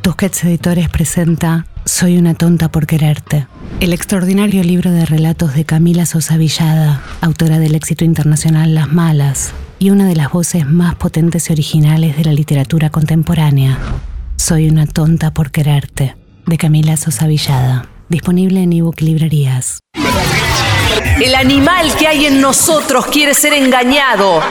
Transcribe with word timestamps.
Tusquets 0.04 0.44
Editores 0.44 0.88
presenta 0.90 1.66
Soy 1.88 2.18
una 2.18 2.34
tonta 2.34 2.68
por 2.68 2.86
quererte. 2.86 3.48
El 3.80 3.94
extraordinario 3.94 4.62
libro 4.62 4.92
de 4.92 5.06
relatos 5.06 5.54
de 5.54 5.64
Camila 5.64 6.06
Sosa 6.06 6.36
Villada, 6.36 7.02
autora 7.22 7.60
del 7.60 7.76
éxito 7.76 8.04
internacional 8.04 8.76
Las 8.76 8.92
Malas 8.92 9.54
y 9.80 9.92
una 9.92 10.06
de 10.06 10.18
las 10.18 10.30
voces 10.30 10.68
más 10.68 10.96
potentes 10.96 11.50
y 11.50 11.54
originales 11.54 12.18
de 12.18 12.26
la 12.26 12.34
literatura 12.34 12.90
contemporánea. 12.90 13.80
Soy 14.36 14.68
una 14.68 14.86
tonta 14.86 15.34
por 15.34 15.50
quererte, 15.50 16.18
de 16.46 16.58
Camila 16.58 16.98
Sosa 16.98 17.26
Villada. 17.26 17.88
Disponible 18.10 18.64
en 18.64 18.74
ebook 18.74 19.00
librerías. 19.00 19.80
El 21.24 21.36
animal 21.36 21.96
que 21.98 22.08
hay 22.08 22.26
en 22.26 22.42
nosotros 22.42 23.06
quiere 23.08 23.34
ser 23.34 23.54
engañado. 23.54 24.42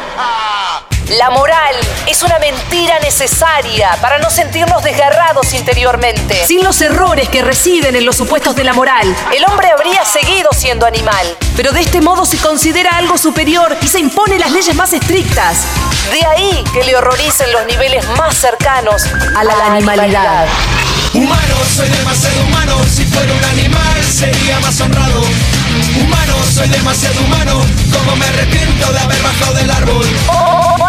La 1.10 1.30
moral 1.30 1.76
es 2.08 2.24
una 2.24 2.36
mentira 2.40 2.98
necesaria 2.98 3.96
para 4.00 4.18
no 4.18 4.28
sentirnos 4.28 4.82
desgarrados 4.82 5.54
interiormente. 5.54 6.44
Sin 6.48 6.64
los 6.64 6.80
errores 6.80 7.28
que 7.28 7.42
residen 7.42 7.94
en 7.94 8.04
los 8.04 8.16
supuestos 8.16 8.56
de 8.56 8.64
la 8.64 8.72
moral, 8.72 9.14
el 9.32 9.44
hombre 9.44 9.70
habría 9.70 10.04
seguido 10.04 10.50
siendo 10.52 10.84
animal. 10.84 11.24
Pero 11.56 11.70
de 11.70 11.82
este 11.82 12.00
modo 12.00 12.26
se 12.26 12.38
considera 12.38 12.96
algo 12.96 13.16
superior 13.18 13.76
y 13.80 13.86
se 13.86 14.00
impone 14.00 14.36
las 14.36 14.50
leyes 14.50 14.74
más 14.74 14.92
estrictas. 14.92 15.58
De 16.10 16.26
ahí 16.26 16.64
que 16.72 16.82
le 16.82 16.96
horroricen 16.96 17.52
los 17.52 17.64
niveles 17.66 18.04
más 18.18 18.36
cercanos 18.36 19.04
a 19.36 19.44
la, 19.44 19.54
animalidad. 19.66 20.46
Humano, 21.14 21.54
soy 21.74 21.88
demasiado 21.88 22.42
humano. 22.46 22.78
Si 22.92 23.04
fuera 23.04 23.32
un 23.32 23.44
animal, 23.44 24.04
sería 24.12 24.58
más 24.58 24.80
honrado. 24.80 25.22
Humano, 26.00 26.34
soy 26.52 26.68
demasiado 26.68 27.20
humano. 27.20 27.64
Como 27.92 28.16
me 28.16 28.26
arrepiento 28.26 28.92
de 28.92 28.98
haber 28.98 29.22
bajado 29.22 29.54
del 29.54 29.70
árbol. 29.70 30.06
No 30.78 30.85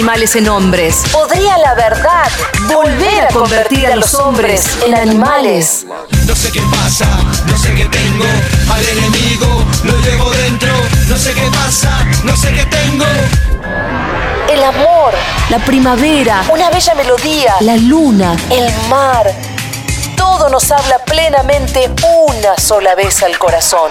en 0.00 0.48
hombres. 0.48 1.02
¿Podría 1.12 1.58
la 1.58 1.74
verdad 1.74 2.30
volver 2.72 3.24
a 3.24 3.28
convertir 3.28 3.86
a 3.86 3.96
los 3.96 4.14
hombres 4.14 4.66
en 4.86 4.94
animales? 4.94 5.84
No 6.26 6.34
sé 6.34 6.50
qué 6.50 6.62
pasa, 6.70 7.06
no 7.46 7.58
sé 7.58 7.74
qué 7.74 7.84
tengo. 7.84 8.24
Al 8.72 8.88
enemigo 8.88 9.62
lo 9.84 9.92
llevo 10.00 10.30
dentro. 10.30 10.72
No 11.06 11.18
sé 11.18 11.34
qué 11.34 11.46
pasa, 11.52 12.06
no 12.24 12.34
sé 12.34 12.50
qué 12.54 12.64
tengo. 12.64 13.04
El 14.48 14.64
amor, 14.64 15.12
la 15.50 15.58
primavera, 15.58 16.44
una 16.50 16.70
bella 16.70 16.94
melodía, 16.94 17.56
la 17.60 17.76
luna, 17.76 18.36
el 18.50 18.72
mar. 18.88 19.30
Todo 20.16 20.48
nos 20.48 20.70
habla 20.72 20.98
plenamente 21.04 21.90
una 22.00 22.56
sola 22.56 22.94
vez 22.94 23.22
al 23.22 23.38
corazón. 23.38 23.90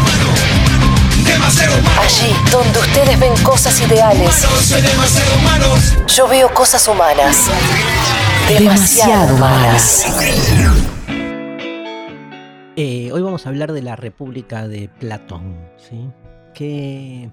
Allí 1.31 2.35
donde 2.51 2.79
ustedes 2.79 3.17
ven 3.19 3.33
cosas 3.43 3.79
ideales, 3.79 4.45
yo 6.15 6.27
veo 6.27 6.53
cosas 6.53 6.85
humanas. 6.89 7.45
Demasiado 8.49 9.35
humanas. 9.35 10.05
Eh, 12.75 13.11
hoy 13.13 13.21
vamos 13.21 13.45
a 13.45 13.49
hablar 13.49 13.71
de 13.71 13.81
la 13.81 13.95
República 13.95 14.67
de 14.67 14.89
Platón, 14.89 15.55
¿sí? 15.77 16.09
Que 16.53 17.29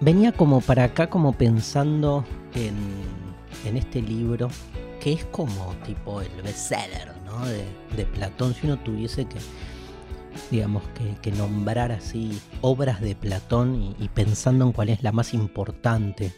venía 0.00 0.32
como 0.32 0.60
para 0.60 0.84
acá 0.84 1.08
como 1.08 1.32
pensando 1.34 2.24
en, 2.54 2.74
en 3.64 3.76
este 3.76 4.02
libro, 4.02 4.48
que 5.00 5.12
es 5.12 5.24
como 5.26 5.74
tipo 5.86 6.20
el 6.20 6.42
bestseller, 6.42 7.12
¿no? 7.24 7.46
De, 7.46 7.64
de 7.96 8.06
Platón, 8.06 8.54
si 8.54 8.66
uno 8.66 8.76
tuviese 8.78 9.26
que, 9.26 9.38
digamos, 10.50 10.82
que, 11.20 11.32
nombrar 11.32 11.92
así 11.92 12.38
obras 12.60 13.00
de 13.00 13.14
Platón 13.14 13.94
y, 13.98 14.08
pensando 14.08 14.64
en 14.64 14.72
cuál 14.72 14.90
es 14.90 15.02
la 15.02 15.12
más 15.12 15.34
importante. 15.34 16.32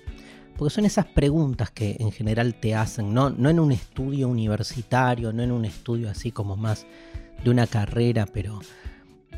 Porque 0.56 0.74
son 0.74 0.84
esas 0.84 1.06
preguntas 1.06 1.70
que 1.70 1.96
en 1.98 2.12
general 2.12 2.54
te 2.54 2.74
hacen, 2.74 3.12
¿no? 3.12 3.30
no 3.30 3.50
en 3.50 3.58
un 3.58 3.72
estudio 3.72 4.28
universitario, 4.28 5.32
no 5.32 5.42
en 5.42 5.50
un 5.50 5.64
estudio 5.64 6.08
así 6.08 6.30
como 6.30 6.56
más 6.56 6.86
de 7.42 7.50
una 7.50 7.66
carrera, 7.66 8.26
pero 8.26 8.60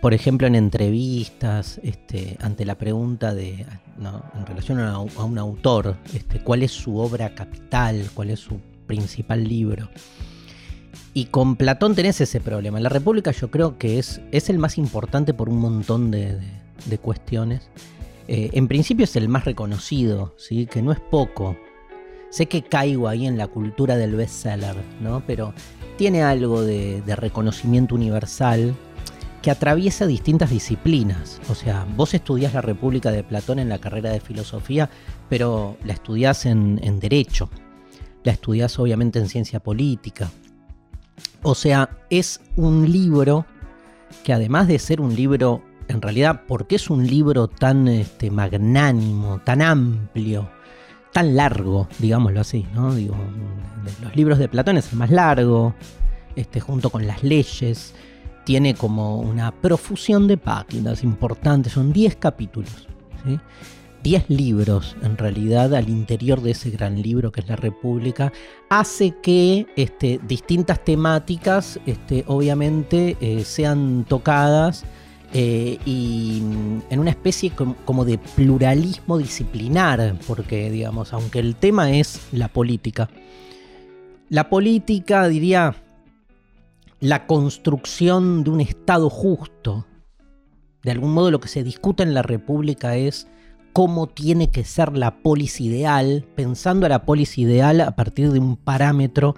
por 0.02 0.12
ejemplo 0.12 0.46
en 0.46 0.54
entrevistas, 0.54 1.80
este, 1.82 2.36
ante 2.40 2.66
la 2.66 2.76
pregunta 2.76 3.34
de, 3.34 3.66
en 3.98 4.46
relación 4.46 4.78
a, 4.78 4.92
a 4.92 5.00
un 5.00 5.38
autor, 5.38 5.96
este, 6.12 6.40
cuál 6.40 6.62
es 6.62 6.72
su 6.72 6.98
obra 6.98 7.34
capital, 7.34 8.10
cuál 8.12 8.30
es 8.30 8.40
su 8.40 8.60
principal 8.86 9.42
libro. 9.44 9.88
Y 11.16 11.24
con 11.24 11.56
Platón 11.56 11.94
tenés 11.94 12.20
ese 12.20 12.42
problema. 12.42 12.78
La 12.78 12.90
República 12.90 13.30
yo 13.30 13.50
creo 13.50 13.78
que 13.78 13.98
es, 13.98 14.20
es 14.32 14.50
el 14.50 14.58
más 14.58 14.76
importante 14.76 15.32
por 15.32 15.48
un 15.48 15.58
montón 15.60 16.10
de, 16.10 16.38
cuestiones. 17.00 17.70
Eh, 18.28 18.50
en 18.52 18.68
principio 18.68 19.04
es 19.04 19.16
el 19.16 19.30
más 19.30 19.46
reconocido, 19.46 20.34
¿sí? 20.36 20.66
que 20.66 20.82
no 20.82 20.92
es 20.92 21.00
poco. 21.00 21.56
Sé 22.28 22.48
que 22.48 22.64
caigo 22.64 23.08
ahí 23.08 23.26
en 23.26 23.38
la 23.38 23.46
cultura 23.46 23.96
del 23.96 24.14
bestseller, 24.14 24.76
¿no? 25.00 25.22
pero 25.26 25.54
tiene 25.96 26.22
algo 26.22 26.60
de, 26.60 27.00
de 27.00 27.16
reconocimiento 27.16 27.94
universal 27.94 28.74
que 29.40 29.50
atraviesa 29.50 30.06
distintas 30.06 30.50
disciplinas. 30.50 31.40
O 31.48 31.54
sea, 31.54 31.86
vos 31.96 32.12
estudiás 32.12 32.52
la 32.52 32.60
República 32.60 33.10
de 33.10 33.24
Platón 33.24 33.58
en 33.58 33.70
la 33.70 33.78
carrera 33.78 34.10
de 34.10 34.20
filosofía, 34.20 34.90
pero 35.30 35.78
la 35.82 35.94
estudiás 35.94 36.44
en, 36.44 36.78
en 36.82 37.00
derecho, 37.00 37.48
la 38.22 38.32
estudiás 38.32 38.78
obviamente 38.78 39.18
en 39.18 39.30
ciencia 39.30 39.60
política. 39.60 40.30
O 41.42 41.54
sea, 41.54 41.90
es 42.10 42.40
un 42.56 42.90
libro 42.90 43.46
que 44.24 44.32
además 44.32 44.68
de 44.68 44.78
ser 44.78 45.00
un 45.00 45.14
libro, 45.14 45.62
en 45.88 46.02
realidad, 46.02 46.42
¿por 46.46 46.66
qué 46.66 46.76
es 46.76 46.90
un 46.90 47.06
libro 47.06 47.48
tan 47.48 47.88
este, 47.88 48.30
magnánimo, 48.30 49.40
tan 49.44 49.62
amplio, 49.62 50.48
tan 51.12 51.36
largo, 51.36 51.88
digámoslo 51.98 52.40
así, 52.40 52.66
¿no? 52.74 52.94
Digo, 52.94 53.16
los 54.02 54.14
libros 54.16 54.38
de 54.38 54.48
Platón 54.48 54.76
es 54.76 54.92
el 54.92 54.98
más 54.98 55.10
largo, 55.10 55.74
este, 56.34 56.60
junto 56.60 56.90
con 56.90 57.06
las 57.06 57.22
leyes, 57.22 57.94
tiene 58.44 58.74
como 58.74 59.20
una 59.20 59.50
profusión 59.50 60.28
de 60.28 60.36
páginas 60.36 61.02
importantes, 61.02 61.72
son 61.72 61.92
10 61.92 62.16
capítulos. 62.16 62.86
10 64.06 64.30
libros 64.30 64.96
en 65.02 65.18
realidad 65.18 65.74
al 65.74 65.88
interior 65.88 66.40
de 66.40 66.52
ese 66.52 66.70
gran 66.70 67.02
libro 67.02 67.32
que 67.32 67.40
es 67.40 67.48
la 67.48 67.56
República, 67.56 68.32
hace 68.68 69.16
que 69.20 69.66
este, 69.74 70.20
distintas 70.28 70.84
temáticas 70.84 71.80
este, 71.86 72.22
obviamente 72.28 73.16
eh, 73.20 73.42
sean 73.44 74.04
tocadas 74.08 74.84
eh, 75.32 75.78
y 75.84 76.40
mm, 76.40 76.82
en 76.90 77.00
una 77.00 77.10
especie 77.10 77.50
com- 77.50 77.74
como 77.84 78.04
de 78.04 78.18
pluralismo 78.18 79.18
disciplinar, 79.18 80.14
porque 80.24 80.70
digamos, 80.70 81.12
aunque 81.12 81.40
el 81.40 81.56
tema 81.56 81.90
es 81.90 82.28
la 82.30 82.46
política, 82.46 83.10
la 84.28 84.48
política 84.48 85.26
diría 85.26 85.74
la 87.00 87.26
construcción 87.26 88.44
de 88.44 88.50
un 88.50 88.60
Estado 88.60 89.10
justo, 89.10 89.84
De 90.84 90.92
algún 90.92 91.12
modo 91.12 91.32
lo 91.32 91.40
que 91.40 91.48
se 91.48 91.64
discute 91.64 92.04
en 92.04 92.14
la 92.14 92.22
República 92.22 92.94
es 92.94 93.26
cómo 93.76 94.06
tiene 94.06 94.48
que 94.48 94.64
ser 94.64 94.96
la 94.96 95.18
polis 95.18 95.60
ideal, 95.60 96.24
pensando 96.34 96.86
a 96.86 96.88
la 96.88 97.04
polis 97.04 97.36
ideal 97.36 97.82
a 97.82 97.94
partir 97.94 98.32
de 98.32 98.38
un 98.38 98.56
parámetro 98.56 99.36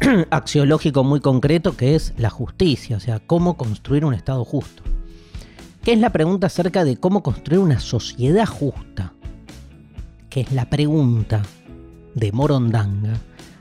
axiológico 0.30 1.04
muy 1.04 1.20
concreto 1.20 1.76
que 1.76 1.94
es 1.94 2.12
la 2.16 2.28
justicia, 2.28 2.96
o 2.96 3.00
sea, 3.00 3.20
cómo 3.20 3.56
construir 3.56 4.04
un 4.04 4.14
Estado 4.14 4.44
justo. 4.44 4.82
¿Qué 5.84 5.92
es 5.92 6.00
la 6.00 6.10
pregunta 6.10 6.48
acerca 6.48 6.82
de 6.82 6.96
cómo 6.96 7.22
construir 7.22 7.60
una 7.60 7.78
sociedad 7.78 8.46
justa? 8.46 9.12
Que 10.28 10.40
es 10.40 10.50
la 10.50 10.68
pregunta 10.68 11.42
de 12.16 12.32
Morondanga 12.32 13.12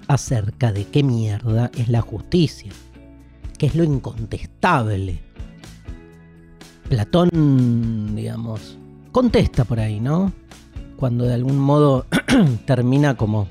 acerca 0.07 0.71
de 0.71 0.85
qué 0.85 1.03
mierda 1.03 1.69
es 1.77 1.89
la 1.89 2.01
justicia, 2.01 2.71
que 3.59 3.67
es 3.67 3.75
lo 3.75 3.83
incontestable. 3.83 5.21
Platón, 6.89 8.15
digamos, 8.15 8.79
contesta 9.17 9.63
por 9.63 9.79
ahí, 9.79 9.99
¿no? 9.99 10.31
Cuando 10.95 11.25
de 11.25 11.33
algún 11.33 11.57
modo 11.57 12.05
termina 12.67 13.17
como 13.17 13.47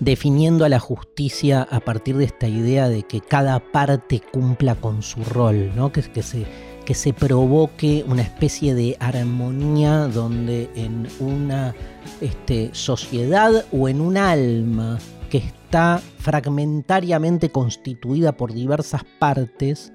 definiendo 0.00 0.66
a 0.66 0.68
la 0.68 0.80
justicia 0.80 1.62
a 1.62 1.80
partir 1.80 2.18
de 2.18 2.26
esta 2.26 2.46
idea 2.46 2.90
de 2.90 3.04
que 3.04 3.22
cada 3.22 3.58
parte 3.72 4.20
cumpla 4.30 4.74
con 4.74 5.00
su 5.00 5.24
rol, 5.24 5.72
¿no? 5.74 5.92
Que, 5.92 6.02
que, 6.02 6.22
se, 6.22 6.44
que 6.84 6.92
se 6.92 7.14
provoque 7.14 8.04
una 8.06 8.20
especie 8.20 8.74
de 8.74 8.98
armonía 9.00 10.08
donde 10.08 10.68
en 10.74 11.08
una 11.18 11.74
este, 12.20 12.68
sociedad 12.74 13.64
o 13.72 13.88
en 13.88 14.02
un 14.02 14.18
alma 14.18 14.98
que 15.30 15.38
está 15.38 16.02
fragmentariamente 16.18 17.50
constituida 17.50 18.32
por 18.32 18.52
diversas 18.52 19.04
partes, 19.18 19.90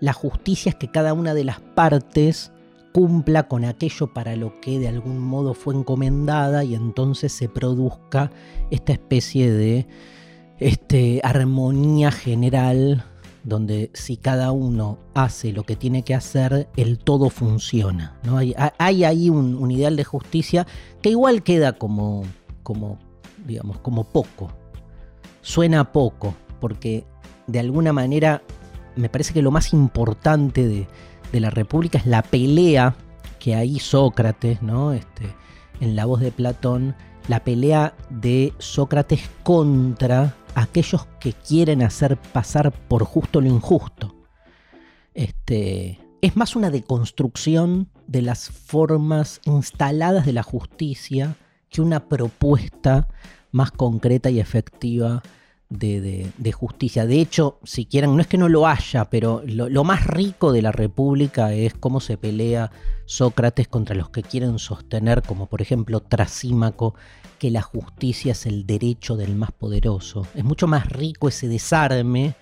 la 0.00 0.14
justicia 0.14 0.70
es 0.70 0.76
que 0.76 0.90
cada 0.90 1.12
una 1.12 1.34
de 1.34 1.44
las 1.44 1.60
partes 1.60 2.50
cumpla 2.92 3.48
con 3.48 3.64
aquello 3.64 4.12
para 4.12 4.36
lo 4.36 4.60
que 4.60 4.78
de 4.78 4.88
algún 4.88 5.18
modo 5.18 5.54
fue 5.54 5.74
encomendada 5.74 6.64
y 6.64 6.74
entonces 6.74 7.32
se 7.32 7.48
produzca 7.48 8.30
esta 8.70 8.92
especie 8.92 9.50
de 9.50 9.86
este, 10.58 11.20
armonía 11.22 12.10
general 12.10 13.04
donde 13.44 13.90
si 13.94 14.16
cada 14.16 14.52
uno 14.52 14.98
hace 15.14 15.52
lo 15.52 15.64
que 15.64 15.76
tiene 15.76 16.02
que 16.02 16.14
hacer, 16.14 16.68
el 16.76 16.98
todo 16.98 17.30
funciona. 17.30 18.18
¿no? 18.22 18.36
Hay, 18.36 18.54
hay 18.78 19.04
ahí 19.04 19.30
un, 19.30 19.70
ideal 19.70 19.96
de 19.96 20.04
justicia 20.04 20.66
que 21.00 21.10
igual 21.10 21.42
queda 21.42 21.72
como, 21.72 22.24
como, 22.62 22.98
digamos, 23.46 23.78
como 23.78 24.04
poco. 24.04 24.52
Suena 25.40 25.92
poco, 25.92 26.34
porque 26.60 27.06
de 27.46 27.60
alguna 27.60 27.92
manera 27.92 28.42
me 28.96 29.08
parece 29.08 29.32
que 29.32 29.40
lo 29.40 29.50
más 29.50 29.72
importante 29.72 30.66
de, 30.66 30.86
de 31.32 31.40
la 31.40 31.50
República 31.50 31.98
es 31.98 32.06
la 32.06 32.22
pelea 32.22 32.94
que 33.38 33.54
hay 33.54 33.78
Sócrates, 33.78 34.62
¿no? 34.62 34.92
Este, 34.92 35.34
en 35.80 35.96
la 35.96 36.06
voz 36.06 36.20
de 36.20 36.32
Platón, 36.32 36.94
la 37.28 37.44
pelea 37.44 37.94
de 38.10 38.52
Sócrates 38.58 39.28
contra 39.42 40.34
aquellos 40.54 41.06
que 41.20 41.32
quieren 41.32 41.82
hacer 41.82 42.16
pasar 42.16 42.72
por 42.72 43.04
justo 43.04 43.40
lo 43.40 43.48
injusto. 43.48 44.14
Este, 45.14 46.00
es 46.20 46.36
más 46.36 46.56
una 46.56 46.70
deconstrucción 46.70 47.88
de 48.06 48.22
las 48.22 48.48
formas 48.50 49.40
instaladas 49.44 50.26
de 50.26 50.32
la 50.32 50.42
justicia 50.42 51.36
que 51.70 51.80
una 51.80 52.08
propuesta 52.08 53.08
más 53.52 53.70
concreta 53.70 54.30
y 54.30 54.40
efectiva 54.40 55.22
de, 55.68 56.52
justicia. 56.52 57.06
De 57.06 57.20
hecho, 57.20 57.58
si 57.64 57.86
quieren, 57.86 58.14
no 58.14 58.20
es 58.20 58.26
que 58.26 58.38
no 58.38 58.48
lo 58.48 58.66
haya, 58.66 59.06
pero 59.06 59.42
lo, 59.44 59.84
más 59.84 60.06
rico 60.06 60.52
de 60.52 60.62
la 60.62 60.72
República 60.72 61.52
es 61.52 61.74
cómo 61.74 62.00
se 62.00 62.16
pelea 62.16 62.70
Sócrates 63.06 63.68
contra 63.68 63.94
los 63.94 64.10
que 64.10 64.22
quieren 64.22 64.58
sostener, 64.58 65.22
como 65.22 65.46
por 65.46 65.62
ejemplo 65.62 66.00
Trasímaco, 66.00 66.94
que 67.38 67.50
la 67.50 67.62
justicia 67.62 68.32
es 68.32 68.46
el 68.46 68.66
derecho 68.66 69.16
del 69.16 69.36
más 69.36 69.52
poderoso. 69.52 70.26
Es 70.34 70.44
mucho 70.44 70.66
más 70.66 70.86
rico 70.88 71.28
ese 71.28 71.48
desarme 71.48 72.34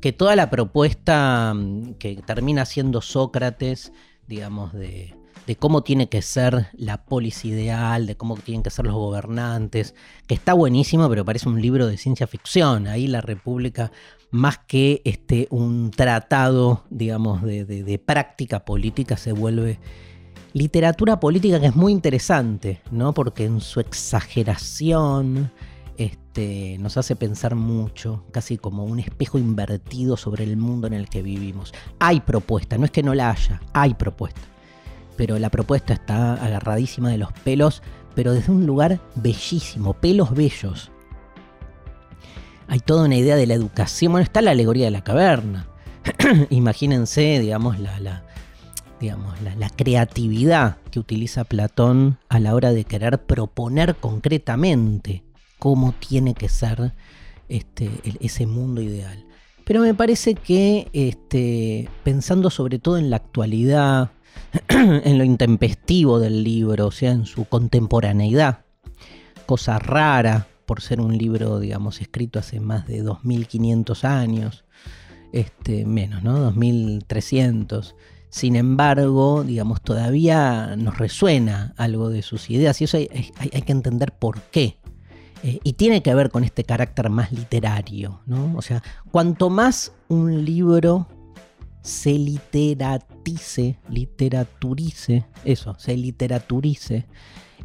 que 0.00 0.12
toda 0.12 0.34
la 0.34 0.50
propuesta 0.50 1.52
mm, 1.54 1.94
que 1.94 2.16
termina 2.26 2.64
siendo 2.64 3.00
Sócrates, 3.00 3.92
digamos, 4.26 4.72
de, 4.72 5.14
de 5.50 5.56
cómo 5.56 5.82
tiene 5.82 6.08
que 6.08 6.22
ser 6.22 6.68
la 6.74 7.04
polis 7.04 7.44
ideal, 7.44 8.06
de 8.06 8.16
cómo 8.16 8.36
tienen 8.36 8.62
que 8.62 8.70
ser 8.70 8.84
los 8.84 8.94
gobernantes, 8.94 9.96
que 10.28 10.34
está 10.34 10.52
buenísimo, 10.52 11.08
pero 11.08 11.24
parece 11.24 11.48
un 11.48 11.60
libro 11.60 11.88
de 11.88 11.96
ciencia 11.96 12.28
ficción. 12.28 12.86
Ahí 12.86 13.08
la 13.08 13.20
República, 13.20 13.90
más 14.30 14.58
que 14.58 15.02
este, 15.04 15.48
un 15.50 15.90
tratado, 15.90 16.84
digamos, 16.88 17.42
de, 17.42 18.00
práctica 18.06 18.64
política, 18.64 19.16
se 19.16 19.32
vuelve 19.32 19.80
literatura 20.52 21.18
política 21.18 21.58
que 21.58 21.66
es 21.66 21.74
muy 21.74 21.90
interesante, 21.90 22.80
¿no? 22.92 23.12
Porque 23.12 23.44
en 23.44 23.60
su 23.60 23.80
exageración 23.80 25.50
este, 25.98 26.76
nos 26.78 26.96
hace 26.96 27.16
pensar 27.16 27.56
mucho, 27.56 28.22
casi 28.30 28.56
como 28.56 28.84
un 28.84 29.00
espejo 29.00 29.36
invertido 29.36 30.16
sobre 30.16 30.44
el 30.44 30.56
mundo 30.56 30.86
en 30.86 30.92
el 30.92 31.08
que 31.08 31.22
vivimos. 31.22 31.74
Hay 31.98 32.20
propuesta, 32.20 32.78
no 32.78 32.84
es 32.84 32.92
que 32.92 33.02
no 33.02 33.14
la 33.14 33.32
haya, 33.32 33.60
hay 33.72 33.94
propuesta 33.94 34.42
pero 35.20 35.38
la 35.38 35.50
propuesta 35.50 35.92
está 35.92 36.32
agarradísima 36.32 37.10
de 37.10 37.18
los 37.18 37.30
pelos, 37.30 37.82
pero 38.14 38.32
desde 38.32 38.52
un 38.52 38.64
lugar 38.64 39.00
bellísimo, 39.16 39.92
pelos 39.92 40.34
bellos. 40.34 40.90
Hay 42.68 42.80
toda 42.80 43.04
una 43.04 43.16
idea 43.16 43.36
de 43.36 43.46
la 43.46 43.52
educación, 43.52 44.12
bueno, 44.12 44.24
está 44.24 44.40
la 44.40 44.52
alegoría 44.52 44.86
de 44.86 44.92
la 44.92 45.04
caverna. 45.04 45.68
Imagínense, 46.48 47.38
digamos, 47.38 47.78
la, 47.78 48.22
digamos 48.98 49.34
la, 49.42 49.68
creatividad 49.68 50.78
que 50.90 51.00
utiliza 51.00 51.44
Platón 51.44 52.16
a 52.30 52.40
la 52.40 52.54
hora 52.54 52.72
de 52.72 52.84
querer 52.84 53.22
proponer 53.22 53.96
concretamente 53.96 55.22
cómo 55.58 55.92
tiene 55.92 56.32
que 56.32 56.48
ser 56.48 56.94
este, 57.50 57.90
ese 58.20 58.46
mundo 58.46 58.80
ideal. 58.80 59.26
Pero 59.66 59.82
me 59.82 59.92
parece 59.92 60.34
que 60.34 60.88
este, 60.94 61.90
pensando 62.04 62.48
sobre 62.48 62.78
todo 62.78 62.96
en 62.96 63.10
la 63.10 63.16
actualidad, 63.16 64.12
en 64.68 65.18
lo 65.18 65.24
intempestivo 65.24 66.18
del 66.18 66.42
libro, 66.42 66.86
o 66.86 66.90
sea, 66.90 67.12
en 67.12 67.26
su 67.26 67.44
contemporaneidad. 67.44 68.64
Cosa 69.46 69.78
rara 69.78 70.46
por 70.66 70.80
ser 70.80 71.00
un 71.00 71.18
libro, 71.18 71.58
digamos, 71.58 72.00
escrito 72.00 72.38
hace 72.38 72.60
más 72.60 72.86
de 72.86 73.02
2500 73.02 74.04
años, 74.04 74.64
este, 75.32 75.84
menos, 75.84 76.22
¿no? 76.22 76.38
2300. 76.38 77.96
Sin 78.28 78.54
embargo, 78.54 79.42
digamos, 79.42 79.82
todavía 79.82 80.76
nos 80.76 80.98
resuena 80.98 81.74
algo 81.76 82.08
de 82.08 82.22
sus 82.22 82.48
ideas 82.50 82.80
y 82.80 82.84
eso 82.84 82.96
hay, 82.96 83.08
que 83.08 83.72
entender 83.72 84.12
por 84.12 84.40
qué. 84.42 84.78
Eh, 85.42 85.58
y 85.64 85.72
tiene 85.72 86.02
que 86.02 86.14
ver 86.14 86.30
con 86.30 86.44
este 86.44 86.62
carácter 86.62 87.10
más 87.10 87.32
literario, 87.32 88.20
¿no? 88.26 88.54
O 88.56 88.62
sea, 88.62 88.82
cuanto 89.10 89.50
más 89.50 89.92
un 90.08 90.44
libro 90.44 91.08
se 91.82 92.12
literatice, 92.12 93.78
literaturice, 93.88 95.26
eso, 95.44 95.74
se 95.78 95.96
literaturice, 95.96 97.06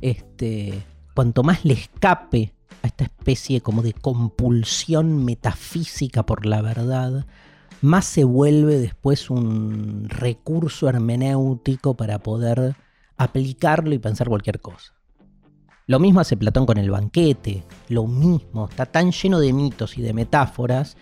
este, 0.02 0.84
cuanto 1.14 1.44
más 1.44 1.66
le 1.66 1.74
escape 1.74 2.54
a 2.82 2.88
esta 2.88 3.06
especie 3.06 3.62
como 3.62 3.82
de 3.82 3.94
compulsión 3.94 5.24
metafísica 5.26 6.26
por 6.26 6.46
la 6.46 6.62
verdad, 6.62 7.26
más 7.82 8.06
se 8.06 8.24
vuelve 8.24 8.80
después 8.80 9.30
un 9.30 10.08
recurso 10.10 10.88
hermenéutico 10.88 11.96
para 11.96 12.20
poder 12.20 12.76
aplicarlo 13.18 13.94
y 13.94 14.00
pensar 14.00 14.28
cualquier 14.28 14.60
cosa. 14.60 14.94
Lo 15.88 16.00
mismo 16.00 16.20
hace 16.20 16.36
Platón 16.36 16.66
con 16.66 16.78
el 16.78 16.90
banquete, 16.90 17.64
lo 17.90 18.08
mismo, 18.08 18.68
está 18.68 18.88
tan 18.88 19.12
lleno 19.12 19.40
de 19.40 19.54
mitos 19.54 19.98
y 19.98 20.02
de 20.02 20.14
metáforas 20.14 20.98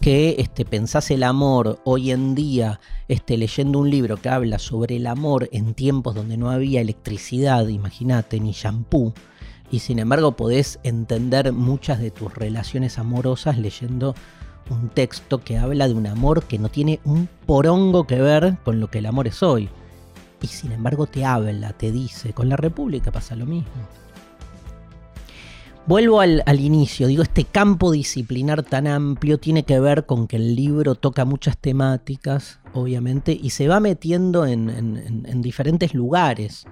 que 0.00 0.36
este, 0.38 0.64
pensás 0.64 1.10
el 1.10 1.22
amor 1.22 1.78
hoy 1.84 2.10
en 2.10 2.34
día 2.34 2.80
este, 3.08 3.36
leyendo 3.36 3.78
un 3.78 3.90
libro 3.90 4.16
que 4.16 4.30
habla 4.30 4.58
sobre 4.58 4.96
el 4.96 5.06
amor 5.06 5.48
en 5.52 5.74
tiempos 5.74 6.14
donde 6.14 6.36
no 6.36 6.50
había 6.50 6.80
electricidad, 6.80 7.68
imagínate, 7.68 8.40
ni 8.40 8.52
shampoo, 8.52 9.12
y 9.70 9.80
sin 9.80 9.98
embargo 9.98 10.32
podés 10.32 10.80
entender 10.82 11.52
muchas 11.52 12.00
de 12.00 12.10
tus 12.10 12.34
relaciones 12.34 12.98
amorosas 12.98 13.58
leyendo 13.58 14.14
un 14.70 14.88
texto 14.88 15.42
que 15.42 15.58
habla 15.58 15.88
de 15.88 15.94
un 15.94 16.06
amor 16.06 16.44
que 16.44 16.58
no 16.58 16.68
tiene 16.68 17.00
un 17.04 17.28
porongo 17.46 18.06
que 18.06 18.20
ver 18.20 18.56
con 18.64 18.80
lo 18.80 18.88
que 18.88 18.98
el 18.98 19.06
amor 19.06 19.26
es 19.26 19.42
hoy. 19.42 19.68
Y 20.40 20.46
sin 20.46 20.72
embargo 20.72 21.06
te 21.06 21.24
habla, 21.24 21.72
te 21.72 21.92
dice, 21.92 22.32
con 22.32 22.48
la 22.48 22.56
República 22.56 23.10
pasa 23.10 23.36
lo 23.36 23.46
mismo. 23.46 23.70
Vuelvo 25.86 26.20
al, 26.20 26.60
inicio, 26.60 27.08
digo, 27.08 27.22
este 27.22 27.44
campo 27.44 27.90
disciplinar 27.90 28.62
tan 28.62 28.86
amplio 28.86 29.38
tiene 29.38 29.64
que 29.64 29.80
ver 29.80 30.06
con 30.06 30.28
que 30.28 30.36
el 30.36 30.54
libro 30.54 30.94
toca 30.94 31.24
muchas 31.24 31.56
temáticas, 31.56 32.60
obviamente, 32.74 33.32
y 33.32 33.50
se 33.50 33.66
va 33.66 33.80
metiendo 33.80 34.46
en, 34.46 35.42
diferentes 35.42 35.94
lugares. 35.94 36.66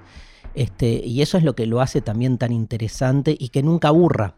Este, 0.54 1.04
y 1.04 1.22
eso 1.22 1.38
es 1.38 1.42
lo 1.44 1.54
que 1.54 1.66
lo 1.66 1.80
hace 1.80 2.00
también 2.00 2.38
tan 2.38 2.52
interesante 2.52 3.34
y 3.36 3.48
que 3.48 3.62
nunca 3.62 3.88
aburra. 3.88 4.34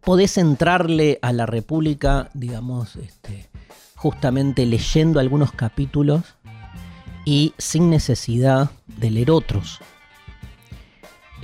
Podés 0.00 0.38
entrarle 0.38 1.18
a 1.20 1.32
la 1.32 1.46
República, 1.46 2.30
digamos, 2.32 2.96
este, 2.96 3.50
justamente 3.96 4.64
leyendo 4.64 5.20
algunos 5.20 5.52
capítulos 5.52 6.22
y 7.24 7.52
sin 7.58 7.90
necesidad 7.90 8.70
de 8.86 9.10
leer 9.10 9.32
otros. 9.32 9.80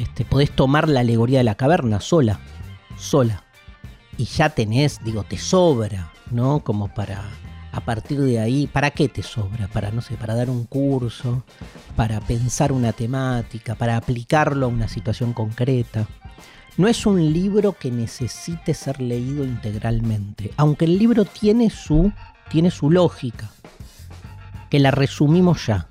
Este, 0.03 0.25
podés 0.25 0.51
tomar 0.51 0.89
la 0.89 1.01
alegoría 1.01 1.39
de 1.39 1.45
la 1.45 1.55
caverna 1.55 2.01
sola, 2.01 2.41
sola. 2.99 3.45
Y 4.17 4.25
ya 4.25 4.51
tenés, 4.51 4.99
digo, 5.05 5.23
te 5.23 5.39
sobra, 5.39 6.13
¿no? 6.33 6.65
Como 6.65 6.93
para, 6.93 7.23
a 7.71 7.81
partir 7.83 8.21
de 8.21 8.41
ahí, 8.41 8.67
¿para 8.67 8.91
qué 8.91 9.09
te 9.09 9.23
sobra? 9.23 9.69
Para, 9.69 9.93
no 9.93 10.03
sé, 10.03 10.17
para 10.17 10.35
dar 10.35 10.51
un 10.51 10.65
curso, 10.65 11.45
para 11.95 12.21
pensar 12.21 12.73
una 12.73 12.93
temática, 12.93 13.77
para 13.77 13.97
aplicarlo 13.97 14.67
a 14.67 14.71
una 14.71 14.89
situación 14.89 15.33
concreta. 15.33 16.09
No 16.77 16.89
es 16.89 17.07
un 17.07 17.33
libro 17.33 17.77
que 17.79 17.93
necesite 17.93 18.75
ser 18.75 19.01
leído 19.01 19.45
integralmente, 19.45 20.51
aunque 20.57 20.87
el 20.87 20.99
libro 20.99 21.25
tiene 21.27 21.71
su, 21.71 22.13
tiene 22.51 22.73
su 22.73 22.91
lógica, 22.91 23.53
que 24.69 24.81
la 24.81 24.91
resumimos 24.91 25.65
ya. 25.67 25.87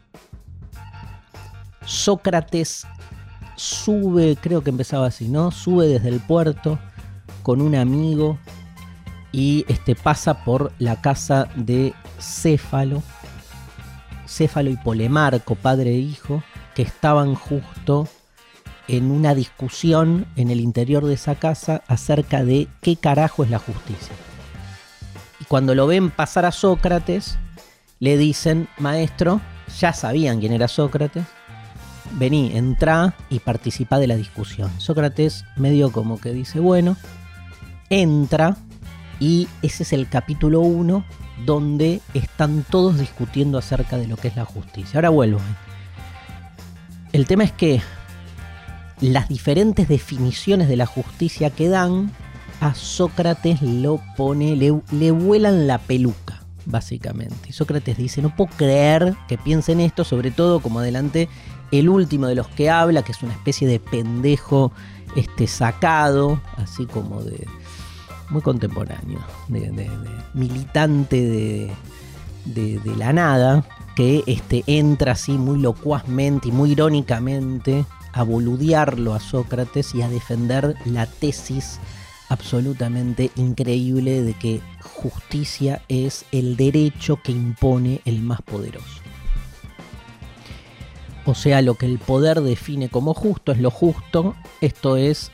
Sócrates 1.86 2.86
sube, 3.62 4.38
creo 4.42 4.64
que 4.64 4.72
empezaba 4.72 5.06
así, 5.06 5.28
¿no? 5.28 5.52
Sube 5.52 5.88
desde 5.88 6.10
el 6.10 6.20
puerto 6.20 6.80
con 7.44 7.62
un 7.62 7.76
amigo 7.76 8.40
y 9.32 9.66
este, 9.68 9.96
pasa 9.96 10.44
por 10.44 10.74
la 10.80 11.00
casa 11.00 11.48
de 11.56 11.94
Céfalo, 12.20 13.04
Céfalo 14.28 14.72
y 14.72 14.78
Polemarco, 14.78 15.54
padre 15.56 15.92
e 15.92 16.00
hijo, 16.00 16.44
que 16.74 16.82
estaban 16.82 17.36
justo 17.36 18.08
en 18.88 19.12
una 19.12 19.36
discusión 19.36 20.26
en 20.36 20.50
el 20.50 20.60
interior 20.60 21.06
de 21.06 21.14
esa 21.14 21.36
casa 21.36 21.84
acerca 21.88 22.44
de 22.44 22.68
qué 22.82 22.96
carajo 22.96 23.44
es 23.44 23.52
la 23.52 23.60
justicia. 23.60 24.16
Y 25.40 25.46
cuando 25.46 25.76
lo 25.76 25.86
ven 25.86 26.10
pasar 26.10 26.46
a 26.46 26.52
Sócrates, 26.52 27.38
le 28.00 28.18
dicen, 28.18 28.68
maestro, 28.80 29.40
ya 29.80 29.94
sabían 29.94 30.40
quién 30.40 30.52
era 30.52 30.68
Sócrates, 30.68 31.26
vení, 32.14 32.56
entra 32.56 33.16
y 33.30 33.40
participa 33.40 34.00
de 34.00 34.08
la 34.08 34.16
discusión. 34.16 34.72
Sócrates 34.78 35.46
medio 35.56 35.92
como 35.92 36.20
que 36.20 36.34
dice, 36.34 36.60
bueno, 36.60 36.98
entra 37.90 38.58
y 39.20 39.48
ese 39.62 39.84
es 39.84 39.94
el 39.94 40.10
capítulo 40.10 40.62
1 40.62 41.06
donde 41.46 42.02
están 42.14 42.64
todos 42.70 43.00
discutiendo 43.00 43.58
acerca 43.58 43.98
de 43.98 44.08
lo 44.08 44.18
que 44.18 44.28
es 44.28 44.36
la 44.36 44.46
justicia. 44.46 44.98
Ahora 44.98 45.10
vuelvo. 45.10 45.40
El 47.12 47.28
tema 47.28 47.44
es 47.44 47.52
que 47.52 47.82
las 49.02 49.28
diferentes 49.28 49.88
definiciones 49.88 50.68
de 50.68 50.78
la 50.78 50.86
justicia 50.86 51.50
que 51.50 51.68
dan, 51.68 52.12
a 52.62 52.76
Sócrates 52.76 53.62
lo 53.62 54.00
pone, 54.16 54.56
le, 54.56 54.80
le 54.92 55.12
vuelan 55.12 55.66
la 55.68 55.80
peluca, 55.80 56.44
básicamente. 56.66 57.50
Y 57.50 57.54
Sócrates 57.54 57.98
dice, 57.98 58.22
no 58.22 58.36
puedo 58.36 58.52
creer 58.56 59.16
que 59.28 59.38
piensen 59.38 59.80
esto, 59.80 60.04
sobre 60.04 60.30
todo 60.30 60.60
como 60.62 60.80
adelante 60.80 61.28
el 61.72 61.90
último 61.90 62.28
de 62.28 62.36
los 62.36 62.48
que 62.48 62.70
habla, 62.70 63.04
que 63.04 63.12
es 63.12 63.24
una 63.24 63.34
especie 63.34 63.68
de 63.68 63.80
pendejo 63.80 64.72
este, 65.16 65.48
sacado, 65.48 66.42
así 66.58 66.86
como 66.86 67.22
de 67.22 67.48
muy 68.30 68.42
contemporáneo, 68.42 69.20
de, 69.50 69.90
militante 70.34 71.72
de, 72.46 72.96
la 72.98 73.14
nada, 73.14 73.66
que 73.96 74.24
este, 74.26 74.64
entra 74.68 75.14
así 75.14 75.34
muy 75.34 75.60
locuazmente 75.60 76.48
y 76.48 76.52
muy 76.52 76.72
irónicamente 76.72 77.86
a 78.14 78.24
boludearlo 78.24 79.14
a 79.14 79.20
Sócrates 79.20 79.94
y 79.96 80.02
a 80.02 80.10
defender 80.10 80.76
la 80.86 81.06
tesis 81.06 81.80
absolutamente 82.30 83.32
increíble 83.36 84.22
de 84.22 84.34
que 84.34 84.62
justicia 84.82 85.82
es 85.90 86.26
el 86.32 86.56
derecho 86.56 87.20
que 87.22 87.34
impone 87.34 88.02
el 88.06 88.22
más 88.22 88.42
poderoso. 88.42 89.01
O 91.26 91.36
sea, 91.36 91.62
lo 91.62 91.76
que 91.76 91.86
el 91.86 92.00
poder 92.00 92.42
define 92.42 92.90
como 92.90 93.14
justo 93.14 93.52
es 93.52 93.60
lo 93.60 93.70
justo, 93.70 94.36
esto 94.60 94.98
es 94.98 95.32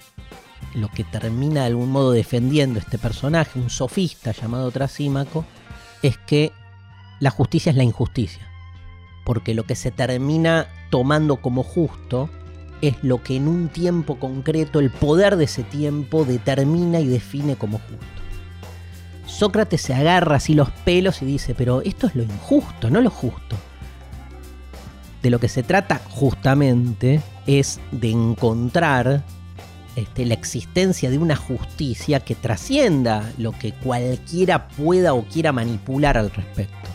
lo 0.73 0.89
que 0.89 1.03
termina 1.03 1.61
de 1.61 1.67
algún 1.67 1.91
modo 1.91 2.11
defendiendo 2.11 2.79
este 2.79 2.97
personaje, 2.97 3.57
un 3.57 3.69
sofista 3.69 4.31
llamado 4.31 4.69
Trasímaco, 4.71 5.45
es 6.03 6.17
que 6.17 6.51
la 7.19 7.31
justicia 7.31 7.69
es 7.69 7.77
la 7.77 7.83
injusticia. 7.83 8.45
Porque 9.25 9.53
lo 9.53 9.63
que 9.63 9.75
se 9.75 9.91
termina 9.91 10.67
tomando 10.89 11.37
como 11.37 11.63
justo 11.63 12.29
es 12.81 12.95
lo 13.01 13.23
que 13.23 13.37
en 13.37 13.47
un 13.47 13.69
tiempo 13.69 14.19
concreto 14.19 14.79
el 14.79 14.91
poder 14.91 15.37
de 15.37 15.45
ese 15.45 15.63
tiempo 15.63 16.25
determina 16.25 16.99
y 16.99 17.07
define 17.07 17.55
como 17.55 17.79
justo. 17.79 18.05
Sócrates 19.25 19.81
se 19.81 19.93
agarra 19.93 20.37
así 20.37 20.53
los 20.53 20.69
pelos 20.71 21.21
y 21.21 21.25
dice, 21.25 21.55
pero 21.55 21.81
esto 21.81 22.07
es 22.07 22.15
lo 22.15 22.23
injusto, 22.23 22.89
no 22.89 23.01
lo 23.01 23.09
justo. 23.09 23.55
De 25.27 25.31
lo 25.31 25.41
que 25.41 25.49
se 25.49 25.61
trata 25.61 25.99
justamente 26.07 27.19
es 27.47 27.81
de 27.91 28.11
encontrar 28.11 29.25
este, 29.97 30.25
la 30.25 30.35
existencia 30.35 31.09
de 31.09 31.17
una 31.17 31.35
justicia 31.35 32.21
que 32.21 32.33
trascienda 32.33 33.29
lo 33.37 33.51
que 33.51 33.73
cualquiera 33.73 34.69
pueda 34.69 35.13
o 35.13 35.25
quiera 35.25 35.51
manipular 35.51 36.17
al 36.17 36.31
respecto. 36.31 36.87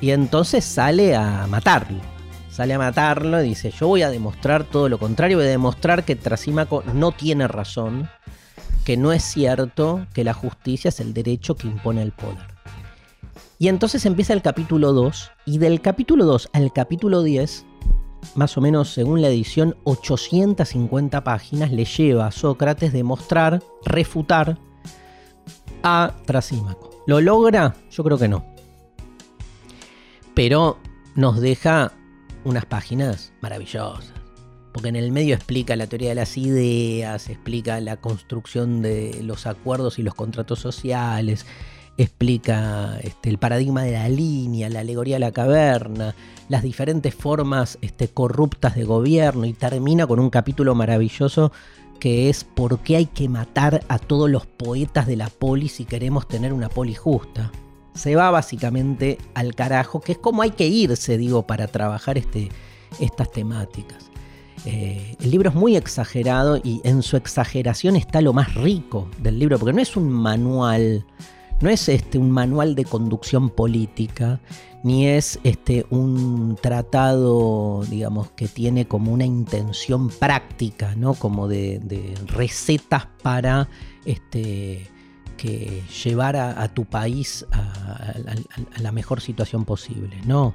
Y 0.00 0.12
entonces 0.12 0.64
sale 0.64 1.14
a 1.14 1.46
matarlo 1.46 2.00
sale 2.48 2.72
a 2.72 2.78
matarlo 2.78 3.42
y 3.42 3.48
dice, 3.48 3.70
yo 3.72 3.88
voy 3.88 4.00
a 4.00 4.08
demostrar 4.08 4.64
todo 4.64 4.88
lo 4.88 4.98
contrario, 4.98 5.36
voy 5.36 5.46
a 5.46 5.50
demostrar 5.50 6.02
que 6.02 6.16
Trasímaco 6.16 6.82
no 6.94 7.12
tiene 7.12 7.46
razón, 7.46 8.08
que 8.86 8.96
no 8.96 9.12
es 9.12 9.22
cierto 9.22 10.06
que 10.14 10.24
la 10.24 10.32
justicia 10.32 10.88
es 10.88 10.98
el 10.98 11.12
derecho 11.12 11.56
que 11.56 11.66
impone 11.66 12.00
el 12.00 12.12
poder. 12.12 12.53
Y 13.58 13.68
entonces 13.68 14.04
empieza 14.06 14.32
el 14.32 14.42
capítulo 14.42 14.92
2, 14.92 15.30
y 15.46 15.58
del 15.58 15.80
capítulo 15.80 16.24
2 16.24 16.50
al 16.52 16.72
capítulo 16.72 17.22
10, 17.22 17.64
más 18.34 18.56
o 18.56 18.60
menos 18.60 18.92
según 18.92 19.22
la 19.22 19.28
edición, 19.28 19.76
850 19.84 21.22
páginas 21.22 21.70
le 21.70 21.84
lleva 21.84 22.26
a 22.26 22.32
Sócrates 22.32 22.92
demostrar, 22.92 23.62
refutar 23.84 24.58
a 25.82 26.14
Trasímaco. 26.24 26.90
¿Lo 27.06 27.20
logra? 27.20 27.76
Yo 27.90 28.02
creo 28.02 28.18
que 28.18 28.28
no. 28.28 28.44
Pero 30.34 30.78
nos 31.14 31.40
deja 31.40 31.92
unas 32.44 32.64
páginas 32.64 33.32
maravillosas. 33.40 34.12
Porque 34.72 34.88
en 34.88 34.96
el 34.96 35.12
medio 35.12 35.36
explica 35.36 35.76
la 35.76 35.86
teoría 35.86 36.08
de 36.08 36.14
las 36.16 36.36
ideas, 36.36 37.28
explica 37.28 37.80
la 37.80 37.98
construcción 37.98 38.82
de 38.82 39.20
los 39.22 39.46
acuerdos 39.46 40.00
y 40.00 40.02
los 40.02 40.14
contratos 40.14 40.58
sociales, 40.58 41.46
explica 41.96 42.98
este, 43.02 43.30
el 43.30 43.38
paradigma 43.38 43.82
de 43.82 43.92
la 43.92 44.08
línea, 44.08 44.68
la 44.68 44.80
alegoría 44.80 45.16
de 45.16 45.20
la 45.20 45.32
caverna, 45.32 46.14
las 46.48 46.62
diferentes 46.62 47.14
formas 47.14 47.78
este, 47.80 48.08
corruptas 48.08 48.74
de 48.74 48.84
gobierno 48.84 49.44
y 49.44 49.52
termina 49.52 50.06
con 50.06 50.20
un 50.20 50.30
capítulo 50.30 50.74
maravilloso 50.74 51.52
que 52.00 52.28
es 52.28 52.44
por 52.44 52.80
qué 52.80 52.96
hay 52.96 53.06
que 53.06 53.28
matar 53.28 53.82
a 53.88 53.98
todos 53.98 54.28
los 54.28 54.46
poetas 54.46 55.06
de 55.06 55.16
la 55.16 55.28
poli 55.28 55.68
si 55.68 55.84
queremos 55.84 56.28
tener 56.28 56.52
una 56.52 56.68
poli 56.68 56.94
justa 56.94 57.50
se 57.94 58.16
va 58.16 58.30
básicamente 58.30 59.18
al 59.34 59.54
carajo, 59.54 60.00
que 60.00 60.12
es 60.12 60.18
como 60.18 60.42
hay 60.42 60.50
que 60.50 60.66
irse, 60.66 61.16
digo, 61.16 61.46
para 61.46 61.68
trabajar 61.68 62.18
este, 62.18 62.50
estas 63.00 63.30
temáticas. 63.30 64.10
Eh, 64.66 65.16
el 65.20 65.30
libro 65.30 65.50
es 65.50 65.54
muy 65.54 65.76
exagerado 65.76 66.56
y 66.62 66.80
en 66.84 67.02
su 67.02 67.16
exageración 67.16 67.96
está 67.96 68.20
lo 68.20 68.32
más 68.32 68.54
rico 68.54 69.08
del 69.18 69.38
libro, 69.38 69.58
porque 69.58 69.72
no 69.72 69.80
es 69.82 69.96
un 69.96 70.10
manual, 70.10 71.04
no 71.64 71.70
es 71.70 71.88
este, 71.88 72.18
un 72.18 72.30
manual 72.30 72.74
de 72.74 72.84
conducción 72.84 73.48
política, 73.48 74.38
ni 74.82 75.06
es 75.06 75.40
este, 75.44 75.86
un 75.88 76.58
tratado, 76.60 77.82
digamos, 77.88 78.30
que 78.32 78.48
tiene 78.48 78.86
como 78.86 79.14
una 79.14 79.24
intención 79.24 80.10
práctica, 80.10 80.94
¿no? 80.94 81.14
Como 81.14 81.48
de, 81.48 81.80
recetas 82.26 83.06
para 83.22 83.70
este, 84.04 84.90
que 85.38 85.82
llevar 86.04 86.36
a, 86.36 86.68
tu 86.74 86.84
país 86.84 87.46
a, 87.50 88.12
la 88.78 88.92
mejor 88.92 89.22
situación 89.22 89.64
posible. 89.64 90.20
No, 90.26 90.54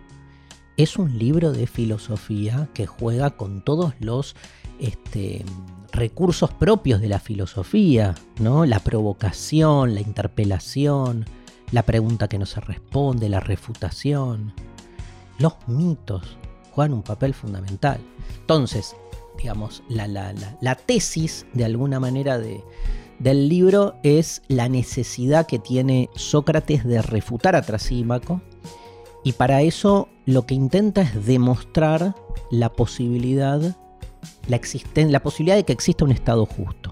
es 0.77 0.95
un 0.97 1.17
libro 1.17 1.51
de 1.51 1.65
filosofía 1.65 2.69
que 2.75 2.85
juega 2.85 3.31
con 3.31 3.63
todos 3.63 3.95
los 3.99 4.35
este, 4.79 5.43
recursos 5.91 6.51
propios 6.51 7.01
de 7.01 7.09
la 7.09 7.19
filosofía, 7.19 8.15
¿no? 8.39 8.65
La 8.65 8.79
provocación, 8.79 9.95
la 9.95 10.01
interpelación, 10.01 11.25
la 11.71 11.83
pregunta 11.83 12.27
que 12.27 12.37
no 12.37 12.45
se 12.45 12.61
responde, 12.61 13.29
la 13.29 13.39
refutación. 13.39 14.53
Los 15.37 15.53
mitos 15.67 16.37
juegan 16.71 16.93
un 16.93 17.03
papel 17.03 17.33
fundamental. 17.33 17.99
Entonces, 18.39 18.95
digamos, 19.37 19.83
la, 19.89 20.07
la 20.07 20.75
tesis 20.75 21.45
de 21.53 21.65
alguna 21.65 21.99
manera 21.99 22.37
de, 22.37 22.63
del 23.19 23.49
libro 23.49 23.95
es 24.03 24.41
la 24.47 24.69
necesidad 24.69 25.45
que 25.45 25.59
tiene 25.59 26.09
Sócrates 26.15 26.83
de 26.85 27.01
refutar 27.01 27.55
a 27.55 27.61
Trasímaco 27.61 28.41
y 29.23 29.33
para 29.33 29.61
eso 29.61 30.07
lo 30.25 30.45
que 30.45 30.55
intenta 30.55 31.01
es 31.01 31.25
demostrar 31.25 32.15
la 32.51 32.71
posibilidad, 32.71 33.77
la, 34.47 34.59
la 35.07 35.23
posibilidad 35.23 35.55
de 35.55 35.65
que 35.65 35.73
exista 35.73 36.05
un 36.05 36.11
Estado 36.11 36.45
justo. 36.45 36.91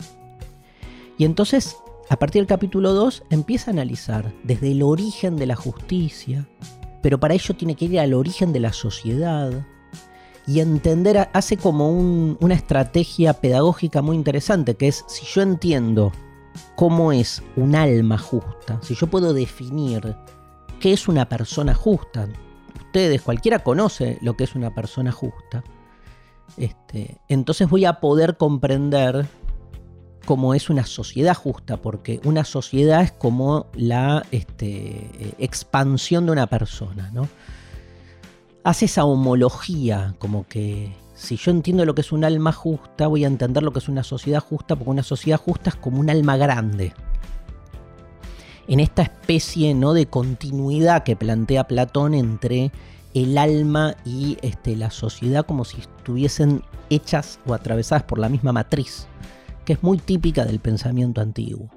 Y 1.17 1.25
entonces 1.25 1.77
a 2.09 2.17
partir 2.17 2.41
del 2.41 2.47
capítulo 2.47 2.93
2 2.93 3.23
empieza 3.29 3.69
a 3.69 3.73
analizar 3.73 4.33
desde 4.43 4.71
el 4.71 4.81
origen 4.81 5.35
de 5.35 5.45
la 5.45 5.57
justicia, 5.57 6.47
pero 7.01 7.19
para 7.19 7.33
ello 7.33 7.55
tiene 7.55 7.75
que 7.75 7.85
ir 7.85 7.99
al 7.99 8.13
origen 8.13 8.53
de 8.53 8.61
la 8.61 8.71
sociedad 8.71 9.65
y 10.45 10.61
entender, 10.61 11.27
hace 11.33 11.57
como 11.57 11.91
una 11.91 12.53
estrategia 12.53 13.33
pedagógica 13.33 14.01
muy 14.01 14.15
interesante, 14.15 14.75
que 14.75 14.87
es 14.87 15.03
si 15.07 15.25
yo 15.25 15.41
entiendo 15.41 16.13
cómo 16.77 17.11
es 17.11 17.43
un 17.57 17.75
alma 17.75 18.17
justa, 18.17 18.79
si 18.81 18.95
yo 18.95 19.07
puedo 19.07 19.33
definir 19.33 20.15
qué 20.79 20.93
es 20.93 21.09
una 21.09 21.27
persona 21.27 21.73
justa, 21.73 22.29
ustedes, 22.85 23.21
cualquiera 23.21 23.59
conoce 23.59 24.17
lo 24.21 24.37
que 24.37 24.45
es 24.45 24.55
una 24.55 24.73
persona 24.73 25.11
justa, 25.11 25.65
este, 26.55 27.17
entonces 27.27 27.69
voy 27.69 27.85
a 27.85 27.99
poder 27.99 28.37
comprender 28.37 29.27
cómo 30.25 30.53
es 30.53 30.69
una 30.69 30.85
sociedad 30.85 31.35
justa, 31.35 31.77
porque 31.77 32.19
una 32.23 32.43
sociedad 32.43 33.01
es 33.01 33.11
como 33.11 33.67
la 33.73 34.25
este, 34.31 35.35
expansión 35.39 36.25
de 36.25 36.33
una 36.33 36.47
persona, 36.47 37.11
¿no? 37.13 37.27
Hace 38.63 38.85
esa 38.85 39.05
homología, 39.05 40.15
como 40.19 40.45
que 40.47 40.93
si 41.17 41.37
yo 41.37 41.51
entiendo 41.51 41.85
lo 41.85 41.95
que 41.95 42.01
es 42.01 42.11
un 42.11 42.25
alma 42.25 42.51
justa, 42.51 43.07
voy 43.07 43.23
a 43.23 43.27
entender 43.27 43.63
lo 43.63 43.71
que 43.71 43.79
es 43.79 43.87
una 43.87 44.03
sociedad 44.03 44.39
justa, 44.39 44.75
porque 44.75 44.91
una 44.91 45.03
sociedad 45.03 45.39
justa 45.39 45.69
es 45.69 45.75
como 45.75 45.99
un 45.99 46.09
alma 46.09 46.37
grande. 46.37 46.93
En 48.67 48.81
esta 48.81 49.01
especie 49.01 49.73
¿no? 49.73 49.93
de 49.93 50.07
continuidad 50.07 51.03
que 51.03 51.15
plantea 51.15 51.67
Platón 51.67 52.13
entre 52.13 52.71
el 53.23 53.37
alma 53.37 53.95
y 54.05 54.37
este, 54.41 54.75
la 54.75 54.91
sociedad 54.91 55.45
como 55.45 55.65
si 55.65 55.81
estuviesen 55.81 56.61
hechas 56.89 57.39
o 57.45 57.53
atravesadas 57.53 58.03
por 58.03 58.19
la 58.19 58.29
misma 58.29 58.51
matriz, 58.51 59.07
que 59.65 59.73
es 59.73 59.83
muy 59.83 59.97
típica 59.97 60.45
del 60.45 60.59
pensamiento 60.59 61.21
antiguo. 61.21 61.69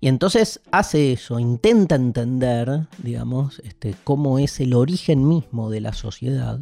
Y 0.00 0.08
entonces 0.08 0.60
hace 0.70 1.12
eso, 1.12 1.40
intenta 1.40 1.94
entender, 1.94 2.86
digamos, 2.98 3.60
este, 3.64 3.94
cómo 4.04 4.38
es 4.38 4.60
el 4.60 4.74
origen 4.74 5.26
mismo 5.26 5.70
de 5.70 5.80
la 5.80 5.92
sociedad. 5.92 6.60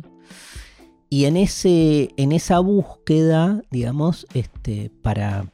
Y 1.11 1.27
en, 1.27 1.37
ese, 1.37 2.11
en 2.17 2.33
esa 2.33 2.61
búsqueda, 2.61 3.63
digamos, 3.71 4.27
este, 4.35 4.91
para, 5.03 5.53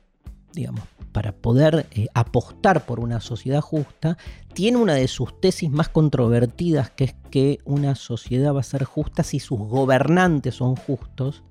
digamos, 0.53 0.85
para 1.13 1.33
poder 1.33 1.87
eh, 1.93 2.07
apostar 2.15 2.87
por 2.87 3.01
una 3.01 3.21
sociedad 3.21 3.61
justa, 3.61 4.17
tiene 4.53 4.79
una 4.79 4.95
de 4.95 5.09
sus 5.09 5.41
tesis 5.41 5.71
más 5.71 5.89
controvertidas, 5.89 6.91
que 6.91 7.05
es 7.05 7.15
que 7.31 7.59
una 7.65 7.95
sociedad 7.95 8.55
va 8.55 8.61
a 8.61 8.65
ser 8.65 8.85
justa 8.85 9.23
si 9.23 9.41
sus 9.41 9.59
gobernantes 9.59 10.57
son 10.57 10.77
justos. 10.77 11.43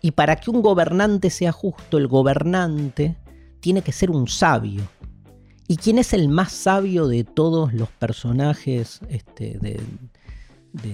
Y 0.00 0.12
para 0.12 0.36
que 0.36 0.50
un 0.50 0.62
gobernante 0.62 1.30
sea 1.30 1.52
justo, 1.52 1.98
el 1.98 2.08
gobernante 2.08 3.16
tiene 3.60 3.82
que 3.82 3.92
ser 3.92 4.10
un 4.10 4.28
sabio. 4.28 4.82
¿Y 5.68 5.76
quién 5.76 5.98
es 5.98 6.12
el 6.12 6.28
más 6.28 6.52
sabio 6.52 7.06
de 7.06 7.24
todos 7.24 7.72
los 7.72 7.88
personajes 7.88 9.00
este, 9.08 9.58
de, 9.58 9.80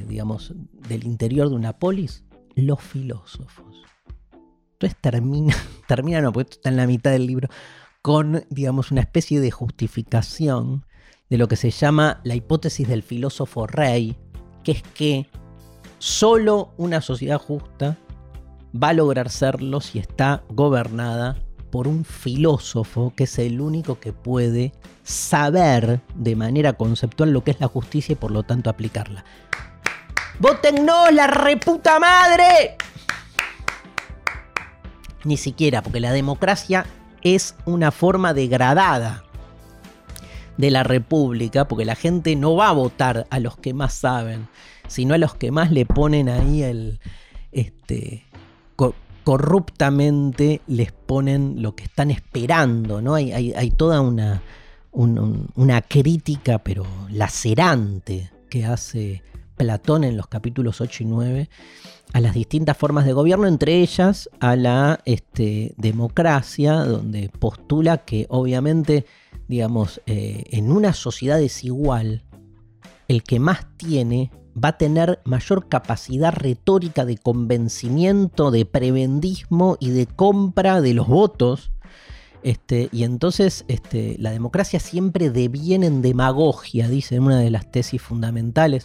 digamos, 0.05 0.53
del 0.89 1.05
interior 1.05 1.49
de 1.49 1.57
una 1.57 1.79
polis? 1.79 2.25
Los 2.55 2.81
filósofos. 2.81 3.83
Entonces 4.75 4.97
termina, 5.01 5.57
termina, 5.89 6.21
no, 6.21 6.33
porque 6.33 6.51
esto 6.51 6.59
está 6.61 6.69
en 6.69 6.77
la 6.77 6.87
mitad 6.87 7.11
del 7.11 7.27
libro, 7.27 7.49
con, 8.09 8.47
digamos, 8.49 8.91
una 8.91 9.03
especie 9.03 9.39
de 9.39 9.51
justificación 9.51 10.87
de 11.29 11.37
lo 11.37 11.47
que 11.47 11.57
se 11.57 11.71
llama 11.71 12.23
la 12.25 12.37
hipótesis 12.37 12.89
del 12.89 13.03
filósofo 13.03 13.67
rey, 13.67 14.17
que 14.65 14.73
es 14.73 14.83
que 14.83 15.27
solo 15.99 16.73
una 16.79 17.03
sociedad 17.03 17.39
justa 17.39 17.99
va 18.75 18.89
a 18.89 18.93
lograr 18.95 19.29
serlo 19.29 19.83
si 19.83 19.99
está 19.99 20.43
gobernada 20.49 21.37
por 21.71 21.87
un 21.87 22.07
filósofo 22.07 23.13
que 23.15 23.25
es 23.25 23.39
el 23.39 23.61
único 23.61 24.01
que 24.01 24.15
puede 24.15 24.73
saber 25.03 26.01
de 26.15 26.35
manera 26.35 26.73
conceptual 26.73 27.31
lo 27.31 27.45
que 27.45 27.51
es 27.51 27.61
la 27.61 27.69
justicia 27.69 28.15
y 28.15 28.17
por 28.17 28.31
lo 28.31 28.43
tanto 28.43 28.71
aplicarla. 28.71 29.23
¡Voten 30.39 30.87
no, 30.87 31.11
la 31.11 31.27
reputa 31.27 31.99
madre! 31.99 32.79
Ni 35.25 35.37
siquiera, 35.37 35.83
porque 35.83 36.01
la 36.01 36.13
democracia 36.13 36.87
es 37.23 37.55
una 37.67 37.91
forma 37.91 38.35
degradada 38.35 39.25
de 40.57 40.71
la 40.71 40.83
república, 40.83 41.69
porque 41.69 41.85
la 41.85 41.95
gente 41.95 42.35
no 42.37 42.57
va 42.57 42.69
a 42.69 42.73
votar 42.73 43.27
a 43.31 43.39
los 43.39 43.57
que 43.57 43.75
más 43.75 43.95
saben, 43.95 44.49
sino 44.89 45.15
a 45.15 45.19
los 45.19 45.35
que 45.35 45.51
más 45.51 45.71
le 45.71 45.87
ponen 45.87 46.29
ahí 46.29 46.63
el, 46.63 47.01
este, 47.53 48.25
corruptamente 49.25 50.63
les 50.67 50.91
ponen 50.91 51.61
lo 51.63 51.77
que 51.77 51.85
están 51.85 52.11
esperando, 52.11 53.03
¿no? 53.03 53.15
Hay, 53.15 53.31
hay, 53.31 53.71
toda 53.71 54.01
una, 54.01 54.43
una 54.91 55.83
crítica, 55.83 56.59
pero 56.59 56.87
lacerante, 57.11 58.31
que 58.49 58.65
hace 58.65 59.23
Platón 59.57 60.05
en 60.05 60.17
los 60.17 60.29
capítulos 60.29 60.81
8 60.81 61.03
y 61.03 61.07
9 61.07 61.51
a 62.13 62.21
las 62.21 62.35
distintas 62.35 62.77
formas 62.77 63.05
de 63.05 63.13
gobierno, 63.13 63.47
entre 63.47 63.81
ellas 63.81 64.31
a 64.41 64.57
la 64.57 65.01
este, 65.05 65.75
democracia, 65.77 66.75
donde 66.75 67.29
postula 67.29 67.99
que 67.99 68.27
obviamente, 68.29 69.05
digamos, 69.47 70.01
eh, 70.07 70.45
en 70.51 70.73
una 70.73 70.93
sociedad 70.95 71.39
desigual, 71.39 72.25
el 73.09 73.23
que 73.23 73.39
más 73.39 73.67
tiene 73.77 74.31
va 74.63 74.71
a 74.71 74.79
tener 74.79 75.21
mayor 75.25 75.69
capacidad 75.69 76.33
retórica 76.33 77.05
de 77.05 77.17
convencimiento, 77.17 78.51
de 78.51 78.65
prebendismo 78.65 79.77
y 79.81 79.91
de 79.91 80.07
compra 80.07 80.81
de 80.81 80.95
los 80.95 81.07
votos. 81.07 81.71
Este, 82.43 82.89
y 82.93 83.05
entonces 83.05 83.65
este, 83.69 84.17
la 84.19 84.31
democracia 84.31 84.79
siempre 84.79 85.31
deviene 85.31 85.87
en 85.87 86.03
demagogia, 86.03 86.89
dice 86.89 87.19
una 87.19 87.39
de 87.39 87.51
las 87.51 87.71
tesis 87.71 88.01
fundamentales 88.01 88.85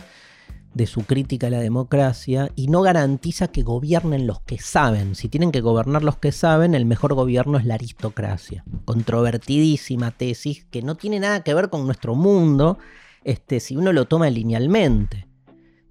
de 0.74 0.88
su 0.88 1.04
crítica 1.04 1.48
a 1.48 1.52
la 1.52 1.60
democracia 1.60 2.52
y 2.56 2.68
no 2.68 2.82
garantiza 2.82 3.50
que 3.50 3.62
gobiernen 3.62 4.28
los 4.28 4.42
que 4.42 4.58
saben. 4.58 5.16
Si 5.16 5.30
tienen 5.30 5.52
que 5.52 5.62
gobernar 5.62 6.04
los 6.04 6.18
que 6.18 6.32
saben, 6.32 6.76
el 6.76 6.86
mejor 6.86 7.14
gobierno 7.14 7.58
es 7.58 7.66
la 7.66 7.76
aristocracia. 7.76 8.64
Controvertidísima 8.86 10.12
tesis 10.12 10.66
que 10.66 10.82
no 10.82 10.96
tiene 10.96 11.20
nada 11.20 11.44
que 11.44 11.54
ver 11.54 11.70
con 11.70 11.86
nuestro 11.86 12.16
mundo 12.16 12.78
este, 13.24 13.60
si 13.60 13.76
uno 13.76 13.94
lo 13.94 14.06
toma 14.06 14.30
linealmente. 14.30 15.28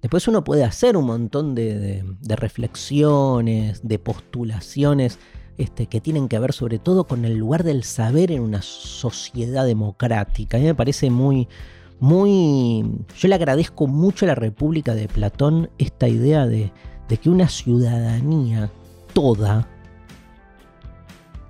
Después 0.01 0.27
uno 0.27 0.43
puede 0.43 0.65
hacer 0.65 0.97
un 0.97 1.05
montón 1.05 1.55
de, 1.55 2.03
reflexiones, 2.21 3.87
de 3.87 3.99
postulaciones 3.99 5.17
este, 5.57 5.87
que 5.87 6.01
tienen 6.01 6.27
que 6.27 6.39
ver 6.39 6.51
sobre 6.51 6.77
todo 6.77 7.05
con 7.05 7.23
el 7.23 7.37
lugar 7.37 7.63
del 7.63 7.85
saber 7.85 8.31
en 8.31 8.41
una 8.41 8.61
sociedad 8.61 9.65
democrática. 9.65 10.57
A 10.57 10.59
mí 10.59 10.65
me 10.65 10.75
parece 10.75 11.09
muy, 11.09 11.47
muy... 12.03 12.83
Yo 13.17 13.27
le 13.27 13.35
agradezco 13.35 13.87
mucho 13.87 14.25
a 14.25 14.27
la 14.27 14.35
República 14.35 14.93
de 14.93 15.07
Platón 15.07 15.69
esta 15.77 16.07
idea 16.07 16.45
de, 16.45 16.71
de 17.07 17.17
que 17.17 17.29
una 17.29 17.47
ciudadanía 17.47 18.69
toda, 19.13 19.67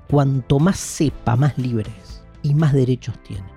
cuanto 0.10 0.60
más 0.60 0.78
sepa, 0.78 1.36
más 1.36 1.58
libre 1.58 1.92
es 2.04 2.24
y 2.44 2.54
más 2.54 2.74
derechos 2.74 3.16
tiene. 3.24 3.48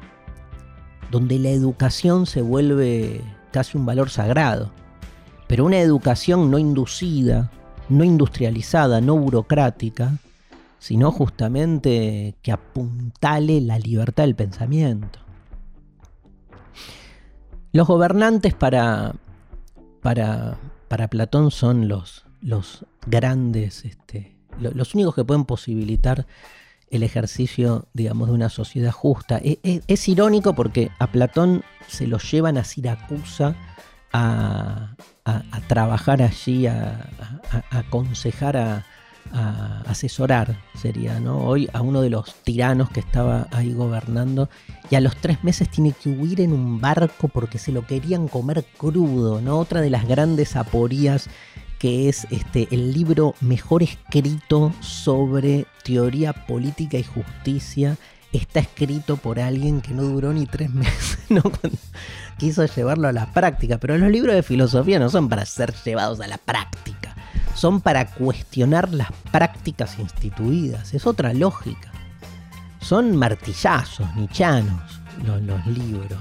Donde 1.10 1.38
la 1.38 1.50
educación 1.50 2.26
se 2.26 2.42
vuelve 2.42 3.20
casi 3.52 3.76
un 3.76 3.86
valor 3.86 4.10
sagrado 4.10 4.72
pero 5.46 5.64
una 5.64 5.78
educación 5.78 6.50
no 6.50 6.58
inducida, 6.58 7.50
no 7.88 8.04
industrializada, 8.04 9.00
no 9.00 9.16
burocrática, 9.16 10.18
sino 10.78 11.12
justamente 11.12 12.34
que 12.42 12.52
apuntale 12.52 13.60
la 13.60 13.78
libertad 13.78 14.24
del 14.24 14.34
pensamiento. 14.34 15.20
Los 17.76 17.88
gobernantes 17.88 18.54
para, 18.54 19.12
para, 20.00 20.56
para 20.88 21.08
Platón 21.08 21.50
son 21.50 21.88
los, 21.88 22.24
los 22.40 22.86
grandes, 23.06 23.84
este, 23.84 24.34
los 24.58 24.94
únicos 24.94 25.14
que 25.14 25.26
pueden 25.26 25.44
posibilitar 25.44 26.26
el 26.90 27.02
ejercicio, 27.02 27.86
digamos, 27.92 28.28
de 28.28 28.34
una 28.34 28.48
sociedad 28.48 28.92
justa. 28.92 29.36
Es, 29.44 29.58
es, 29.62 29.82
es 29.88 30.08
irónico 30.08 30.54
porque 30.54 30.90
a 30.98 31.08
Platón 31.08 31.64
se 31.86 32.06
lo 32.06 32.16
llevan 32.16 32.56
a 32.56 32.64
Siracusa 32.64 33.54
a, 34.10 34.96
trabajar 35.68 36.22
allí, 36.22 36.66
a, 36.66 37.10
aconsejar, 37.68 38.56
a, 38.56 38.86
asesorar, 39.86 40.58
sería, 40.74 41.20
¿no? 41.20 41.38
Hoy 41.38 41.68
a 41.72 41.80
uno 41.82 42.00
de 42.00 42.10
los 42.10 42.34
tiranos 42.42 42.90
que 42.90 43.00
estaba 43.00 43.48
ahí 43.50 43.72
gobernando 43.72 44.48
y 44.90 44.94
a 44.94 45.00
los 45.00 45.16
tres 45.16 45.42
meses 45.44 45.68
tiene 45.70 45.92
que 45.92 46.08
huir 46.08 46.40
en 46.40 46.52
un 46.52 46.80
barco 46.80 47.28
porque 47.28 47.58
se 47.58 47.72
lo 47.72 47.86
querían 47.86 48.28
comer 48.28 48.64
crudo, 48.76 49.40
¿no? 49.40 49.58
Otra 49.58 49.80
de 49.80 49.90
las 49.90 50.06
grandes 50.06 50.56
aporías 50.56 51.28
que 51.78 52.08
es 52.08 52.26
este, 52.30 52.68
el 52.70 52.92
libro 52.92 53.34
mejor 53.40 53.82
escrito 53.82 54.72
sobre 54.80 55.66
teoría 55.84 56.32
política 56.32 56.98
y 56.98 57.02
justicia 57.02 57.96
está 58.32 58.60
escrito 58.60 59.16
por 59.16 59.40
alguien 59.40 59.80
que 59.80 59.94
no 59.94 60.02
duró 60.02 60.32
ni 60.32 60.46
tres 60.46 60.70
meses, 60.74 61.18
¿no? 61.28 61.42
quiso 62.38 62.64
llevarlo 62.66 63.08
a 63.08 63.12
la 63.12 63.32
práctica. 63.32 63.78
Pero 63.78 63.98
los 63.98 64.10
libros 64.10 64.34
de 64.34 64.42
filosofía 64.42 64.98
no 64.98 65.08
son 65.10 65.28
para 65.28 65.44
ser 65.46 65.74
llevados 65.84 66.20
a 66.20 66.26
la 66.26 66.38
práctica, 66.38 67.15
son 67.54 67.80
para 67.80 68.06
cuestionar 68.06 68.92
las 68.92 69.10
prácticas 69.30 69.98
instituidas, 69.98 70.94
es 70.94 71.06
otra 71.06 71.32
lógica. 71.32 71.90
son 72.80 73.16
martillazos 73.16 74.14
nichanos 74.16 75.00
los, 75.24 75.66
libros. 75.66 76.18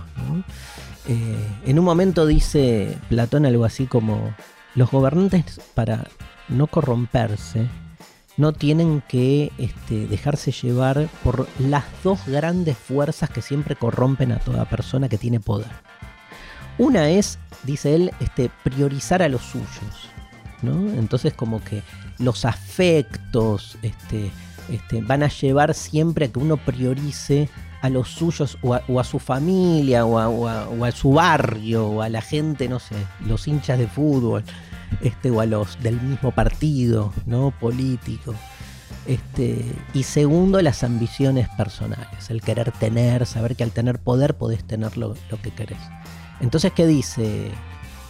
Eh, 1.08 1.48
en 1.66 1.80
un 1.80 1.86
momento 1.86 2.26
dice 2.26 2.98
Platón 3.10 3.46
algo 3.46 3.66
así 3.66 3.86
como, 3.86 4.34
los 4.74 4.92
gobernantes 4.92 5.62
para 5.74 6.06
no 6.50 6.68
corromperse 6.68 7.68
no 8.38 8.52
tienen 8.52 9.02
que 9.08 9.52
este, 9.58 10.08
dejarse 10.08 10.52
llevar 10.52 11.08
por 11.24 11.48
las 11.60 11.86
dos 12.04 12.20
grandes 12.28 12.78
fuerzas 12.78 13.30
que 13.30 13.42
siempre 13.42 13.76
corrompen 13.76 14.34
a 14.34 14.40
toda 14.40 14.66
persona 14.66 15.08
que 15.08 15.18
tiene 15.18 15.40
poder. 15.40 15.72
Una 16.78 17.10
es, 17.10 17.40
dice 17.64 17.96
él, 17.96 18.12
este, 18.20 18.52
priorizar 18.64 19.22
a 19.22 19.30
los 19.30 19.42
suyos. 19.42 20.05
Entonces 20.72 21.34
como 21.34 21.64
que 21.64 21.84
los 22.20 22.46
afectos 22.46 23.78
este, 23.82 24.32
este, 24.70 25.02
van 25.02 25.24
a 25.24 25.28
llevar 25.28 25.74
siempre 25.74 26.26
a 26.26 26.32
que 26.32 26.40
uno 26.40 26.58
priorice 26.58 27.50
a 27.82 27.90
los 27.90 28.10
suyos 28.10 28.58
o 28.64 28.74
a, 28.74 29.04
su 29.04 29.20
familia 29.20 30.06
o 30.06 30.48
a, 30.48 30.92
su 30.92 31.14
barrio 31.14 31.88
o 31.88 32.02
a 32.02 32.10
la 32.10 32.22
gente, 32.22 32.68
no 32.68 32.80
sé, 32.80 32.96
los 33.28 33.48
hinchas 33.48 33.78
de 33.78 33.88
fútbol 33.88 34.44
este, 35.02 35.30
o 35.30 35.40
a 35.40 35.46
los 35.46 35.82
del 35.84 36.02
mismo 36.02 36.32
partido 36.32 37.14
¿no? 37.28 37.52
político. 37.60 38.34
Este, 39.06 39.64
y 39.94 40.02
segundo, 40.02 40.60
las 40.64 40.84
ambiciones 40.84 41.48
personales, 41.50 42.30
el 42.30 42.42
querer 42.42 42.72
tener, 42.72 43.28
saber 43.28 43.56
que 43.56 43.64
al 43.64 43.72
tener 43.72 44.00
poder 44.00 44.36
podés 44.36 44.64
tener 44.64 44.98
lo, 44.98 45.16
lo 45.30 45.42
que 45.42 45.52
querés. 45.52 45.78
Entonces, 46.40 46.74
¿qué 46.74 46.88
dice 46.88 47.52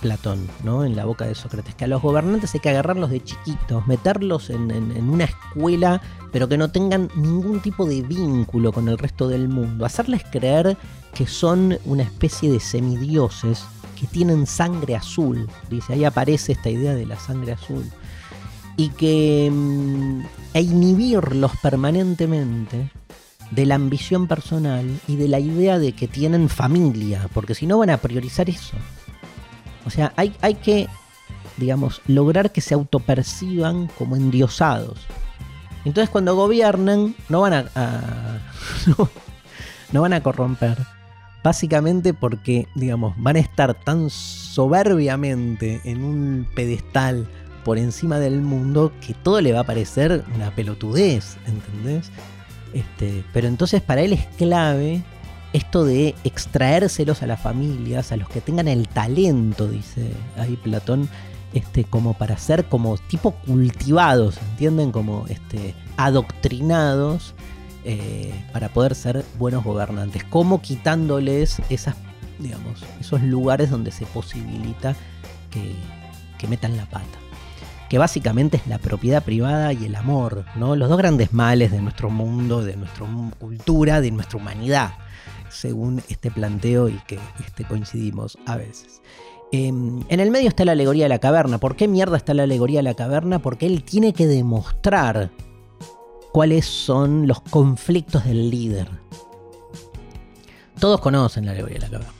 Platón, 0.01 0.47
¿no? 0.63 0.85
En 0.85 0.95
la 0.95 1.05
boca 1.05 1.25
de 1.25 1.35
Sócrates, 1.35 1.75
que 1.75 1.85
a 1.85 1.87
los 1.87 2.01
gobernantes 2.01 2.53
hay 2.53 2.59
que 2.59 2.69
agarrarlos 2.69 3.09
de 3.09 3.23
chiquitos, 3.23 3.87
meterlos 3.87 4.49
en, 4.49 4.71
una 5.09 5.25
escuela, 5.25 6.01
pero 6.31 6.47
que 6.47 6.57
no 6.57 6.71
tengan 6.71 7.09
ningún 7.15 7.59
tipo 7.59 7.85
de 7.85 8.01
vínculo 8.01 8.71
con 8.71 8.87
el 8.87 8.97
resto 8.97 9.27
del 9.27 9.49
mundo, 9.49 9.85
hacerles 9.85 10.23
creer 10.29 10.77
que 11.13 11.27
son 11.27 11.77
una 11.85 12.03
especie 12.03 12.51
de 12.51 12.59
semidioses 12.59 13.65
que 13.99 14.07
tienen 14.07 14.45
sangre 14.45 14.95
azul, 14.95 15.49
dice, 15.69 15.93
ahí 15.93 16.03
aparece 16.03 16.51
esta 16.51 16.69
idea 16.69 16.93
de 16.93 17.05
la 17.05 17.17
sangre 17.17 17.53
azul, 17.53 17.85
y 18.77 18.89
que 18.89 19.47
e 20.53 20.61
inhibirlos 20.61 21.51
permanentemente 21.61 22.91
de 23.51 23.65
la 23.65 23.75
ambición 23.75 24.27
personal 24.27 24.99
y 25.07 25.15
de 25.15 25.27
la 25.27 25.39
idea 25.39 25.79
de 25.79 25.93
que 25.93 26.07
tienen 26.07 26.49
familia, 26.49 27.29
porque 27.33 27.55
si 27.55 27.65
no 27.65 27.77
van 27.77 27.89
a 27.89 27.97
priorizar 27.97 28.49
eso. 28.49 28.75
O 29.85 29.89
sea, 29.89 30.13
hay, 30.15 30.35
hay 30.41 30.55
que, 30.55 30.87
digamos, 31.57 32.01
lograr 32.07 32.51
que 32.51 32.61
se 32.61 32.73
autoperciban 32.73 33.87
como 33.97 34.15
endiosados. 34.15 34.99
Entonces 35.85 36.09
cuando 36.09 36.35
gobiernan 36.35 37.15
no 37.29 37.41
van 37.41 37.53
a, 37.53 38.41
no, 39.91 40.01
van 40.01 40.13
a 40.13 40.21
corromper. 40.21 40.77
Básicamente 41.43 42.15
porque, 42.15 42.67
digamos, 42.73 43.13
van 43.17 43.35
a 43.35 43.39
estar 43.39 43.75
tan 43.75 44.09
soberbiamente 44.09 45.79
en 45.83 46.03
un 46.03 46.47
pedestal 46.55 47.27
por 47.63 47.77
encima 47.77 48.17
del 48.17 48.41
mundo 48.41 48.91
que 48.99 49.13
todo 49.13 49.41
le 49.41 49.53
va 49.53 49.59
a 49.59 49.63
parecer 49.63 50.23
una 50.33 50.49
pelotudez, 50.49 51.37
¿entendés? 51.45 52.11
Este, 52.73 53.23
pero 53.31 53.47
entonces 53.47 53.81
para 53.81 54.01
él 54.01 54.13
es 54.13 54.25
clave 54.37 55.03
esto 55.55 55.85
de 55.85 56.15
extraérselos 56.25 57.23
a 57.23 57.27
las 57.27 57.39
familias, 57.39 58.11
a 58.11 58.17
los 58.17 58.27
que 58.27 58.41
tengan 58.41 58.67
el 58.67 58.89
talento, 58.89 59.69
dice 59.69 60.11
ahí 60.37 60.57
Platón, 60.57 61.07
este, 61.53 61.85
como 61.85 62.13
para 62.13 62.37
ser 62.37 62.65
como 62.65 62.97
tipo 62.97 63.31
cultivados, 63.31 64.37
¿entienden? 64.51 64.91
Como 64.91 65.25
este, 65.29 65.73
adoctrinados 65.95 67.35
eh, 67.85 68.33
para 68.51 68.67
poder 68.67 68.95
ser 68.95 69.23
buenos 69.39 69.63
gobernantes. 69.63 70.25
Como 70.25 70.61
quitándoles 70.61 71.61
esas, 71.69 71.95
digamos, 72.37 72.83
esos 72.99 73.21
lugares 73.21 73.69
donde 73.69 73.91
se 73.91 74.05
posibilita 74.07 74.93
que, 75.51 75.73
que 76.37 76.47
metan 76.49 76.75
la 76.75 76.85
pata 76.85 77.24
que 77.89 77.97
básicamente 77.97 78.57
es 78.57 78.67
la 78.67 78.77
propiedad 78.77 79.23
privada 79.23 79.73
y 79.73 79.85
el 79.85 79.95
amor, 79.95 80.45
¿no? 80.55 80.75
Los 80.75 80.89
dos 80.89 80.97
grandes 80.97 81.33
males 81.33 81.71
de 81.71 81.81
nuestro 81.81 82.09
mundo, 82.09 82.63
de 82.63 82.75
nuestra 82.75 83.05
cultura, 83.39 84.01
de 84.01 84.11
nuestra 84.11 84.39
humanidad 84.39 84.93
según 85.55 86.03
este 86.09 86.31
planteo 86.31 86.89
y 86.89 86.99
que 87.07 87.19
este, 87.39 87.63
coincidimos 87.63 88.37
a 88.45 88.57
veces. 88.57 89.01
Em, 89.51 90.03
en 90.09 90.19
el 90.19 90.31
medio 90.31 90.49
está 90.49 90.65
la 90.65 90.73
alegoría 90.73 91.05
de 91.05 91.09
la 91.09 91.19
caverna. 91.19 91.59
¿Por 91.59 91.75
qué 91.75 91.87
mierda 91.87 92.17
está 92.17 92.33
la 92.33 92.43
alegoría 92.43 92.79
de 92.79 92.83
la 92.83 92.93
caverna? 92.93 93.39
Porque 93.39 93.65
él 93.65 93.83
tiene 93.83 94.13
que 94.13 94.27
demostrar 94.27 95.31
cuáles 96.31 96.65
son 96.65 97.27
los 97.27 97.41
conflictos 97.41 98.25
del 98.25 98.49
líder. 98.49 98.89
Todos 100.79 100.99
conocen 100.99 101.45
la 101.45 101.51
alegoría 101.51 101.79
de 101.79 101.85
la 101.85 101.89
caverna. 101.89 102.13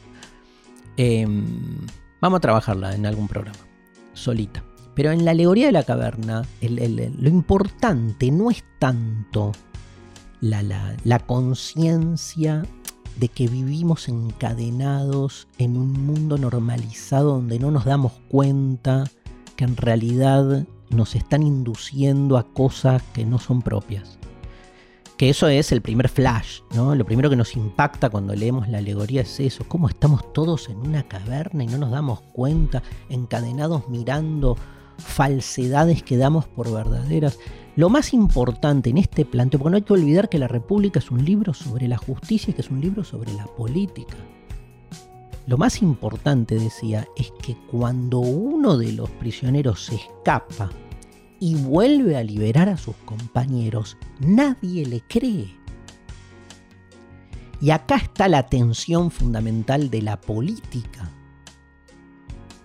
Em, 0.97 1.85
vamos 2.21 2.37
a 2.37 2.41
trabajarla 2.41 2.95
en 2.95 3.05
algún 3.05 3.27
programa, 3.27 3.59
solita. 4.13 4.63
Pero 4.95 5.11
en 5.11 5.25
la 5.25 5.31
alegoría 5.31 5.67
de 5.67 5.73
la 5.73 5.83
caverna, 5.83 6.43
lo 6.61 7.29
importante 7.29 8.31
no 8.31 8.49
es 8.49 8.63
tanto 8.79 9.51
la, 10.39 10.63
la 11.03 11.19
conciencia 11.19 12.63
de 13.19 13.27
que 13.29 13.47
vivimos 13.47 14.07
encadenados 14.09 15.47
en 15.57 15.77
un 15.77 15.91
mundo 16.05 16.37
normalizado 16.37 17.35
donde 17.35 17.59
no 17.59 17.71
nos 17.71 17.85
damos 17.85 18.13
cuenta 18.29 19.05
que 19.55 19.63
en 19.63 19.77
realidad 19.77 20.65
nos 20.89 21.15
están 21.15 21.43
induciendo 21.43 22.37
a 22.37 22.47
cosas 22.53 23.01
que 23.13 23.25
no 23.25 23.39
son 23.39 23.61
propias. 23.61 24.17
Que 25.17 25.29
eso 25.29 25.47
es 25.47 25.71
el 25.71 25.81
primer 25.81 26.09
flash, 26.09 26.59
¿no? 26.73 26.93
Lo 26.93 27.05
primero 27.05 27.29
que 27.29 27.37
nos 27.37 27.55
impacta 27.55 28.09
cuando 28.09 28.35
leemos 28.35 28.67
la 28.67 28.79
alegoría 28.79 29.21
es 29.21 29.39
eso, 29.39 29.63
cómo 29.65 29.87
estamos 29.87 30.33
todos 30.33 30.67
en 30.67 30.77
una 30.77 31.03
caverna 31.03 31.63
y 31.63 31.67
no 31.67 31.77
nos 31.77 31.91
damos 31.91 32.19
cuenta, 32.33 32.83
encadenados 33.07 33.87
mirando 33.87 34.57
falsedades 34.97 36.03
que 36.03 36.17
damos 36.17 36.47
por 36.47 36.71
verdaderas. 36.71 37.39
Lo 37.75 37.89
más 37.89 38.13
importante 38.13 38.89
en 38.89 38.97
este 38.97 39.25
planteo, 39.25 39.59
porque 39.59 39.71
no 39.71 39.77
hay 39.77 39.83
que 39.83 39.93
olvidar 39.93 40.29
que 40.29 40.39
La 40.39 40.47
República 40.47 40.99
es 40.99 41.11
un 41.11 41.23
libro 41.23 41.53
sobre 41.53 41.87
la 41.87 41.97
justicia 41.97 42.51
y 42.51 42.53
que 42.53 42.61
es 42.61 42.69
un 42.69 42.81
libro 42.81 43.03
sobre 43.03 43.33
la 43.33 43.45
política. 43.45 44.15
Lo 45.47 45.57
más 45.57 45.81
importante, 45.81 46.57
decía, 46.57 47.07
es 47.15 47.31
que 47.41 47.55
cuando 47.69 48.19
uno 48.19 48.77
de 48.77 48.93
los 48.93 49.09
prisioneros 49.11 49.85
se 49.85 49.95
escapa 49.95 50.71
y 51.39 51.55
vuelve 51.55 52.17
a 52.17 52.23
liberar 52.23 52.69
a 52.69 52.77
sus 52.77 52.95
compañeros, 52.97 53.97
nadie 54.19 54.85
le 54.85 55.01
cree. 55.01 55.55
Y 57.61 57.69
acá 57.69 57.97
está 57.97 58.27
la 58.27 58.47
tensión 58.47 59.11
fundamental 59.11 59.89
de 59.89 60.01
la 60.01 60.19
política. 60.19 61.11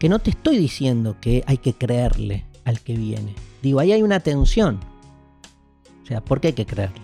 Que 0.01 0.09
no 0.09 0.19
te 0.19 0.31
estoy 0.31 0.59
diciendo 0.59 1.17
que 1.21 1.45
hay 1.47 1.59
que 1.59 1.75
creerle 1.75 2.47
al 2.65 2.81
que 2.81 2.97
viene. 2.97 3.37
Digo, 3.63 3.79
ahí 3.79 3.93
hay 3.93 4.03
una 4.03 4.19
tensión. 4.19 4.81
¿por 6.25 6.41
qué 6.41 6.49
hay 6.49 6.55
que 6.55 6.67
creerle? 6.67 7.01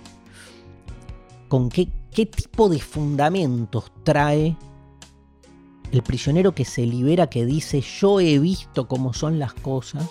¿Con 1.47 1.69
qué, 1.69 1.89
qué 2.11 2.27
tipo 2.27 2.69
de 2.69 2.81
fundamentos 2.81 3.93
trae 4.03 4.57
el 5.93 6.03
prisionero 6.03 6.53
que 6.53 6.65
se 6.65 6.85
libera 6.85 7.29
que 7.29 7.47
dice 7.47 7.81
yo 7.81 8.19
he 8.19 8.41
visto 8.41 8.89
cómo 8.89 9.13
son 9.13 9.39
las 9.39 9.55
cosas? 9.55 10.09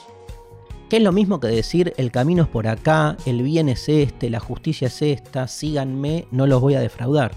Que 0.89 0.97
es 0.97 1.03
lo 1.03 1.11
mismo 1.11 1.41
que 1.41 1.47
decir 1.47 1.93
el 1.97 2.11
camino 2.11 2.43
es 2.43 2.49
por 2.49 2.67
acá, 2.67 3.17
el 3.25 3.41
bien 3.41 3.67
es 3.67 3.89
este, 3.89 4.29
la 4.29 4.39
justicia 4.39 4.87
es 4.87 5.01
esta, 5.01 5.47
síganme, 5.49 6.27
no 6.31 6.47
los 6.47 6.61
voy 6.61 6.75
a 6.75 6.79
defraudar. 6.79 7.33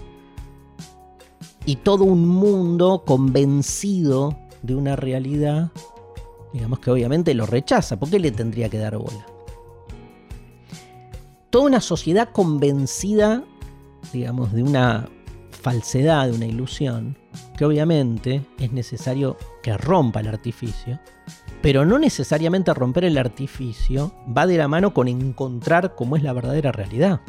Y 1.65 1.75
todo 1.77 2.05
un 2.05 2.25
mundo 2.25 3.03
convencido 3.05 4.37
de 4.61 4.75
una 4.75 4.95
realidad, 4.95 5.71
digamos 6.53 6.79
que 6.79 6.91
obviamente 6.91 7.33
lo 7.33 7.45
rechaza, 7.45 7.99
¿por 7.99 8.09
qué 8.09 8.19
le 8.19 8.31
tendría 8.31 8.69
que 8.69 8.77
dar 8.77 8.97
bola? 8.97 9.25
toda 11.49 11.65
una 11.65 11.81
sociedad 11.81 12.29
convencida, 12.31 13.43
digamos, 14.13 14.53
de 14.53 14.63
una 14.63 15.09
falsedad, 15.51 16.27
de 16.27 16.35
una 16.35 16.45
ilusión, 16.45 17.17
que 17.57 17.65
obviamente 17.65 18.45
es 18.59 18.71
necesario 18.71 19.37
que 19.61 19.75
rompa 19.77 20.19
el 20.21 20.27
artificio, 20.27 20.99
pero 21.61 21.85
no 21.85 21.99
necesariamente 21.99 22.73
romper 22.73 23.05
el 23.05 23.17
artificio 23.17 24.13
va 24.35 24.47
de 24.47 24.57
la 24.57 24.67
mano 24.67 24.93
con 24.93 25.07
encontrar 25.07 25.95
cómo 25.95 26.15
es 26.15 26.23
la 26.23 26.33
verdadera 26.33 26.71
realidad. 26.71 27.21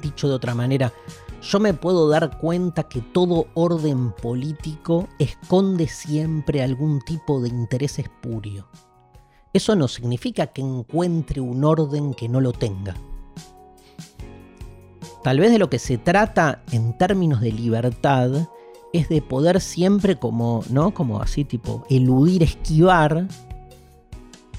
Dicho 0.00 0.28
de 0.28 0.34
otra 0.34 0.54
manera, 0.54 0.92
yo 1.42 1.58
me 1.58 1.74
puedo 1.74 2.08
dar 2.08 2.38
cuenta 2.38 2.84
que 2.84 3.00
todo 3.00 3.48
orden 3.54 4.12
político 4.12 5.08
esconde 5.18 5.88
siempre 5.88 6.62
algún 6.62 7.00
tipo 7.00 7.40
de 7.40 7.48
interés 7.48 7.98
espurio. 7.98 8.68
Eso 9.52 9.74
no 9.74 9.88
significa 9.88 10.46
que 10.46 10.62
encuentre 10.62 11.40
un 11.40 11.64
orden 11.64 12.14
que 12.14 12.28
no 12.28 12.40
lo 12.40 12.52
tenga. 12.52 12.94
Tal 15.24 15.40
vez 15.40 15.50
de 15.50 15.58
lo 15.58 15.68
que 15.68 15.78
se 15.78 15.98
trata 15.98 16.62
en 16.70 16.96
términos 16.96 17.40
de 17.40 17.52
libertad 17.52 18.30
es 18.92 19.08
de 19.08 19.20
poder 19.20 19.60
siempre 19.60 20.18
como, 20.18 20.62
¿no? 20.70 20.94
Como 20.94 21.20
así 21.20 21.44
tipo 21.44 21.84
eludir, 21.90 22.42
esquivar 22.42 23.26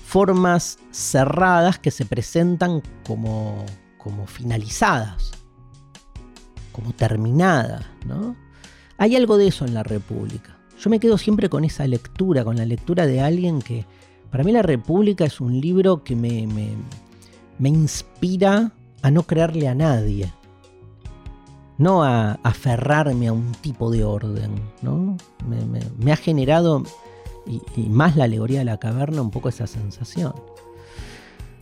formas 0.05 0.79
cerradas 0.91 1.79
que 1.79 1.91
se 1.91 2.05
presentan 2.05 2.83
como, 3.07 3.65
como 3.97 4.27
finalizadas. 4.27 5.42
Como 6.73 6.91
terminada, 6.91 7.89
¿no? 8.05 8.35
Hay 8.97 9.15
algo 9.15 9.37
de 9.37 9.47
eso 9.47 9.65
en 9.65 9.73
la 9.73 9.83
República. 9.83 10.57
Yo 10.79 10.89
me 10.89 10.99
quedo 10.99 11.17
siempre 11.17 11.49
con 11.49 11.63
esa 11.63 11.87
lectura, 11.87 12.43
con 12.43 12.57
la 12.57 12.65
lectura 12.65 13.07
de 13.07 13.21
alguien 13.21 13.61
que, 13.61 13.85
para 14.31 14.43
mí 14.43 14.51
la 14.51 14.63
República 14.63 15.23
es 15.23 15.39
un 15.39 15.61
libro 15.61 16.03
que 16.03 16.15
me, 16.15 16.47
me, 17.59 17.69
inspira 17.69 18.73
a 19.01 19.11
no 19.11 19.23
creerle 19.23 19.67
a 19.67 19.75
nadie, 19.75 20.33
no 21.77 22.03
a 22.03 22.33
aferrarme 22.43 23.27
a 23.27 23.33
un 23.33 23.53
tipo 23.61 23.91
de 23.91 24.03
orden, 24.03 24.51
¿no? 24.81 25.15
Me, 25.97 26.11
ha 26.11 26.15
generado, 26.15 26.83
y, 27.45 27.61
y, 27.75 27.89
más 27.89 28.15
la 28.17 28.25
alegoría 28.25 28.59
de 28.59 28.65
la 28.65 28.77
caverna, 28.77 29.21
un 29.21 29.31
poco 29.31 29.49
esa 29.49 29.67
sensación. 29.67 30.33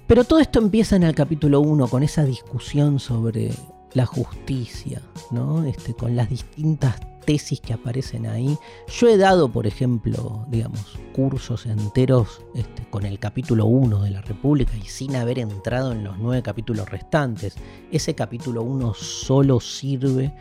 Pero 0.07 0.23
todo 0.23 0.39
esto 0.39 0.59
empieza 0.59 0.95
en 0.95 1.03
el 1.03 1.15
capítulo 1.15 1.61
1 1.61 1.87
con 1.87 2.03
esa 2.03 2.23
discusión 2.25 2.99
sobre 2.99 3.51
la 3.93 4.05
justicia, 4.05 5.01
¿no? 5.31 5.63
Este, 5.63 5.93
con 5.93 6.15
las 6.15 6.29
distintas 6.29 6.99
tesis 7.25 7.61
que 7.61 7.73
aparecen 7.73 8.25
ahí. 8.25 8.57
Yo 8.99 9.07
he 9.07 9.17
dado, 9.17 9.49
por 9.49 9.67
ejemplo, 9.67 10.45
digamos, 10.49 10.97
cursos 11.13 11.65
enteros 11.65 12.41
este, 12.55 12.83
con 12.89 13.05
el 13.05 13.19
capítulo 13.19 13.65
1 13.65 14.03
de 14.03 14.11
la 14.11 14.21
República 14.21 14.75
y 14.75 14.87
sin 14.87 15.15
haber 15.15 15.39
entrado 15.39 15.91
en 15.91 16.03
los 16.03 16.17
nueve 16.17 16.41
capítulos 16.41 16.89
restantes. 16.89 17.55
Ese 17.91 18.15
capítulo 18.15 18.63
1 18.63 18.93
solo 18.93 19.59
sirve, 19.59 20.33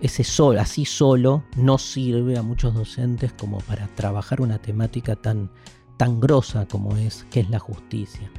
ese 0.00 0.24
solo, 0.24 0.60
así 0.60 0.84
solo, 0.84 1.44
no 1.56 1.78
sirve 1.78 2.38
a 2.38 2.42
muchos 2.42 2.74
docentes 2.74 3.32
como 3.32 3.58
para 3.58 3.88
trabajar 3.88 4.40
una 4.40 4.58
temática 4.58 5.16
tan, 5.16 5.50
tan 5.96 6.20
grosa 6.20 6.66
como 6.66 6.96
es, 6.96 7.24
que 7.30 7.40
es 7.40 7.50
la 7.50 7.58
justicia. 7.58 8.30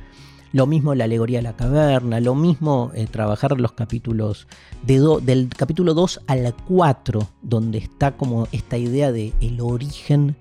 Lo 0.53 0.67
mismo 0.67 0.95
la 0.95 1.05
alegoría 1.05 1.39
de 1.39 1.43
la 1.43 1.55
caverna, 1.55 2.19
lo 2.19 2.35
mismo 2.35 2.91
eh, 2.93 3.07
trabajar 3.07 3.57
los 3.59 3.71
capítulos 3.71 4.47
del 4.83 5.49
capítulo 5.55 5.93
2 5.93 6.21
al 6.27 6.53
4, 6.67 7.27
donde 7.41 7.77
está 7.77 8.17
como 8.17 8.47
esta 8.51 8.77
idea 8.77 9.13
de 9.13 9.33
el 9.39 9.61
origen 9.61 10.35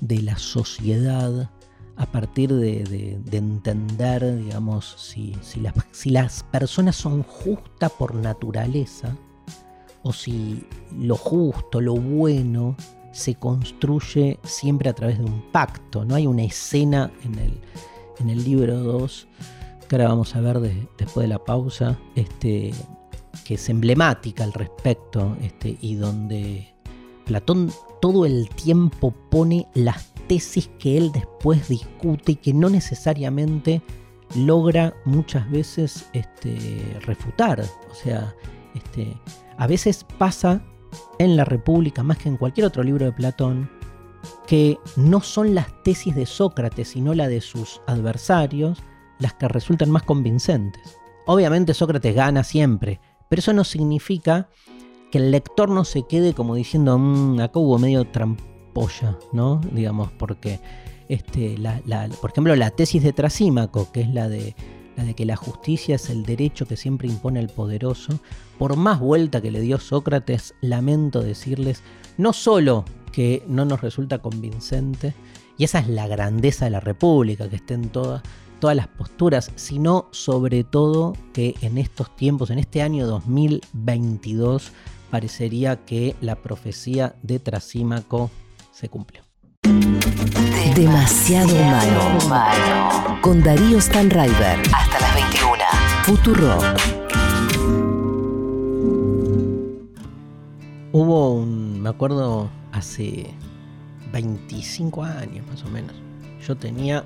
de 0.00 0.22
la 0.22 0.38
sociedad 0.38 1.50
a 1.96 2.06
partir 2.06 2.52
de, 2.52 3.20
entender, 3.30 4.36
digamos, 4.38 4.96
si, 4.98 5.36
las, 5.60 5.74
si 5.92 6.10
las 6.10 6.42
personas 6.42 6.96
son 6.96 7.22
justas 7.22 7.92
por 7.92 8.16
naturaleza 8.16 9.16
o 10.02 10.12
si 10.12 10.66
lo 10.98 11.16
justo, 11.16 11.80
lo 11.80 11.94
bueno, 11.94 12.76
se 13.12 13.36
construye 13.36 14.40
siempre 14.42 14.90
a 14.90 14.94
través 14.94 15.18
de 15.18 15.24
un 15.24 15.52
pacto. 15.52 16.04
No 16.04 16.16
hay 16.16 16.26
una 16.26 16.42
escena 16.42 17.12
en 17.22 17.38
el, 17.38 17.60
en 18.18 18.30
el 18.30 18.44
libro 18.44 18.78
2, 18.78 19.28
que 19.88 19.96
ahora 19.96 20.08
vamos 20.08 20.34
a 20.36 20.40
ver 20.40 20.60
después 20.98 21.24
de 21.24 21.28
la 21.28 21.38
pausa, 21.38 21.98
este, 22.14 22.72
que 23.44 23.54
es 23.54 23.68
emblemática 23.68 24.44
al 24.44 24.52
respecto 24.52 25.36
este, 25.40 25.76
y 25.80 25.94
donde 25.94 26.74
Platón 27.24 27.70
todo 28.00 28.26
el 28.26 28.48
tiempo 28.50 29.12
pone 29.30 29.66
las 29.74 30.12
tesis 30.28 30.70
que 30.78 30.96
él 30.96 31.12
después 31.12 31.68
discute 31.68 32.32
y 32.32 32.36
que 32.36 32.52
no 32.52 32.70
necesariamente 32.70 33.82
logra 34.36 34.94
muchas 35.04 35.50
veces 35.50 36.06
este, 36.12 36.98
refutar. 37.02 37.62
O 37.90 37.94
sea, 37.94 38.34
este, 38.74 39.16
a 39.56 39.66
veces 39.66 40.04
pasa 40.18 40.62
en 41.18 41.36
la 41.36 41.44
República, 41.44 42.02
más 42.02 42.18
que 42.18 42.28
en 42.28 42.36
cualquier 42.36 42.66
otro 42.66 42.82
libro 42.82 43.06
de 43.06 43.12
Platón, 43.12 43.70
que 44.46 44.78
no 44.96 45.20
son 45.20 45.54
las 45.54 45.82
tesis 45.82 46.14
de 46.14 46.26
Sócrates, 46.26 46.88
sino 46.88 47.14
la 47.14 47.28
de 47.28 47.40
sus 47.40 47.80
adversarios, 47.86 48.78
las 49.18 49.34
que 49.34 49.48
resultan 49.48 49.90
más 49.90 50.02
convincentes. 50.02 50.98
Obviamente 51.26 51.74
Sócrates 51.74 52.14
gana 52.14 52.44
siempre, 52.44 53.00
pero 53.28 53.40
eso 53.40 53.52
no 53.52 53.64
significa 53.64 54.48
que 55.10 55.18
el 55.18 55.30
lector 55.30 55.70
no 55.70 55.84
se 55.84 56.02
quede 56.06 56.34
como 56.34 56.54
diciendo, 56.54 56.98
mmm, 56.98 57.40
acá 57.40 57.58
hubo 57.58 57.78
medio 57.78 58.04
trampolla, 58.04 59.16
¿no? 59.32 59.60
Digamos, 59.72 60.10
porque, 60.12 60.60
este, 61.08 61.56
por 62.20 62.30
ejemplo, 62.32 62.56
la 62.56 62.70
tesis 62.70 63.02
de 63.02 63.12
Trasímaco, 63.12 63.90
que 63.92 64.02
es 64.02 64.08
la 64.08 64.28
de, 64.28 64.56
la 64.96 65.04
de 65.04 65.14
que 65.14 65.24
la 65.24 65.36
justicia 65.36 65.94
es 65.94 66.10
el 66.10 66.24
derecho 66.24 66.66
que 66.66 66.76
siempre 66.76 67.08
impone 67.08 67.40
el 67.40 67.48
poderoso, 67.48 68.18
por 68.58 68.76
más 68.76 69.00
vuelta 69.00 69.40
que 69.40 69.50
le 69.50 69.60
dio 69.60 69.78
Sócrates, 69.78 70.54
lamento 70.60 71.22
decirles, 71.22 71.82
no 72.18 72.32
solo 72.32 72.84
que 73.14 73.44
no 73.46 73.64
nos 73.64 73.80
resulta 73.80 74.18
convincente, 74.18 75.14
y 75.56 75.64
esa 75.64 75.78
es 75.78 75.88
la 75.88 76.08
grandeza 76.08 76.64
de 76.64 76.72
la 76.72 76.80
República, 76.80 77.48
que 77.48 77.56
estén 77.56 77.88
todas, 77.90 78.22
todas 78.58 78.74
las 78.74 78.88
posturas, 78.88 79.52
sino 79.54 80.08
sobre 80.10 80.64
todo 80.64 81.12
que 81.32 81.54
en 81.60 81.78
estos 81.78 82.14
tiempos, 82.16 82.50
en 82.50 82.58
este 82.58 82.82
año 82.82 83.06
2022, 83.06 84.72
parecería 85.10 85.84
que 85.84 86.16
la 86.20 86.34
profecía 86.36 87.14
de 87.22 87.38
Trasímaco 87.38 88.30
se 88.72 88.88
cumplió. 88.88 89.22
Demasiado 90.74 91.54
humano. 92.24 93.20
Con 93.22 93.40
Darío 93.44 93.80
Stanraiver. 93.80 94.60
Hasta 94.74 95.00
las 95.00 95.14
21. 95.14 95.62
Futuro. 96.02 96.58
Hubo 100.90 101.34
un, 101.34 101.80
me 101.80 101.88
acuerdo, 101.88 102.50
hace 102.84 103.26
25 104.12 105.02
años 105.02 105.46
más 105.46 105.64
o 105.64 105.68
menos. 105.68 105.94
Yo 106.46 106.54
tenía 106.54 107.04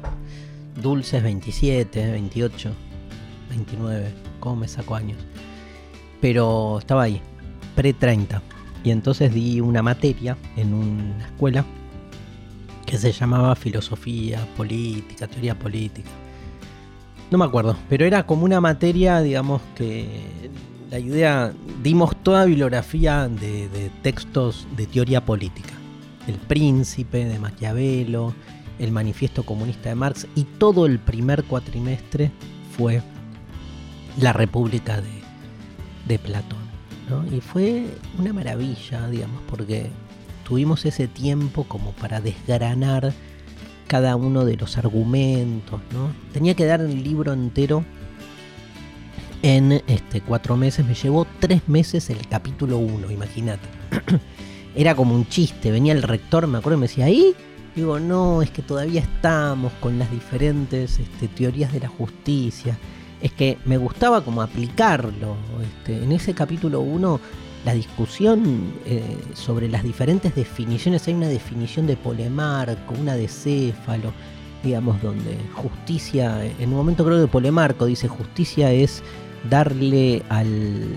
dulces 0.83 1.23
27, 1.23 2.11
28, 2.13 2.73
29, 3.49 4.13
¿cómo 4.41 4.57
me 4.57 4.69
saco 4.69 4.97
años? 4.97 5.19
Pero 6.21 6.79
estaba 6.81 7.05
ahí, 7.05 7.21
pre-30. 7.77 8.43
Y 8.83 8.91
entonces 8.91 9.33
di 9.33 9.61
una 9.61 9.83
materia 9.83 10.37
en 10.57 10.75
una 10.75 11.27
escuela 11.27 11.65
que 12.85 12.99
se 12.99 13.13
llamaba 13.13 13.55
filosofía 13.55 14.45
política, 14.57 15.29
teoría 15.29 15.57
política. 15.57 16.11
No 17.31 17.39
me 17.39 17.45
acuerdo, 17.45 17.77
pero 17.89 18.05
era 18.05 18.27
como 18.27 18.45
una 18.45 18.61
materia, 18.61 19.21
digamos, 19.21 19.63
que 19.77 20.51
la 20.91 20.99
idea, 20.99 21.53
dimos 21.83 22.17
toda 22.23 22.45
bibliografía 22.47 23.29
de, 23.29 23.91
textos 24.03 24.67
de 24.77 24.87
teoría 24.87 25.25
política. 25.25 25.75
El 26.27 26.37
Príncipe 26.37 27.25
de 27.25 27.39
Maquiavelo, 27.39 28.35
el 28.79 28.93
Manifiesto 28.93 29.43
Comunista 29.43 29.91
de 29.91 29.95
Marx 29.95 30.27
y 30.35 30.45
todo 30.45 30.87
el 30.87 30.99
primer 30.99 31.45
cuatrimestre 31.45 32.31
fue 32.77 33.03
la 34.21 34.33
República 34.33 35.01
de, 35.01 36.19
Platón. 36.19 36.59
Y 37.31 37.41
fue 37.41 37.87
una 38.19 38.33
maravilla, 38.33 39.09
digamos, 39.09 39.43
porque 39.47 39.91
tuvimos 40.47 40.87
ese 40.87 41.07
tiempo 41.07 41.65
como 41.65 41.93
para 41.93 42.23
desgranar 42.23 43.13
cada 43.87 44.17
uno 44.17 44.47
de 44.47 44.57
los 44.57 44.79
argumentos. 44.79 45.81
Tenía 46.33 46.55
que 46.55 46.65
dar 46.65 46.81
el 46.81 47.03
libro 47.03 47.35
entero 47.35 47.85
en 49.43 49.83
este, 49.87 50.21
cuatro 50.21 50.57
meses. 50.57 50.87
Me 50.87 50.95
llevó 50.95 51.27
tres 51.39 51.69
meses 51.69 52.11
el 52.11 52.27
capítulo 52.29 52.79
1, 52.79 53.11
imagínate. 53.11 53.69
Era 54.75 54.95
como 54.95 55.15
un 55.15 55.27
chiste. 55.29 55.71
Venía 55.71 55.93
el 55.93 56.03
rector, 56.03 56.47
me 56.47 56.59
acuerdo, 56.59 56.79
y 56.79 56.81
me 56.81 56.89
decía, 56.89 57.07
¿ahí? 57.07 57.35
Digo, 57.75 58.01
no, 58.01 58.43
es 58.43 58.51
que 58.51 58.63
todavía 58.63 59.01
estamos 59.01 59.73
con 59.81 59.99
las 59.99 60.11
diferentes 60.11 60.99
este, 60.99 61.29
teorías 61.29 61.73
de 61.73 61.81
la 61.81 61.89
justicia. 61.89 62.77
Es 63.21 63.33
que 63.33 63.59
me 63.65 63.77
gustaba 63.77 64.25
como 64.25 64.43
aplicarlo. 64.43 65.37
Este, 65.63 66.03
en 66.03 66.13
ese 66.13 66.35
capítulo 66.35 66.81
1, 66.81 67.21
la 67.65 67.75
discusión 67.75 68.73
eh, 68.87 69.03
sobre 69.35 69.69
las 69.69 69.83
diferentes 69.83 70.35
definiciones, 70.35 71.07
hay 71.09 71.15
una 71.15 71.29
definición 71.29 71.87
de 71.87 71.97
Polemarco, 71.97 72.95
una 72.99 73.15
de 73.15 73.29
Céfalo, 73.29 74.13
digamos, 74.63 75.01
donde 75.03 75.37
justicia, 75.55 76.45
en 76.45 76.71
un 76.71 76.77
momento 76.77 77.05
creo 77.05 77.21
que 77.21 77.31
Polemarco 77.31 77.87
dice 77.87 78.09
justicia 78.09 78.73
es 78.73 79.03
darle 79.49 80.23
al, 80.29 80.97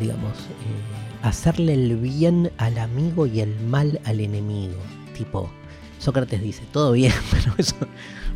digamos, 0.00 0.32
eh, 0.38 1.22
hacerle 1.22 1.74
el 1.74 1.96
bien 1.96 2.50
al 2.58 2.78
amigo 2.78 3.26
y 3.26 3.40
el 3.40 3.58
mal 3.60 4.00
al 4.04 4.20
enemigo. 4.20 4.78
Tipo, 5.16 5.50
Sócrates 5.98 6.40
dice, 6.40 6.62
todo 6.72 6.92
bien, 6.92 7.12
pero 7.30 7.54
eso 7.58 7.76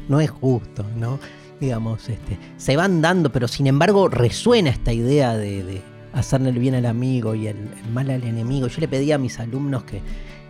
no 0.09 0.20
es 0.20 0.30
justo, 0.30 0.85
¿no? 0.96 1.18
Digamos, 1.61 2.09
este, 2.09 2.38
se 2.56 2.76
van 2.76 3.00
dando, 3.00 3.32
pero 3.32 3.48
sin 3.48 3.66
embargo 3.66 4.09
resuena 4.09 4.70
esta 4.70 4.92
idea 4.92 5.37
de, 5.37 5.82
hacerle 6.12 6.50
el 6.50 6.59
bien 6.59 6.74
al 6.74 6.87
amigo 6.87 7.35
y 7.35 7.46
el, 7.46 7.56
mal 7.92 8.11
al 8.11 8.24
enemigo. 8.24 8.68
Yo 8.68 8.80
le 8.80 8.88
pedí 8.88 9.12
a 9.12 9.18
mis 9.18 9.38
alumnos 9.38 9.85
que, 9.85 10.00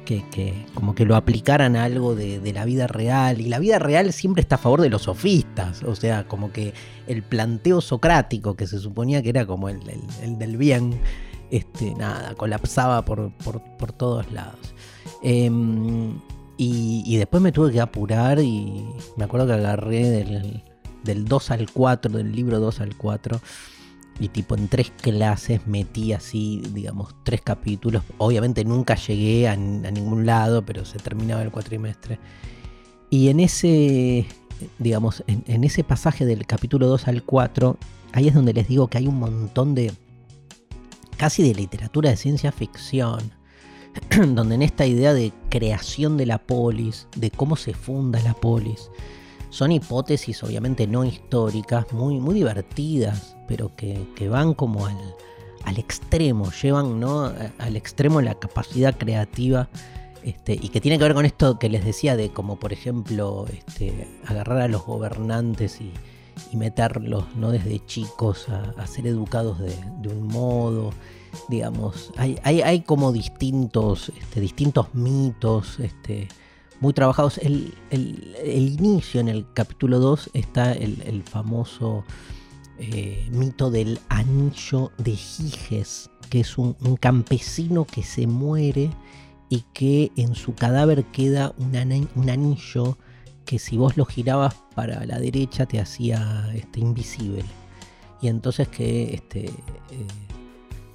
que, 0.07 0.67
como 0.73 0.95
que 0.95 1.05
lo 1.05 1.17
aplicaran 1.17 1.77
a 1.77 1.85
algo 1.85 2.15
de, 2.15 2.41
la 2.55 2.65
vida 2.65 2.87
real. 2.87 3.41
Y 3.41 3.49
la 3.49 3.59
vida 3.59 3.79
real 3.79 4.13
siempre 4.13 4.41
está 4.41 4.55
a 4.55 4.59
favor 4.59 4.81
de 4.81 4.89
los 4.89 5.03
sofistas. 5.03 5.83
O 5.83 5.95
sea, 5.95 6.27
como 6.27 6.53
que 6.53 6.73
el 7.07 7.23
planteo 7.23 7.83
socrático, 7.83 8.55
que 8.57 8.67
se 8.67 8.79
suponía 8.79 9.23
que 9.23 9.29
era 9.29 9.45
como 9.45 9.69
el, 9.69 9.81
del 10.39 10.57
bien, 10.57 10.99
este, 11.51 11.95
nada, 11.95 12.35
colapsaba 12.35 13.05
por, 13.05 13.33
por, 13.33 13.93
todos 13.93 14.31
lados. 14.33 14.75
Em, 15.23 16.19
y, 16.57 17.17
después 17.19 17.43
me 17.43 17.53
tuve 17.53 17.73
que 17.73 17.81
apurar 17.81 18.39
y 18.39 18.87
me 19.17 19.25
acuerdo 19.25 19.47
que 19.47 19.53
agarré 19.53 20.63
del, 21.05 21.25
2 21.25 21.51
al 21.51 21.71
4, 21.71 22.17
del 22.17 22.33
libro 22.33 22.59
2 22.61 22.81
al 22.81 22.97
4, 22.97 23.41
y 24.19 24.29
tipo 24.29 24.57
en 24.57 24.69
tres 24.69 24.91
clases 24.91 25.67
metí 25.67 26.13
así, 26.13 26.63
digamos, 26.73 27.15
tres 27.23 27.43
capítulos. 27.43 28.03
Obviamente 28.19 28.65
nunca 28.65 28.95
llegué 28.95 29.49
a, 29.49 29.57
ningún 29.57 30.27
lado, 30.27 30.65
pero 30.65 30.85
se 30.85 30.99
terminaba 30.99 31.43
el 31.43 31.51
cuatrimestre. 31.51 32.19
Y 33.11 33.29
en 33.29 33.41
ese, 33.41 34.27
digamos, 34.79 35.23
en, 35.27 35.65
ese 35.65 35.85
pasaje 35.85 36.25
del 36.25 36.47
capítulo 36.47 36.87
2 36.87 37.09
al 37.09 37.23
4, 37.23 37.77
ahí 38.13 38.29
es 38.29 38.35
donde 38.35 38.55
les 38.55 38.69
digo 38.69 38.89
que 38.89 38.99
hay 38.99 39.07
un 39.07 39.19
montón 39.19 39.75
de, 39.75 39.93
casi 41.17 41.43
de 41.43 41.55
literatura 41.55 42.11
de 42.11 42.17
ciencia 42.17 42.53
ficción, 42.53 43.33
donde 44.35 44.55
en 44.55 44.63
esta 44.63 44.87
idea 44.87 45.13
de 45.13 45.33
creación 45.51 46.17
de 46.17 46.27
la 46.27 46.39
polis, 46.39 47.07
de 47.17 47.31
cómo 47.31 47.57
se 47.57 47.75
funda 47.75 48.21
la 48.21 48.35
polis, 48.35 48.91
son 49.57 49.73
hipótesis 49.73 50.43
obviamente 50.43 50.87
no 50.87 51.05
históricas, 51.05 51.91
muy, 51.93 52.21
muy 52.21 52.35
divertidas, 52.35 53.37
pero 53.49 53.75
que, 53.75 54.29
van 54.29 54.53
como 54.53 54.87
al, 54.87 55.79
extremo, 55.79 56.53
llevan 56.63 57.01
¿no? 57.01 57.33
al 57.59 57.77
extremo 57.77 58.21
la 58.21 58.35
capacidad 58.35 58.97
creativa. 58.97 59.69
Este, 60.23 60.53
y 60.55 60.69
que 60.69 60.81
tiene 60.81 60.99
que 60.99 61.05
ver 61.05 61.15
con 61.15 61.25
esto 61.25 61.59
que 61.59 61.69
les 61.69 61.85
decía 61.85 62.17
de 62.17 62.31
como 62.31 62.59
por 62.59 62.73
ejemplo 62.73 63.47
este, 63.49 64.09
agarrar 64.27 64.63
a 64.63 64.69
los 64.69 64.85
gobernantes 64.85 65.81
y, 65.81 65.93
meterlos 66.53 67.25
¿no? 67.37 67.51
desde 67.51 67.85
chicos 67.87 68.49
a, 68.49 68.87
ser 68.87 69.07
educados 69.07 69.59
de, 69.59 69.75
un 70.09 70.27
modo, 70.27 70.93
digamos, 71.49 72.13
hay, 72.19 72.39
hay, 72.43 72.81
como 72.83 73.13
distintos, 73.13 74.13
este, 74.21 74.41
distintos 74.41 74.95
mitos, 74.95 75.81
este, 75.81 76.29
muy 76.81 76.93
trabajados. 76.93 77.39
El, 77.39 77.75
inicio 77.93 79.21
en 79.21 79.29
el 79.29 79.47
capítulo 79.53 79.99
2 79.99 80.31
está 80.35 80.73
el, 80.73 81.23
famoso 81.25 82.05
eh, 82.79 83.29
mito 83.31 83.71
del 83.71 83.99
anillo 84.09 84.93
de 84.99 85.13
Giges, 85.17 86.11
que 86.31 86.41
es 86.41 86.59
un, 86.59 86.75
campesino 87.01 87.85
que 87.85 88.03
se 88.03 88.27
muere 88.27 88.91
y 89.49 89.65
que 89.73 90.11
en 90.17 90.35
su 90.35 90.55
cadáver 90.55 91.05
queda 91.07 91.55
un, 91.59 91.77
anillo 92.29 92.99
que 93.45 93.59
si 93.59 93.77
vos 93.77 93.97
lo 93.97 94.05
girabas 94.05 94.57
para 94.75 95.05
la 95.07 95.21
derecha 95.21 95.67
te 95.67 95.81
hacía 95.81 96.51
este, 96.55 96.81
invisible. 96.81 97.45
Y 98.21 98.29
entonces 98.29 98.67
que 98.69 99.15
este, 99.15 99.47
eh, 99.47 99.53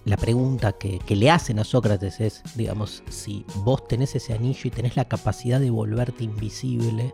la 0.05 0.17
pregunta 0.17 0.73
que, 0.73 0.99
le 1.07 1.29
hacen 1.29 1.59
a 1.59 1.63
Sócrates 1.63 2.19
es, 2.19 2.41
digamos, 2.55 3.03
si 3.09 3.45
vos 3.57 3.87
tenés 3.87 4.15
ese 4.15 4.33
anillo 4.33 4.61
y 4.63 4.71
tenés 4.71 4.95
la 4.95 5.05
capacidad 5.05 5.59
de 5.59 5.69
volverte 5.69 6.23
invisible, 6.23 7.13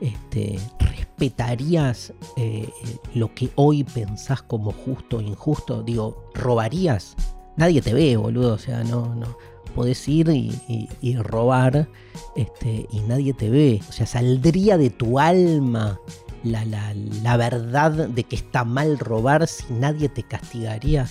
este, 0.00 0.58
¿respetarías 0.78 2.12
eh, 2.36 2.68
lo 3.14 3.34
que 3.34 3.50
hoy 3.54 3.84
pensás 3.84 4.42
como 4.42 4.72
justo 4.72 5.18
o 5.18 5.20
injusto? 5.20 5.82
Digo, 5.82 6.30
¿robarías? 6.34 7.16
Nadie 7.56 7.80
te 7.80 7.94
ve, 7.94 8.16
boludo, 8.16 8.54
o 8.54 8.58
sea, 8.58 8.84
no, 8.84 9.14
no. 9.14 9.38
Podés 9.74 10.06
ir 10.06 10.28
y, 10.28 11.16
robar 11.16 11.88
este, 12.36 12.86
y 12.90 13.00
nadie 13.00 13.32
te 13.32 13.48
ve. 13.48 13.80
O 13.88 13.92
sea, 13.92 14.04
saldría 14.04 14.76
de 14.76 14.90
tu 14.90 15.18
alma 15.18 15.98
la, 16.44 16.64
la 17.22 17.36
verdad 17.38 18.08
de 18.08 18.24
que 18.24 18.36
está 18.36 18.64
mal 18.64 18.98
robar 18.98 19.46
si 19.46 19.72
nadie 19.72 20.10
te 20.10 20.24
castigaría. 20.24 21.08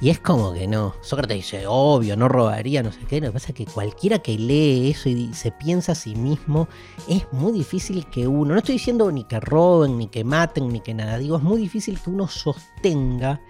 Y 0.00 0.08
es 0.08 0.18
como 0.18 0.54
que 0.54 0.66
no. 0.66 0.94
Sócrates 1.02 1.36
dice, 1.36 1.64
obvio, 1.66 2.16
no 2.16 2.28
robaría, 2.28 2.82
no 2.82 2.90
sé 2.90 3.00
qué. 3.06 3.20
Lo 3.20 3.28
que 3.28 3.32
pasa 3.34 3.48
es 3.48 3.54
que 3.54 3.66
cualquiera 3.66 4.20
que 4.20 4.38
lee 4.38 4.90
eso 4.90 5.10
y 5.10 5.34
se 5.34 5.52
piensa 5.52 5.92
a 5.92 5.94
sí 5.94 6.14
mismo, 6.14 6.68
es 7.06 7.26
muy 7.32 7.52
difícil 7.52 8.06
que 8.06 8.26
uno, 8.26 8.54
no 8.54 8.58
estoy 8.58 8.74
diciendo 8.74 9.12
ni 9.12 9.24
que 9.24 9.40
roben, 9.40 9.98
ni 9.98 10.08
que 10.08 10.24
maten, 10.24 10.68
ni 10.68 10.80
que 10.80 10.94
nada, 10.94 11.18
digo, 11.18 11.36
es 11.36 11.42
muy 11.42 11.58
difícil 11.60 12.00
que 12.00 12.08
uno 12.08 12.28
sostenga 12.28 13.42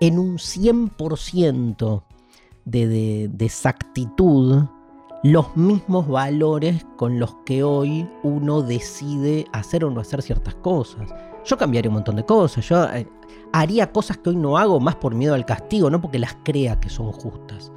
en 0.00 0.18
un 0.18 0.38
100% 0.38 2.02
de, 2.64 2.88
de, 2.88 3.28
de 3.32 3.44
exactitud 3.44 4.64
los 5.22 5.56
mismos 5.56 6.08
valores 6.08 6.84
con 6.96 7.20
los 7.20 7.36
que 7.46 7.62
hoy 7.62 8.08
uno 8.24 8.62
decide 8.62 9.46
hacer 9.52 9.84
o 9.84 9.90
no 9.90 10.00
hacer 10.00 10.20
ciertas 10.20 10.56
cosas. 10.56 11.14
Yo 11.44 11.56
cambiaría 11.56 11.90
un 11.90 11.94
montón 11.94 12.16
de 12.16 12.24
cosas. 12.24 12.68
Yo 12.68 12.84
eh, 12.90 13.06
haría 13.52 13.92
cosas 13.92 14.18
que 14.18 14.30
hoy 14.30 14.36
no 14.36 14.58
hago 14.58 14.80
más 14.80 14.96
por 14.96 15.14
miedo 15.14 15.34
al 15.34 15.44
castigo, 15.44 15.90
no 15.90 16.00
porque 16.00 16.18
las 16.18 16.36
crea 16.44 16.80
que 16.80 16.88
son 16.88 17.12
justas. 17.12 17.72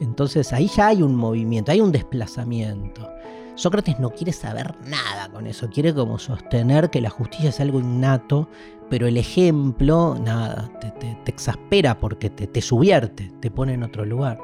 Entonces 0.00 0.52
ahí 0.52 0.68
ya 0.68 0.88
hay 0.88 1.02
un 1.02 1.14
movimiento, 1.14 1.72
hay 1.72 1.80
un 1.80 1.92
desplazamiento. 1.92 3.08
Sócrates 3.54 3.98
no 3.98 4.10
quiere 4.10 4.32
saber 4.32 4.74
nada 4.86 5.30
con 5.30 5.46
eso, 5.46 5.70
quiere 5.70 5.94
como 5.94 6.18
sostener 6.18 6.90
que 6.90 7.00
la 7.00 7.08
justicia 7.08 7.48
es 7.48 7.58
algo 7.58 7.80
innato, 7.80 8.48
pero 8.90 9.06
el 9.06 9.16
ejemplo, 9.16 10.16
nada, 10.22 10.70
te, 10.80 11.16
exaspera 11.26 11.98
porque 11.98 12.28
te, 12.28 12.46
te, 12.46 12.60
subierte, 12.60 13.32
te 13.40 13.50
pone 13.50 13.72
en 13.72 13.82
otro 13.82 14.04
lugar. 14.04 14.38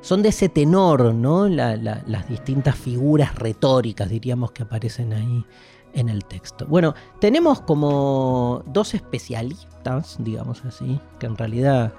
Son 0.00 0.22
de 0.22 0.30
ese 0.30 0.48
tenor, 0.48 1.14
¿no? 1.14 1.48
las 1.48 2.28
distintas 2.28 2.76
figuras 2.76 3.34
retóricas, 3.34 4.08
diríamos, 4.08 4.52
que 4.52 4.62
aparecen 4.62 5.12
ahí 5.12 5.44
en 5.96 6.08
el 6.08 6.24
texto. 6.24 6.66
Bueno, 6.66 6.94
tenemos 7.20 7.60
como 7.62 8.62
dos 8.66 8.94
especialistas, 8.94 10.16
digamos 10.20 10.64
así, 10.64 11.00
que 11.18 11.26
en 11.26 11.36
realidad 11.36 11.92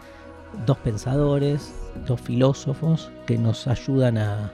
dos 0.65 0.77
pensadores, 0.77 1.73
dos 2.05 2.21
filósofos 2.21 3.11
que 3.25 3.37
nos 3.37 3.67
ayudan 3.67 4.17
a 4.17 4.53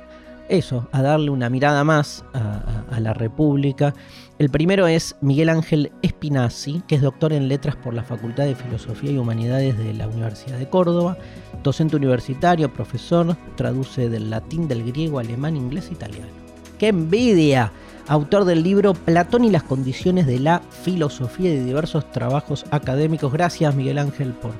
eso, 0.49 0.87
a 0.91 1.01
darle 1.01 1.29
una 1.29 1.49
mirada 1.49 1.83
más 1.83 2.25
a, 2.33 2.99
la 2.99 3.13
República. 3.13 3.93
El 4.39 4.49
primero 4.49 4.87
es 4.87 5.15
Miguel 5.19 5.49
Ángel 5.49 5.91
Espinazzi, 6.01 6.83
que 6.87 6.95
es 6.95 7.01
doctor 7.01 7.33
en 7.33 7.47
letras 7.47 7.75
por 7.75 7.93
la 7.93 8.03
Facultad 8.03 8.45
de 8.45 8.55
Filosofía 8.55 9.11
y 9.11 9.17
Humanidades 9.17 9.77
de 9.77 9.93
la 9.93 10.07
Universidad 10.07 10.57
de 10.57 10.69
Córdoba, 10.69 11.17
docente 11.63 11.95
universitario, 11.95 12.71
profesor, 12.71 13.35
traduce 13.55 14.09
del 14.09 14.29
latín, 14.29 14.67
del 14.67 14.85
griego, 14.85 15.19
alemán, 15.19 15.57
inglés 15.57 15.89
e 15.89 15.93
italiano. 15.93 16.31
¡Qué 16.77 16.89
envidia! 16.89 17.71
Autor 18.07 18.45
del 18.45 18.63
libro 18.63 18.93
Platón 18.93 19.45
y 19.45 19.49
las 19.49 19.63
condiciones 19.63 20.25
de 20.27 20.39
la 20.39 20.61
filosofía 20.83 21.51
y 21.51 21.57
de 21.57 21.63
diversos 21.63 22.11
trabajos 22.11 22.65
académicos. 22.71 23.31
Gracias 23.31 23.75
Miguel 23.75 23.97
Ángel 23.97 24.33
por, 24.33 24.51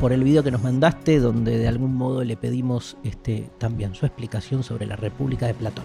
por 0.00 0.12
el 0.12 0.24
video 0.24 0.42
que 0.42 0.50
nos 0.50 0.62
mandaste, 0.62 1.18
donde 1.18 1.58
de 1.58 1.68
algún 1.68 1.94
modo 1.94 2.22
le 2.24 2.36
pedimos 2.36 2.96
este, 3.04 3.50
también 3.58 3.94
su 3.94 4.06
explicación 4.06 4.62
sobre 4.62 4.86
la 4.86 4.96
República 4.96 5.46
de 5.46 5.54
Platón. 5.54 5.84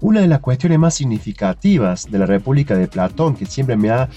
Una 0.00 0.20
de 0.20 0.28
las 0.28 0.40
cuestiones 0.40 0.78
más 0.78 0.94
significativas 0.94 2.10
de 2.10 2.18
la 2.18 2.26
República 2.26 2.76
de 2.76 2.86
Platón, 2.86 3.34
que 3.34 3.46
siempre 3.46 3.76
me 3.76 3.90
ha 3.90 4.08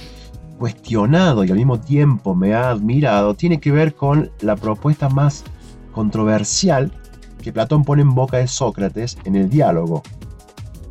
cuestionado 0.58 1.46
y 1.46 1.52
al 1.52 1.58
mismo 1.58 1.80
tiempo 1.80 2.36
me 2.36 2.54
ha 2.54 2.70
admirado, 2.70 3.34
tiene 3.34 3.62
que 3.62 3.72
ver 3.72 3.96
con 3.96 4.30
la 4.42 4.58
propuesta 4.58 5.08
más 5.08 5.46
controversial 5.94 6.92
que 7.42 7.54
Platón 7.54 7.86
pone 7.86 8.02
en 8.02 8.14
boca 8.14 8.38
de 8.38 8.48
Sócrates 8.48 9.18
en 9.24 9.38
el 9.38 9.50
diálogo, 9.50 10.04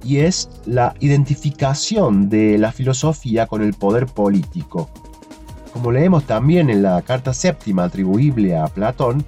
y 0.08 0.20
es 0.20 0.48
la 0.64 0.94
identificación 1.00 2.30
de 2.30 2.56
la 2.56 2.72
filosofía 2.72 3.46
con 3.46 3.60
el 3.60 3.74
poder 3.74 4.06
político. 4.06 4.88
Como 5.74 5.92
leemos 5.92 6.24
también 6.24 6.70
en 6.70 6.82
la 6.82 7.02
carta 7.02 7.34
séptima 7.34 7.84
atribuible 7.84 8.56
a 8.56 8.68
Platón, 8.68 9.22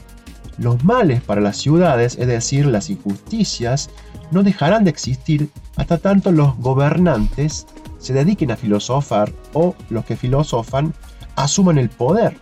los 0.56 0.82
males 0.82 1.20
para 1.20 1.42
las 1.42 1.58
ciudades, 1.58 2.16
es 2.18 2.26
decir, 2.26 2.64
las 2.64 2.88
injusticias, 2.88 3.90
no 4.30 4.42
dejarán 4.42 4.84
de 4.84 4.90
existir 4.90 5.50
hasta 5.76 5.98
tanto 5.98 6.32
los 6.32 6.56
gobernantes 6.56 7.66
se 7.98 8.14
dediquen 8.14 8.50
a 8.50 8.56
filosofar 8.56 9.30
o 9.52 9.74
los 9.90 10.06
que 10.06 10.16
filosofan 10.16 10.94
asuman 11.36 11.76
el 11.76 11.90
poder. 11.90 12.38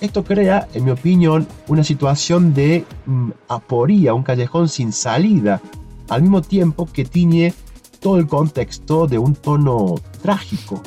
Esto 0.00 0.24
crea, 0.24 0.66
en 0.74 0.84
mi 0.84 0.90
opinión, 0.90 1.46
una 1.68 1.84
situación 1.84 2.52
de 2.52 2.84
mm, 3.06 3.30
aporía, 3.48 4.14
un 4.14 4.24
callejón 4.24 4.68
sin 4.68 4.92
salida 4.92 5.60
al 6.08 6.22
mismo 6.22 6.42
tiempo 6.42 6.86
que 6.86 7.04
tiñe 7.04 7.54
todo 8.00 8.18
el 8.18 8.26
contexto 8.26 9.06
de 9.06 9.18
un 9.18 9.34
tono 9.34 9.96
trágico. 10.22 10.82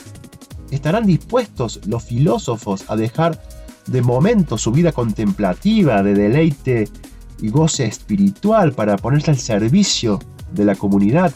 ¿Estarán 0.72 1.06
dispuestos 1.06 1.82
los 1.86 2.04
filósofos 2.04 2.86
a 2.88 2.96
dejar 2.96 3.42
de 3.88 4.02
momento 4.02 4.58
su 4.58 4.72
vida 4.72 4.92
contemplativa, 4.92 6.02
de 6.04 6.14
deleite 6.14 6.90
y 7.42 7.50
goce 7.50 7.86
espiritual 7.86 8.74
para 8.74 8.98
ponerse 8.98 9.32
al 9.32 9.38
servicio 9.38 10.20
de 10.54 10.66
la 10.66 10.76
comunidad, 10.76 11.34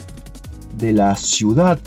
de 0.78 0.94
la 0.94 1.16
ciudad, 1.16 1.80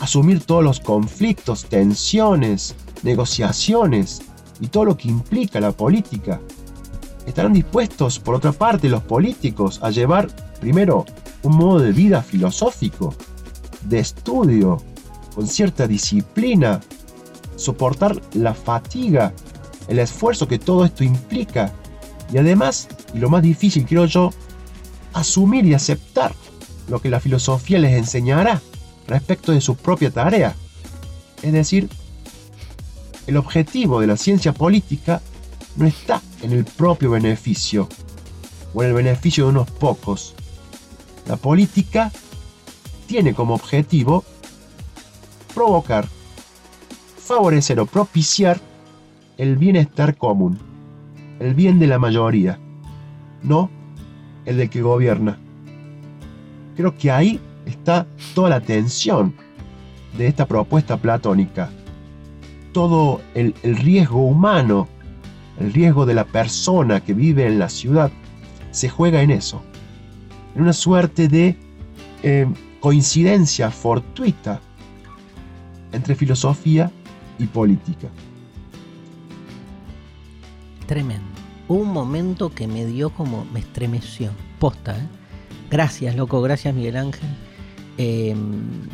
asumir 0.00 0.40
todos 0.40 0.64
los 0.64 0.80
conflictos, 0.80 1.66
tensiones, 1.66 2.74
negociaciones 3.02 4.22
y 4.60 4.68
todo 4.68 4.86
lo 4.86 4.96
que 4.96 5.08
implica 5.08 5.60
la 5.60 5.72
política? 5.72 6.40
¿Estarán 7.26 7.52
dispuestos, 7.52 8.18
por 8.18 8.34
otra 8.34 8.52
parte, 8.52 8.88
los 8.88 9.02
políticos 9.02 9.78
a 9.82 9.90
llevar 9.90 10.28
primero, 10.60 11.04
un 11.42 11.56
modo 11.56 11.80
de 11.80 11.92
vida 11.92 12.22
filosófico, 12.22 13.14
de 13.82 13.98
estudio, 14.00 14.82
con 15.34 15.46
cierta 15.46 15.86
disciplina, 15.86 16.80
soportar 17.56 18.20
la 18.34 18.54
fatiga, 18.54 19.32
el 19.88 19.98
esfuerzo 19.98 20.48
que 20.48 20.58
todo 20.58 20.84
esto 20.84 21.04
implica, 21.04 21.72
y 22.32 22.38
además, 22.38 22.88
y 23.14 23.18
lo 23.18 23.30
más 23.30 23.42
difícil 23.42 23.86
creo 23.86 24.06
yo, 24.06 24.30
asumir 25.12 25.64
y 25.64 25.74
aceptar 25.74 26.34
lo 26.88 27.00
que 27.00 27.10
la 27.10 27.20
filosofía 27.20 27.78
les 27.78 27.96
enseñará 27.96 28.60
respecto 29.06 29.52
de 29.52 29.60
su 29.60 29.76
propia 29.76 30.10
tarea. 30.10 30.54
Es 31.42 31.52
decir, 31.52 31.88
el 33.26 33.36
objetivo 33.36 34.00
de 34.00 34.06
la 34.06 34.16
ciencia 34.16 34.52
política 34.52 35.20
no 35.76 35.86
está 35.86 36.22
en 36.42 36.52
el 36.52 36.64
propio 36.64 37.10
beneficio 37.10 37.88
o 38.74 38.82
en 38.82 38.88
el 38.88 38.94
beneficio 38.94 39.44
de 39.44 39.50
unos 39.50 39.70
pocos. 39.70 40.34
La 41.28 41.36
política 41.36 42.10
tiene 43.06 43.34
como 43.34 43.54
objetivo 43.54 44.24
provocar, 45.54 46.08
favorecer 47.18 47.78
o 47.80 47.86
propiciar 47.86 48.58
el 49.36 49.56
bienestar 49.56 50.16
común, 50.16 50.58
el 51.38 51.54
bien 51.54 51.78
de 51.78 51.86
la 51.86 51.98
mayoría, 51.98 52.58
no 53.42 53.70
el 54.46 54.56
de 54.56 54.70
que 54.70 54.80
gobierna. 54.80 55.38
Creo 56.76 56.96
que 56.96 57.10
ahí 57.10 57.38
está 57.66 58.06
toda 58.34 58.48
la 58.48 58.60
tensión 58.60 59.34
de 60.16 60.28
esta 60.28 60.46
propuesta 60.46 60.96
platónica. 60.96 61.70
Todo 62.72 63.20
el, 63.34 63.54
riesgo 63.62 64.22
humano, 64.22 64.88
el 65.60 65.74
riesgo 65.74 66.06
de 66.06 66.14
la 66.14 66.24
persona 66.24 67.00
que 67.00 67.12
vive 67.12 67.46
en 67.46 67.58
la 67.58 67.68
ciudad, 67.68 68.10
se 68.70 68.88
juega 68.88 69.20
en 69.20 69.30
eso. 69.30 69.62
En 70.58 70.62
una 70.64 70.72
suerte 70.72 71.28
de 71.28 71.56
eh, 72.24 72.44
coincidencia 72.80 73.70
fortuita 73.70 74.60
entre 75.92 76.16
filosofía 76.16 76.90
y 77.38 77.46
política. 77.46 78.08
Tremendo. 80.88 81.28
un 81.68 81.92
momento 81.92 82.50
que 82.50 82.66
me 82.66 82.84
dio 82.86 83.10
como, 83.10 83.44
me 83.52 83.60
estremeció. 83.60 84.32
Posta, 84.58 84.98
¿eh? 84.98 85.06
Gracias, 85.70 86.16
loco, 86.16 86.42
gracias 86.42 86.74
Miguel 86.74 86.96
Ángel. 86.96 87.28
Em, 87.96 88.88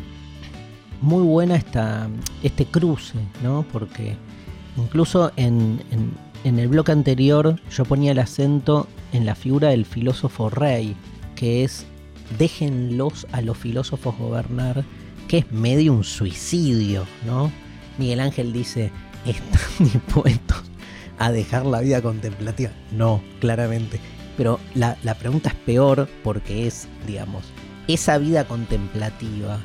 muy 1.01 1.23
buena 1.23 1.55
esta, 1.55 2.07
este 2.43 2.67
cruce, 2.67 3.17
¿no? 3.41 3.65
Porque 3.73 4.15
incluso 4.77 5.31
en, 5.35 5.81
en, 6.43 6.59
el 6.59 6.67
bloque 6.67 6.91
anterior 6.91 7.59
yo 7.71 7.85
ponía 7.85 8.11
el 8.11 8.19
acento 8.19 8.87
en 9.13 9.25
la 9.25 9.33
figura 9.33 9.69
del 9.69 9.85
filósofo 9.85 10.51
rey, 10.51 10.95
que 11.35 11.63
es 11.63 11.85
déjenlos 12.39 13.27
a 13.31 13.41
los 13.41 13.57
filósofos 13.57 14.17
gobernar, 14.17 14.83
que 15.27 15.39
es 15.39 15.51
medio 15.51 15.93
un 15.93 16.03
suicidio, 16.03 17.05
¿no? 17.25 17.51
Miguel 17.97 18.19
Ángel 18.19 18.51
dice, 18.53 18.91
están 19.25 19.61
dispuestos 19.91 20.63
a 21.17 21.31
dejar 21.31 21.65
la 21.65 21.81
vida 21.81 22.01
contemplativa. 22.01 22.71
No, 22.91 23.21
claramente. 23.39 23.99
Pero 24.37 24.59
la, 24.73 24.97
la 25.03 25.15
pregunta 25.15 25.49
es 25.49 25.55
peor 25.55 26.09
porque 26.23 26.67
es, 26.67 26.87
digamos, 27.07 27.45
esa 27.87 28.17
vida 28.17 28.45
contemplativa 28.45 29.59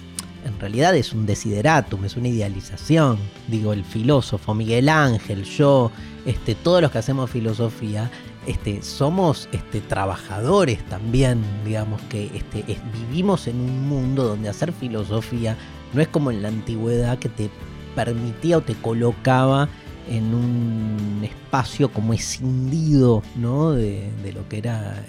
en 0.44 0.58
realidad 0.58 0.96
es 0.96 1.12
un 1.12 1.26
desideratum, 1.26 2.04
es 2.04 2.16
una 2.16 2.28
idealización. 2.28 3.18
Digo, 3.48 3.72
el 3.72 3.84
filósofo, 3.84 4.54
Miguel 4.54 4.88
Ángel, 4.88 5.44
yo, 5.44 5.90
este, 6.24 6.54
todos 6.54 6.82
los 6.82 6.90
que 6.90 6.98
hacemos 6.98 7.30
filosofía, 7.30 8.10
este, 8.47 8.82
somos 8.82 9.49
este, 9.53 9.80
trabajadores 9.80 10.84
también, 10.88 11.43
digamos 11.64 12.01
que 12.03 12.30
este, 12.34 12.64
vivimos 12.93 13.47
en 13.47 13.61
un 13.61 13.88
mundo 13.88 14.24
donde 14.24 14.49
hacer 14.49 14.72
filosofía 14.72 15.57
no 15.93 16.01
es 16.01 16.09
como 16.09 16.30
en 16.30 16.43
la 16.43 16.49
antigüedad 16.49 17.18
que 17.18 17.28
te 17.28 17.51
permitía 17.95 18.59
o 18.59 18.61
te 18.62 18.74
colocaba 18.74 19.68
en 20.09 20.34
un 20.34 21.20
espacio 21.22 21.93
como 21.93 22.14
escindido 22.14 23.22
de, 23.34 24.32
lo 24.34 24.49
que 24.49 24.59
era 24.59 25.05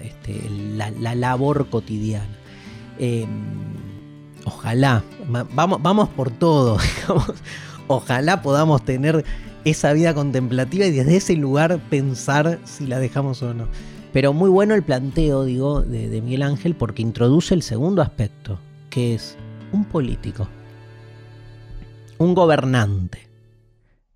la, 0.76 1.14
labor 1.14 1.68
cotidiana. 1.70 2.36
Em, 2.98 3.28
ojalá, 4.44 5.02
vamos, 5.54 5.82
vamos 5.82 6.08
por 6.10 6.30
todo, 6.30 6.78
ojalá 7.88 8.42
podamos 8.42 8.84
tener 8.84 9.24
esa 9.64 9.92
vida 9.92 10.14
contemplativa 10.14 10.86
y 10.86 10.90
desde 10.90 11.16
ese 11.16 11.36
lugar 11.36 11.80
pensar 11.90 12.58
si 12.64 12.86
la 12.86 12.98
dejamos 12.98 13.42
o 13.42 13.54
no. 13.54 13.68
Pero 14.12 14.32
muy 14.32 14.50
bueno 14.50 14.74
el 14.74 14.82
planteo, 14.82 15.44
digo, 15.44 15.80
de, 15.80 16.20
Miguel 16.20 16.42
Ángel 16.42 16.74
porque 16.74 17.02
introduce 17.02 17.54
el 17.54 17.62
segundo 17.62 18.02
aspecto, 18.02 18.58
que 18.90 19.14
es 19.14 19.36
un 19.72 19.84
político, 19.84 20.48
un 22.18 22.34
gobernante 22.34 23.32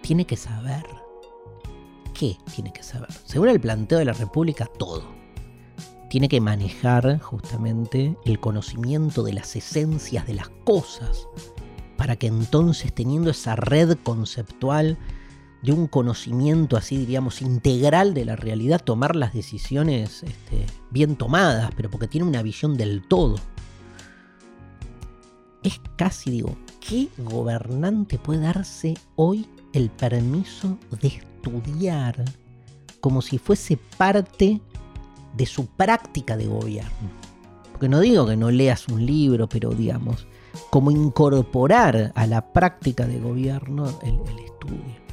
tiene 0.03 0.27
que 0.27 0.37
saber. 0.37 0.85
¿Qué 2.15 2.37
tiene 2.55 2.73
que 2.73 2.83
saber? 2.83 3.09
Según 3.25 3.49
el 3.49 3.61
planteo 3.61 3.99
de 3.99 4.05
la 4.05 4.13
República, 4.13 4.67
todo. 4.79 5.05
Tiene 6.09 6.29
que 6.29 6.41
manejar 6.41 7.19
justamente 7.19 8.17
el 8.25 8.39
conocimiento 8.39 9.23
de 9.23 9.33
las 9.33 9.57
esencias 9.57 10.27
de 10.27 10.35
las 10.35 10.49
cosas, 10.65 11.27
para 11.97 12.17
que 12.17 12.29
entonces 12.29 12.95
teniendo 12.95 13.31
esa 13.31 13.57
red 13.57 13.99
conceptual 14.03 14.99
de 15.67 15.73
un 15.73 15.87
conocimiento 15.87 16.79
así 16.79 16.97
diríamos 16.97 17.43
integral 17.43 18.15
de 18.15 18.25
la 18.25 18.37
realidad, 18.37 18.83
tomar 18.83 19.17
las 19.17 19.35
decisiones 19.35 20.23
este, 20.23 20.65
bien 20.91 21.17
tomadas, 21.17 21.71
pero 21.77 21.91
porque 21.91 22.09
tiene 22.09 22.27
una 22.27 22.43
visión 22.43 22.79
del 22.79 23.07
todo. 23.07 23.37
Es 25.63 25.79
casi, 25.97 26.31
digo, 26.31 26.57
¿qué 26.81 27.09
gobernante 27.19 28.19
puede 28.19 28.41
darse 28.41 28.95
hoy 29.17 29.47
el 29.73 29.91
permiso 29.91 30.79
de 31.03 31.09
estudiar 31.09 32.25
como 33.01 33.21
si 33.21 33.39
fuese 33.39 33.79
parte 33.99 34.61
de 35.37 35.47
su 35.47 35.67
práctica 35.67 36.37
de 36.37 36.47
gobierno. 36.47 37.11
Porque 37.73 37.89
no 37.89 38.01
digo 38.01 38.27
que 38.27 38.37
no 38.37 38.51
leas 38.51 38.89
un 38.89 39.05
libro, 39.05 39.49
pero 39.49 39.71
digamos, 39.71 40.27
como 40.71 40.91
incorporar 40.91 42.13
a 42.15 42.27
la 42.27 42.53
práctica 42.53 43.07
de 43.07 43.21
gobierno 43.21 43.87
el, 44.03 44.19
estudio. 44.45 45.06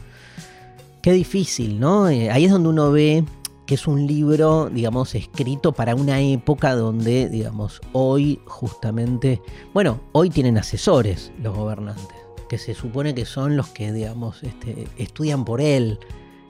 Qué 1.03 1.11
difícil, 1.11 1.81
¿no? 1.81 2.07
Eh, 2.07 2.31
ahí 2.31 2.45
es 2.45 2.51
donde 2.51 2.69
uno 2.69 2.89
ve 2.89 3.25
que 3.65 3.75
es 3.75 3.87
un 3.87 4.07
libro, 4.07 4.69
digamos, 4.69 5.15
escrito 5.15 5.73
para 5.73 5.95
una 5.95 6.21
época 6.21 6.75
donde, 6.75 7.27
digamos, 7.27 7.81
hoy 7.91 8.39
justamente, 8.45 9.41
bueno, 9.73 9.99
hoy 10.13 10.29
tienen 10.29 10.57
asesores 10.57 11.33
los 11.41 11.53
gobernantes 11.57 12.07
que 12.47 12.57
se 12.57 12.73
supone 12.73 13.13
que 13.13 13.25
son 13.25 13.57
los 13.57 13.67
que, 13.67 13.91
digamos, 13.91 14.43
este, 14.43 14.87
estudian 14.97 15.43
por 15.43 15.59
él, 15.59 15.99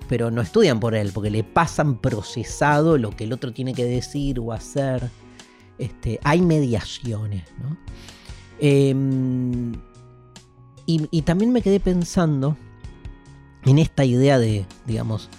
pero 0.07 0.29
no 0.29 0.39
estudian 0.41 0.79
por 0.79 0.93
él, 0.93 1.09
porque 1.11 1.31
le 1.31 1.43
pasan 1.43 1.97
procesado 1.97 2.99
lo 2.99 3.09
que 3.09 3.23
el 3.23 3.33
otro 3.33 3.53
tiene 3.53 3.73
que 3.73 3.85
decir 3.85 4.39
o 4.39 4.51
hacer. 4.51 5.09
Este, 5.79 6.19
hay 6.23 6.43
mediaciones, 6.43 7.45
¿no? 7.59 7.75
Em, 8.59 9.73
y, 10.85 11.21
también 11.23 11.51
me 11.51 11.63
quedé 11.63 11.79
pensando 11.79 12.55
en 13.65 13.79
esta 13.79 14.05
idea 14.05 14.39
de, 14.39 14.65
digamos, 14.85 15.29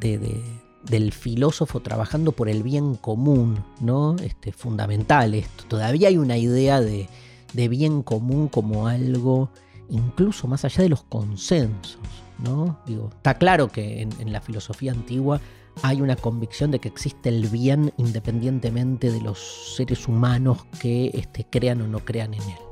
de, 0.00 0.42
del 0.84 1.12
filósofo 1.12 1.80
trabajando 1.80 2.32
por 2.32 2.48
el 2.48 2.62
bien 2.62 2.94
común, 2.94 3.64
¿no? 3.80 4.16
Este, 4.16 4.52
fundamental 4.52 5.34
esto. 5.34 5.64
Todavía 5.68 6.08
hay 6.08 6.18
una 6.18 6.36
idea 6.36 6.80
de, 6.80 7.08
de 7.52 7.68
bien 7.68 8.02
común 8.02 8.48
como 8.48 8.86
algo 8.86 9.50
incluso 9.90 10.48
más 10.48 10.64
allá 10.64 10.82
de 10.82 10.88
los 10.88 11.02
consensos. 11.04 11.98
¿no? 12.38 12.78
Digo, 12.86 13.10
está 13.14 13.34
claro 13.34 13.68
que 13.68 14.02
en, 14.02 14.32
la 14.32 14.40
filosofía 14.40 14.92
antigua 14.92 15.40
hay 15.82 16.00
una 16.00 16.16
convicción 16.16 16.70
de 16.70 16.80
que 16.80 16.88
existe 16.88 17.28
el 17.28 17.46
bien 17.46 17.92
independientemente 17.96 19.10
de 19.10 19.20
los 19.20 19.74
seres 19.76 20.08
humanos 20.08 20.64
que 20.80 21.10
este, 21.14 21.46
crean 21.48 21.80
o 21.82 21.88
no 21.88 22.00
crean 22.00 22.34
en 22.34 22.42
él. 22.42 22.71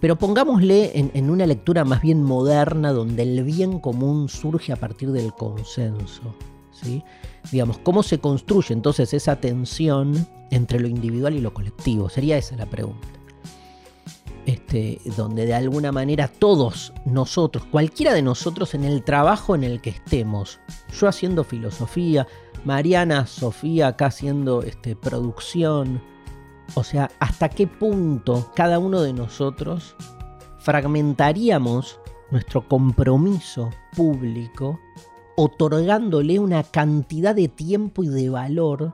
Pero 0.00 0.16
pongámosle 0.16 0.92
en, 0.94 1.30
una 1.30 1.46
lectura 1.46 1.84
más 1.84 2.02
bien 2.02 2.22
moderna 2.22 2.92
donde 2.92 3.22
el 3.22 3.42
bien 3.42 3.80
común 3.80 4.28
surge 4.28 4.72
a 4.72 4.76
partir 4.76 5.10
del 5.10 5.32
consenso. 5.32 6.34
¿sí? 6.70 7.02
Digamos, 7.50 7.78
¿cómo 7.78 8.02
se 8.02 8.20
construye 8.20 8.74
entonces 8.74 9.12
esa 9.12 9.36
tensión 9.36 10.26
entre 10.50 10.78
lo 10.78 10.86
individual 10.86 11.34
y 11.34 11.40
lo 11.40 11.52
colectivo? 11.52 12.08
Sería 12.08 12.38
esa 12.38 12.56
la 12.56 12.66
pregunta. 12.66 13.08
Este, 14.46 14.98
donde 15.16 15.44
de 15.44 15.52
alguna 15.52 15.92
manera 15.92 16.26
todos 16.26 16.94
nosotros, 17.04 17.64
cualquiera 17.70 18.14
de 18.14 18.22
nosotros 18.22 18.74
en 18.74 18.84
el 18.84 19.02
trabajo 19.02 19.54
en 19.54 19.62
el 19.62 19.82
que 19.82 19.90
estemos, 19.90 20.58
yo 20.98 21.06
haciendo 21.06 21.44
filosofía, 21.44 22.26
Mariana, 22.64 23.26
Sofía 23.26 23.88
acá 23.88 24.06
haciendo 24.06 24.62
este, 24.62 24.96
producción, 24.96 26.00
o 26.74 26.84
sea, 26.84 27.10
hasta 27.18 27.48
qué 27.48 27.66
punto 27.66 28.50
cada 28.54 28.78
uno 28.78 29.00
de 29.00 29.12
nosotros 29.12 29.96
fragmentaríamos 30.58 32.00
nuestro 32.30 32.68
compromiso 32.68 33.70
público 33.96 34.78
otorgándole 35.36 36.38
una 36.38 36.62
cantidad 36.62 37.34
de 37.34 37.48
tiempo 37.48 38.02
y 38.02 38.08
de 38.08 38.28
valor 38.28 38.92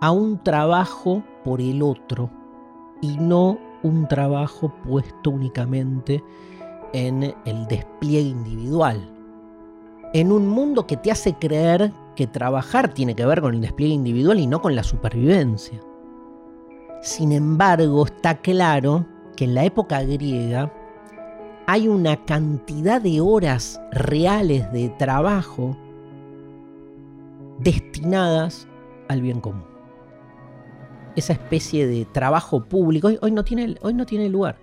a 0.00 0.10
un 0.10 0.42
trabajo 0.42 1.22
por 1.44 1.60
el 1.60 1.82
otro 1.82 2.30
y 3.00 3.16
no 3.16 3.58
un 3.82 4.08
trabajo 4.08 4.74
puesto 4.84 5.30
únicamente 5.30 6.22
en 6.92 7.34
el 7.44 7.66
despliegue 7.68 8.28
individual. 8.28 9.10
En 10.12 10.32
un 10.32 10.48
mundo 10.48 10.86
que 10.86 10.96
te 10.96 11.10
hace 11.10 11.34
creer 11.34 11.92
que 12.16 12.26
trabajar 12.26 12.92
tiene 12.92 13.14
que 13.14 13.26
ver 13.26 13.40
con 13.40 13.54
el 13.54 13.60
despliegue 13.60 13.94
individual 13.94 14.40
y 14.40 14.46
no 14.46 14.60
con 14.60 14.74
la 14.74 14.82
supervivencia. 14.82 15.80
Sin 17.04 17.32
embargo, 17.32 18.06
está 18.06 18.40
claro 18.40 19.04
que 19.36 19.44
en 19.44 19.54
la 19.54 19.66
época 19.66 20.02
griega 20.04 20.72
hay 21.66 21.86
una 21.86 22.24
cantidad 22.24 22.98
de 22.98 23.20
horas 23.20 23.78
reales 23.92 24.72
de 24.72 24.88
trabajo 24.88 25.76
destinadas 27.58 28.66
al 29.08 29.20
bien 29.20 29.42
común. 29.42 29.66
Esa 31.14 31.34
especie 31.34 31.86
de 31.86 32.06
trabajo 32.06 32.64
público 32.64 33.10
hoy, 33.20 33.32
no, 33.32 33.44
tiene, 33.44 33.76
hoy 33.82 33.92
no 33.92 34.06
tiene 34.06 34.30
lugar. 34.30 34.56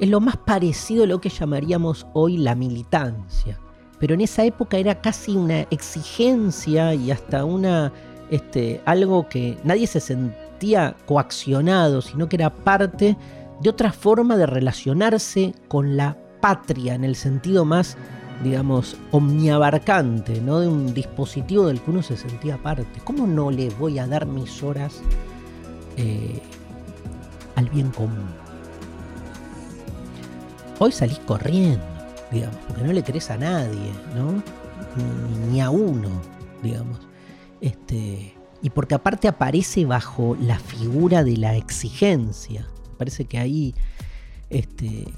Es 0.00 0.08
lo 0.08 0.22
más 0.22 0.38
parecido 0.38 1.04
a 1.04 1.06
lo 1.06 1.20
que 1.20 1.28
llamaríamos 1.28 2.06
hoy 2.14 2.38
la 2.38 2.54
militancia. 2.54 3.60
Pero 3.98 4.14
en 4.14 4.22
esa 4.22 4.42
época 4.42 4.78
era 4.78 5.02
casi 5.02 5.36
una 5.36 5.60
exigencia 5.70 6.94
y 6.94 7.10
hasta 7.10 7.44
una 7.44 7.92
este, 8.32 8.80
algo 8.86 9.28
que 9.28 9.58
nadie 9.62 9.86
se 9.86 10.00
sentía 10.00 10.96
coaccionado, 11.04 12.00
sino 12.00 12.30
que 12.30 12.36
era 12.36 12.48
parte 12.48 13.14
de 13.60 13.68
otra 13.68 13.92
forma 13.92 14.38
de 14.38 14.46
relacionarse 14.46 15.54
con 15.68 15.98
la 15.98 16.16
patria 16.40 16.94
en 16.94 17.04
el 17.04 17.14
sentido 17.14 17.66
más, 17.66 17.98
digamos, 18.42 18.96
omniabarcante, 19.10 20.40
¿no? 20.40 20.60
De 20.60 20.68
un 20.68 20.94
dispositivo 20.94 21.66
del 21.66 21.82
que 21.82 21.90
uno 21.90 22.02
se 22.02 22.16
sentía 22.16 22.56
parte. 22.56 23.02
¿Cómo 23.04 23.26
no 23.26 23.50
le 23.50 23.68
voy 23.68 23.98
a 23.98 24.06
dar 24.06 24.24
mis 24.24 24.62
horas 24.62 25.02
eh, 25.98 26.40
al 27.54 27.68
bien 27.68 27.90
común? 27.90 28.30
Hoy 30.78 30.90
salís 30.90 31.18
corriendo, 31.18 31.84
digamos, 32.30 32.56
porque 32.66 32.82
no 32.82 32.94
le 32.94 33.02
crees 33.02 33.30
a 33.30 33.36
nadie, 33.36 33.92
¿no? 34.16 34.42
Ni, 34.96 35.52
ni 35.52 35.60
a 35.60 35.68
uno, 35.68 36.08
digamos. 36.62 37.11
Este, 37.62 38.34
y 38.60 38.68
porque 38.68 38.94
aparte 38.94 39.26
aparece 39.26 39.86
bajo 39.86 40.36
la 40.38 40.58
figura 40.58 41.24
de 41.24 41.38
la 41.38 41.56
exigencia 41.56 42.68
parece 43.02 43.24
que 43.24 43.36
ahí 43.36 43.74
este, 44.48 45.08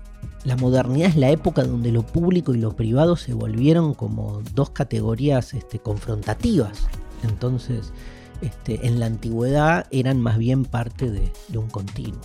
la 0.45 0.57
modernidad 0.57 1.11
es 1.11 1.17
la 1.17 1.29
época 1.29 1.65
donde 1.65 1.93
lo 1.93 2.03
público 2.03 2.55
y 2.55 2.59
lo 2.59 2.75
privado 2.75 3.15
se 3.15 3.35
volvieron 3.35 3.93
como 3.93 4.41
dos 4.55 4.71
categorías 4.71 5.53
este, 5.53 5.81
confrontativas. 5.81 6.89
Entonces, 7.23 7.93
en 8.67 9.01
la 9.01 9.07
antigüedad 9.07 9.87
eran 9.91 10.19
más 10.19 10.39
bien 10.39 10.65
parte 10.65 11.11
de, 11.11 11.31
un 11.59 11.69
continuo. 11.69 12.21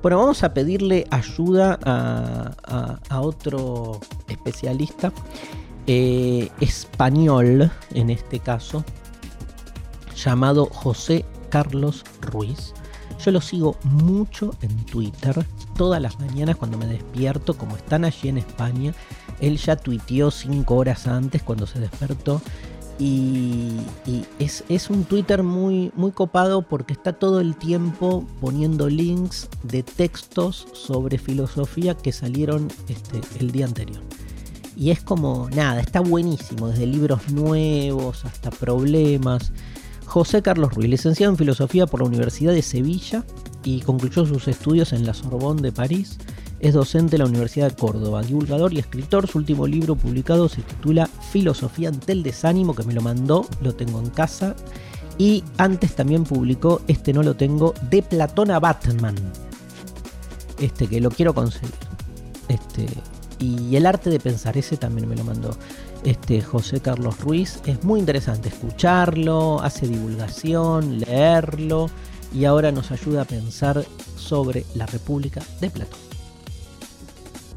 Bueno, 0.00 0.18
vamos 0.18 0.44
a 0.44 0.54
pedirle 0.54 1.08
ayuda 1.10 1.76
a, 1.82 3.20
otro 3.20 3.98
especialista 4.28 5.12
eh, 5.88 6.50
español, 6.60 7.68
en 7.94 8.10
este 8.10 8.38
caso, 8.38 8.84
llamado 10.24 10.66
José 10.66 11.24
Carlos 11.50 12.04
Ruiz. 12.20 12.74
Yo 13.24 13.32
lo 13.32 13.40
sigo 13.40 13.76
mucho 13.82 14.54
en 14.62 14.76
Twitter. 14.86 15.44
Todas 15.76 16.00
las 16.00 16.18
mañanas 16.20 16.56
cuando 16.56 16.78
me 16.78 16.86
despierto, 16.86 17.56
como 17.56 17.76
están 17.76 18.04
allí 18.04 18.28
en 18.28 18.38
España, 18.38 18.94
él 19.40 19.56
ya 19.56 19.76
tuiteó 19.76 20.30
cinco 20.30 20.76
horas 20.76 21.06
antes 21.06 21.42
cuando 21.42 21.66
se 21.66 21.80
despertó. 21.80 22.40
Y, 23.00 23.76
es, 24.40 24.90
un 24.90 25.04
Twitter 25.04 25.44
muy, 25.44 25.92
muy 25.94 26.10
copado 26.10 26.62
porque 26.62 26.92
está 26.92 27.12
todo 27.12 27.40
el 27.40 27.54
tiempo 27.54 28.26
poniendo 28.40 28.88
links 28.88 29.48
de 29.62 29.84
textos 29.84 30.66
sobre 30.72 31.18
filosofía 31.18 31.96
que 31.96 32.10
salieron 32.10 32.68
este, 32.88 33.20
el 33.38 33.52
día 33.52 33.66
anterior. 33.66 34.02
Y 34.76 34.90
es 34.90 35.00
como, 35.00 35.48
nada, 35.50 35.80
está 35.80 36.00
buenísimo, 36.00 36.68
desde 36.68 36.86
libros 36.86 37.30
nuevos 37.30 38.24
hasta 38.24 38.50
problemas. 38.50 39.52
José 40.08 40.40
Carlos 40.40 40.72
Ruiz, 40.72 40.88
licenciado 40.88 41.30
en 41.30 41.36
Filosofía 41.36 41.86
por 41.86 42.00
la 42.00 42.06
Universidad 42.06 42.54
de 42.54 42.62
Sevilla 42.62 43.26
y 43.62 43.82
concluyó 43.82 44.24
sus 44.24 44.48
estudios 44.48 44.94
en 44.94 45.04
la 45.04 45.12
Sorbonne 45.12 45.60
de 45.60 45.70
París. 45.70 46.16
Es 46.60 46.72
docente 46.72 47.12
de 47.12 47.18
la 47.18 47.26
Universidad 47.26 47.68
de 47.68 47.76
Córdoba, 47.76 48.22
divulgador 48.22 48.72
y 48.72 48.78
escritor. 48.78 49.28
Su 49.28 49.36
último 49.36 49.66
libro 49.66 49.96
publicado 49.96 50.48
se 50.48 50.62
titula 50.62 51.06
Filosofía 51.30 51.90
ante 51.90 52.12
el 52.12 52.22
desánimo, 52.22 52.74
que 52.74 52.84
me 52.84 52.94
lo 52.94 53.02
mandó, 53.02 53.46
lo 53.60 53.74
tengo 53.74 54.00
en 54.00 54.08
casa. 54.08 54.56
Y 55.18 55.44
antes 55.58 55.94
también 55.94 56.24
publicó, 56.24 56.80
este 56.88 57.12
no 57.12 57.22
lo 57.22 57.36
tengo, 57.36 57.74
de 57.90 58.02
Platón 58.02 58.50
a 58.50 58.58
Batman. 58.58 59.14
Este 60.58 60.86
que 60.86 61.02
lo 61.02 61.10
quiero 61.10 61.34
conseguir. 61.34 61.74
Este, 62.48 62.86
y 63.38 63.76
el 63.76 63.84
arte 63.84 64.08
de 64.08 64.18
pensar, 64.18 64.56
ese 64.56 64.78
también 64.78 65.06
me 65.06 65.16
lo 65.16 65.24
mandó 65.24 65.50
este 66.04 66.40
José 66.40 66.80
Carlos 66.80 67.18
Ruiz. 67.20 67.60
Es 67.66 67.84
muy 67.84 68.00
interesante 68.00 68.48
escucharlo, 68.48 69.60
hace 69.60 69.86
divulgación, 69.86 71.00
leerlo 71.00 71.90
y 72.34 72.44
ahora 72.44 72.72
nos 72.72 72.90
ayuda 72.90 73.22
a 73.22 73.24
pensar 73.24 73.84
sobre 74.16 74.64
la 74.74 74.86
República 74.86 75.40
de 75.60 75.70
Platón. 75.70 75.98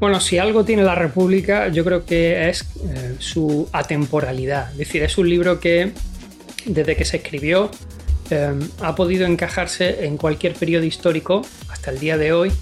Bueno, 0.00 0.18
si 0.18 0.38
algo 0.38 0.64
tiene 0.64 0.82
la 0.82 0.96
República, 0.96 1.68
yo 1.68 1.84
creo 1.84 2.04
que 2.04 2.48
es 2.48 2.62
eh, 2.84 3.14
su 3.18 3.68
atemporalidad. 3.72 4.72
Es 4.72 4.78
decir, 4.78 5.02
es 5.02 5.16
un 5.16 5.28
libro 5.28 5.60
que 5.60 5.92
desde 6.66 6.96
que 6.96 7.04
se 7.04 7.18
escribió 7.18 7.70
eh, 8.30 8.52
ha 8.80 8.94
podido 8.94 9.26
encajarse 9.26 10.04
en 10.04 10.16
cualquier 10.16 10.54
periodo 10.54 10.84
histórico 10.84 11.42
hasta 11.68 11.90
el 11.90 12.00
día 12.00 12.16
de 12.16 12.32
hoy 12.32 12.52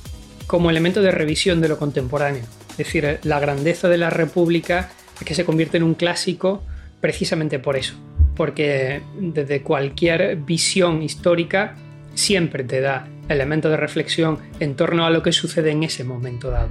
como 0.47 0.69
elemento 0.69 1.01
de 1.01 1.13
revisión 1.13 1.61
de 1.61 1.69
lo 1.69 1.79
contemporáneo. 1.79 2.43
Es 2.73 2.79
decir, 2.79 3.21
la 3.23 3.41
grandeza 3.41 3.89
de 3.89 3.99
la 3.99 4.11
República 4.11 4.91
que 5.25 5.35
se 5.35 5.45
convierte 5.45 5.77
en 5.77 5.83
un 5.83 5.95
clásico 5.95 6.63
precisamente 7.01 7.59
por 7.59 7.77
eso, 7.77 7.95
porque 8.37 9.01
desde 9.19 9.63
cualquier 9.63 10.37
visión 10.37 11.03
histórica 11.03 11.75
siempre 12.15 12.65
te 12.65 12.81
da 12.81 13.09
elementos 13.29 13.71
de 13.71 13.77
reflexión 13.77 14.39
en 14.59 14.75
torno 14.75 15.07
a 15.07 15.11
lo 15.11 15.23
que 15.23 15.33
sucede 15.33 15.71
en 15.71 15.83
ese 15.83 16.05
momento 16.05 16.51
dado. 16.51 16.71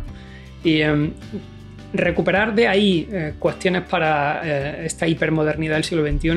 Y 0.64 0.82
em, 0.82 1.14
recuperar 1.94 2.54
de 2.54 2.68
ahí 2.68 3.08
eh, 3.12 3.34
cuestiones 3.40 3.84
para 3.84 4.42
eh, 4.44 4.86
esta 4.86 5.08
hipermodernidad 5.08 5.76
del 5.76 5.84
siglo 5.84 6.06
XXI, 6.06 6.30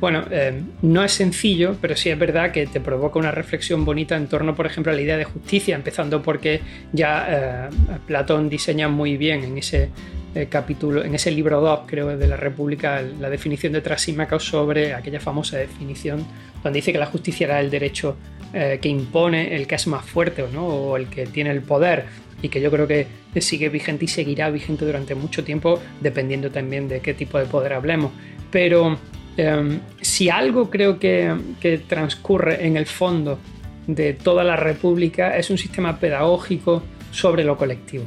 bueno, 0.00 0.24
em, 0.30 0.64
no 0.82 1.02
es 1.02 1.12
sencillo, 1.12 1.76
pero 1.80 1.96
sí 1.96 2.08
es 2.08 2.18
verdad 2.18 2.52
que 2.52 2.66
te 2.66 2.80
provoca 2.80 3.18
una 3.18 3.32
reflexión 3.32 3.84
bonita 3.84 4.16
en 4.16 4.28
torno, 4.28 4.54
por 4.54 4.66
ejemplo, 4.66 4.92
a 4.92 4.94
la 4.94 5.02
idea 5.02 5.16
de 5.16 5.24
justicia, 5.24 5.74
empezando 5.74 6.22
porque 6.22 6.60
ya 6.92 7.26
eh, 7.28 7.98
Platón 8.06 8.48
diseña 8.48 8.88
muy 8.88 9.16
bien 9.16 9.42
en 9.42 9.58
ese 9.58 9.90
eh, 10.34 10.46
capítulo, 10.50 11.04
en 11.04 11.14
ese 11.14 11.30
libro 11.30 11.60
2, 11.60 11.80
creo, 11.86 12.16
de 12.16 12.26
la 12.26 12.36
República, 12.36 13.02
la 13.02 13.30
definición 13.30 13.72
de 13.72 13.80
Trasímaco 13.80 14.38
sobre 14.38 14.94
aquella 14.94 15.20
famosa 15.20 15.56
definición 15.56 16.26
donde 16.62 16.78
dice 16.78 16.92
que 16.92 16.98
la 16.98 17.06
justicia 17.06 17.46
era 17.46 17.60
el 17.60 17.70
derecho 17.70 18.16
eh, 18.52 18.78
que 18.80 18.88
impone 18.88 19.54
el 19.54 19.66
que 19.66 19.76
es 19.76 19.86
más 19.86 20.04
fuerte 20.04 20.44
¿no? 20.52 20.66
o 20.66 20.96
el 20.96 21.08
que 21.08 21.26
tiene 21.26 21.50
el 21.50 21.62
poder 21.62 22.04
y 22.42 22.48
que 22.48 22.60
yo 22.60 22.70
creo 22.70 22.86
que 22.86 23.06
sigue 23.40 23.68
vigente 23.68 24.04
y 24.04 24.08
seguirá 24.08 24.50
vigente 24.50 24.84
durante 24.84 25.14
mucho 25.14 25.44
tiempo, 25.44 25.80
dependiendo 26.00 26.50
también 26.50 26.88
de 26.88 27.00
qué 27.00 27.14
tipo 27.14 27.38
de 27.38 27.46
poder 27.46 27.72
hablemos. 27.72 28.12
Pero 28.50 28.98
em, 29.36 29.80
si 30.00 30.28
algo 30.28 30.70
creo 30.70 30.98
que, 30.98 31.34
que 31.60 31.78
transcurre 31.78 32.66
en 32.66 32.76
el 32.76 32.86
fondo 32.86 33.38
de 33.86 34.12
toda 34.12 34.44
la 34.44 34.56
República 34.56 35.36
es 35.36 35.50
un 35.50 35.58
sistema 35.58 35.98
pedagógico 35.98 36.82
sobre 37.10 37.44
lo 37.44 37.56
colectivo. 37.56 38.04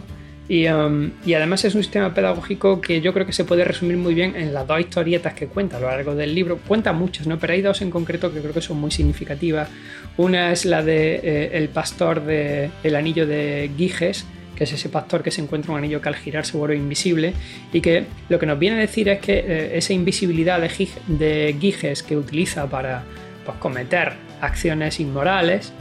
Um, 0.52 1.12
y, 1.26 1.34
además 1.34 1.64
es 1.64 1.76
un 1.76 1.82
sistema 1.82 2.14
pedagógico 2.14 2.82
que 2.82 2.99
yo 2.99 3.14
creo 3.14 3.26
que 3.26 3.32
se 3.32 3.45
puede 3.45 3.64
resumir 3.64 3.95
muy 3.95 4.14
bien 4.14 4.36
en 4.36 4.54
las 4.54 4.68
dos 4.68 4.82
historietas 4.82 5.34
que 5.34 5.47
cuenta 5.47 5.78
a 5.78 5.80
lo 5.80 5.88
largo 5.88 6.14
del 6.14 6.36
libro. 6.36 6.58
Cuenta 6.58 6.91
muchas, 6.91 7.26
¿no? 7.26 7.39
Pero 7.39 7.54
hay 7.54 7.62
dos 7.62 7.82
en 7.82 7.89
concreto 7.89 8.34
que 8.34 8.41
creo 8.41 8.54
que 8.54 8.60
son 8.60 8.78
muy 8.78 8.91
significativas. 8.91 9.70
Una 10.18 10.52
es 10.52 10.66
la 10.66 10.84
de 10.84 11.22
eh, 11.24 11.49
el 11.54 11.70
pastor 11.70 12.26
de 12.26 12.70
el 12.84 12.97
anillo 12.97 13.26
de 13.26 13.72
Giges, 13.78 14.26
que 14.54 14.66
es 14.66 14.74
ese 14.74 14.89
pastor 14.89 15.24
que 15.24 15.32
se 15.32 15.41
encuentra 15.41 15.72
un 15.72 15.78
anillo 15.78 16.02
que 16.02 16.10
al 16.10 16.18
girar 16.18 16.45
se 16.45 16.58
vuelve 16.58 16.76
invisible 16.76 17.34
y 17.72 17.80
que 17.80 18.04
lo 18.28 18.38
que 18.38 18.45
nos 18.45 18.60
viene 18.60 18.76
a 18.76 18.80
decir 18.82 19.08
es 19.08 19.22
que 19.22 19.39
eh, 19.39 19.78
esa 19.78 19.93
invisibilidad 19.93 20.60
de, 20.60 20.89
de, 21.08 21.56
Giges 21.62 22.04
que 22.04 22.18
utiliza 22.18 22.70
para 22.70 23.06
pues, 23.45 23.58
cometer 23.58 24.16
acciones 24.41 24.99
inmorales, 24.99 25.72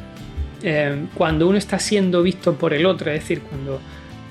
eh, 0.63 1.07
cuando 1.15 1.49
uno 1.49 1.59
está 1.59 1.81
siendo 1.81 2.23
visto 2.23 2.55
por 2.55 2.73
el 2.73 2.87
otro, 2.87 3.11
es 3.11 3.19
decir, 3.19 3.41
cuando 3.41 3.81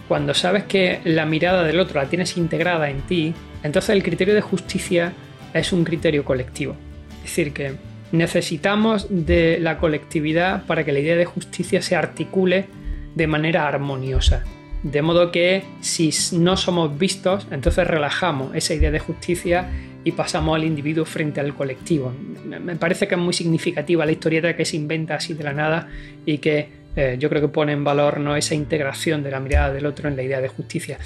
cuando 0.10 0.34
sabes 0.34 0.64
que 0.64 1.02
la 1.06 1.28
mirada 1.28 1.64
del 1.64 1.80
otro 1.80 2.02
la 2.02 2.10
tienes 2.10 2.36
integrada 2.36 2.90
en 2.90 3.02
ti, 3.04 3.34
entonces 3.64 3.92
el 3.92 4.02
criterio 4.02 4.34
de 4.34 4.42
justicia 4.42 5.14
es 5.54 5.72
un 5.72 5.84
criterio 5.84 6.26
colectivo. 6.26 6.76
Es 7.18 7.30
decir, 7.30 7.54
que 7.54 7.74
necesitamos 8.12 9.06
de 9.08 9.60
la 9.62 9.78
colectividad 9.78 10.66
para 10.66 10.84
que 10.84 10.94
la 10.94 11.00
idea 11.00 11.16
de 11.16 11.26
justicia 11.26 11.84
se 11.84 11.96
articule 11.96 12.66
de 13.14 13.28
manera 13.28 13.68
armoniosa. 13.68 14.44
De 14.82 15.04
modo 15.04 15.32
que 15.32 15.64
si 15.80 16.10
no 16.34 16.58
somos 16.58 16.98
vistos, 16.98 17.46
entonces 17.52 17.86
relajamos 17.86 18.56
esa 18.56 18.74
idea 18.74 18.90
de 18.90 19.00
justicia 19.00 19.70
y 20.04 20.14
pasamos 20.14 20.56
al 20.56 20.64
individuo 20.64 21.06
frente 21.06 21.40
al 21.40 21.54
colectivo. 21.54 22.12
Me 22.46 22.78
parece 22.78 23.08
que 23.08 23.14
es 23.14 23.22
muy 23.22 23.34
significativa 23.34 24.08
la 24.08 24.14
historieta 24.14 24.56
que 24.56 24.66
se 24.66 24.76
inventa 24.76 25.16
así 25.16 25.36
de 25.36 25.44
la 25.44 25.54
nada 25.54 25.88
y 26.26 26.40
que 26.40 26.79
eh, 26.96 27.18
yo 27.20 27.30
creo 27.30 27.42
que 27.42 27.48
pone 27.48 27.74
en 27.74 27.84
valor 27.84 28.20
¿no? 28.20 28.36
esa 28.36 28.56
integración 28.56 29.24
de 29.24 29.32
la 29.32 29.40
mirada 29.40 29.74
del 29.74 29.86
otro 29.86 30.10
en 30.10 30.16
la 30.16 30.24
idea 30.24 30.42
de 30.42 30.48
justicia. 30.48 30.98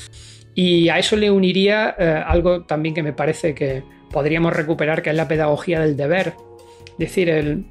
Y 0.55 0.89
a 0.89 0.99
eso 0.99 1.15
le 1.15 1.31
uniría 1.31 1.95
eh, 1.97 2.23
algo 2.25 2.63
también 2.63 2.93
que 2.93 3.03
me 3.03 3.13
parece 3.13 3.55
que 3.55 3.83
podríamos 4.11 4.53
recuperar, 4.53 5.01
que 5.01 5.09
es 5.09 5.15
la 5.15 5.27
pedagogía 5.27 5.81
del 5.81 5.97
deber. 5.97 6.33
Es 6.91 6.97
decir, 6.97 7.29
el, 7.29 7.65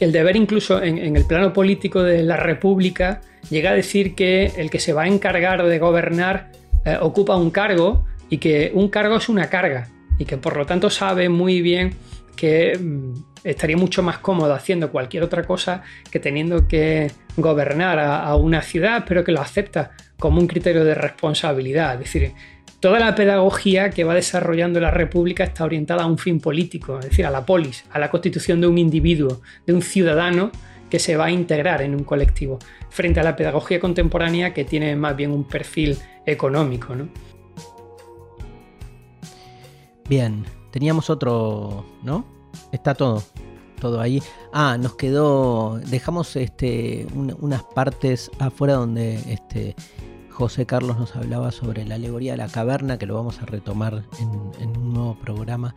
el 0.00 0.12
deber 0.12 0.36
incluso 0.36 0.82
en, 0.82 1.16
el 1.16 1.24
plano 1.24 1.52
político 1.52 2.02
de 2.02 2.22
la 2.22 2.36
República 2.36 3.20
llega 3.50 3.70
a 3.70 3.74
decir 3.74 4.14
que 4.14 4.52
el 4.56 4.70
que 4.70 4.80
se 4.80 4.92
va 4.92 5.02
a 5.02 5.06
encargar 5.06 5.64
de 5.64 5.78
gobernar 5.78 6.50
eh, 6.84 6.96
ocupa 7.00 7.36
un 7.36 7.50
cargo 7.50 8.04
y 8.30 8.38
que 8.38 8.72
un 8.74 8.88
cargo 8.88 9.16
es 9.16 9.28
una 9.28 9.48
carga 9.48 9.88
y 10.18 10.24
que 10.24 10.38
por 10.38 10.56
lo 10.56 10.66
tanto 10.66 10.88
sabe 10.88 11.28
muy 11.28 11.60
bien 11.60 11.94
que 12.34 12.78
mm, 12.78 13.29
estaría 13.44 13.76
mucho 13.76 14.02
más 14.02 14.18
cómodo 14.18 14.54
haciendo 14.54 14.90
cualquier 14.90 15.22
otra 15.22 15.44
cosa 15.44 15.82
que 16.10 16.20
teniendo 16.20 16.68
que 16.68 17.10
gobernar 17.36 17.98
a, 17.98 18.34
una 18.36 18.62
ciudad, 18.62 19.04
pero 19.06 19.24
que 19.24 19.32
lo 19.32 19.40
acepta 19.40 19.92
como 20.18 20.40
un 20.40 20.46
criterio 20.46 20.84
de 20.84 20.94
responsabilidad. 20.94 21.94
Es 21.94 22.00
decir, 22.00 22.32
toda 22.80 22.98
la 22.98 23.14
pedagogía 23.14 23.90
que 23.90 24.04
va 24.04 24.14
desarrollando 24.14 24.80
la 24.80 24.90
República 24.90 25.44
está 25.44 25.64
orientada 25.64 26.04
a 26.04 26.06
un 26.06 26.18
fin 26.18 26.40
político, 26.40 26.98
es 26.98 27.10
decir, 27.10 27.26
a 27.26 27.30
la 27.30 27.46
polis, 27.46 27.84
a 27.90 27.98
la 27.98 28.10
constitución 28.10 28.60
de 28.60 28.66
un 28.66 28.78
individuo, 28.78 29.40
de 29.66 29.72
un 29.72 29.82
ciudadano 29.82 30.50
que 30.90 30.98
se 30.98 31.16
va 31.16 31.26
a 31.26 31.30
integrar 31.30 31.82
en 31.82 31.94
un 31.94 32.04
colectivo, 32.04 32.58
frente 32.90 33.20
a 33.20 33.22
la 33.22 33.36
pedagogía 33.36 33.78
contemporánea 33.78 34.52
que 34.52 34.64
tiene 34.64 34.96
más 34.96 35.16
bien 35.16 35.30
un 35.30 35.44
perfil 35.44 35.96
económico. 36.26 36.94
Bien, 40.08 40.44
teníamos 40.72 41.08
otro, 41.08 41.86
¿no? 42.02 42.39
Está 42.72 42.94
todo, 42.94 43.22
todo 43.80 44.00
ahí. 44.00 44.22
Ah, 44.52 44.76
nos 44.78 44.94
quedó, 44.94 45.78
dejamos 45.86 46.36
este, 46.36 47.06
unas 47.14 47.62
partes 47.64 48.30
afuera 48.38 48.74
donde 48.74 49.14
este, 49.32 49.74
José 50.40 50.64
Carlos 50.64 50.98
nos 50.98 51.14
hablaba 51.16 51.52
sobre 51.52 51.84
la 51.84 51.96
alegoría 51.96 52.32
de 52.32 52.38
la 52.38 52.48
caverna, 52.48 52.96
que 52.98 53.04
lo 53.04 53.14
vamos 53.14 53.42
a 53.42 53.44
retomar 53.46 54.04
en, 54.18 54.76
un 54.76 54.94
nuevo 54.94 55.14
programa. 55.16 55.74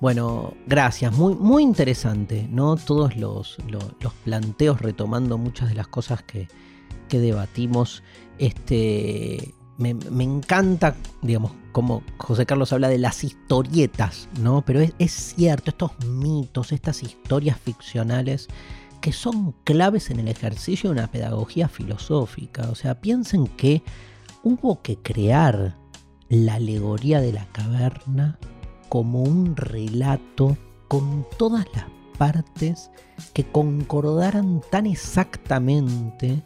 Bueno, 0.00 0.54
gracias, 0.66 1.12
muy, 1.12 1.34
muy 1.34 1.62
interesante, 1.62 2.48
¿no? 2.50 2.76
Todos 2.76 3.16
los, 3.16 3.58
planteos 4.24 4.80
retomando 4.80 5.36
muchas 5.36 5.68
de 5.68 5.74
las 5.74 5.88
cosas 5.88 6.22
que, 6.22 6.48
debatimos. 7.10 8.02
Este, 8.38 9.54
me, 9.76 9.90
encanta, 10.24 10.94
digamos, 11.20 11.52
como 11.72 12.02
José 12.16 12.46
Carlos 12.46 12.72
habla 12.72 12.88
de 12.88 12.98
las 12.98 13.24
historietas, 13.24 14.28
¿no? 14.40 14.62
Pero 14.62 14.80
es, 14.98 15.12
cierto, 15.12 15.70
estos 15.70 15.92
mitos, 16.06 16.72
estas 16.72 17.02
historias 17.02 17.58
ficcionales 17.60 18.48
que 19.00 19.12
son 19.12 19.54
claves 19.64 20.10
en 20.10 20.20
el 20.20 20.28
ejercicio 20.28 20.90
de 20.90 20.98
una 20.98 21.10
pedagogía 21.10 21.68
filosófica. 21.68 22.68
O 22.70 22.74
sea, 22.74 23.00
piensen 23.00 23.46
que 23.46 23.82
hubo 24.42 24.82
que 24.82 24.96
crear 24.96 25.76
la 26.28 26.54
alegoría 26.54 27.20
de 27.20 27.32
la 27.32 27.46
caverna 27.52 28.38
como 28.88 29.22
un 29.22 29.56
relato 29.56 30.56
con 30.88 31.26
todas 31.38 31.66
las 31.74 31.84
partes 32.16 32.90
que 33.32 33.44
concordaran 33.44 34.60
tan 34.70 34.86
exactamente 34.86 36.42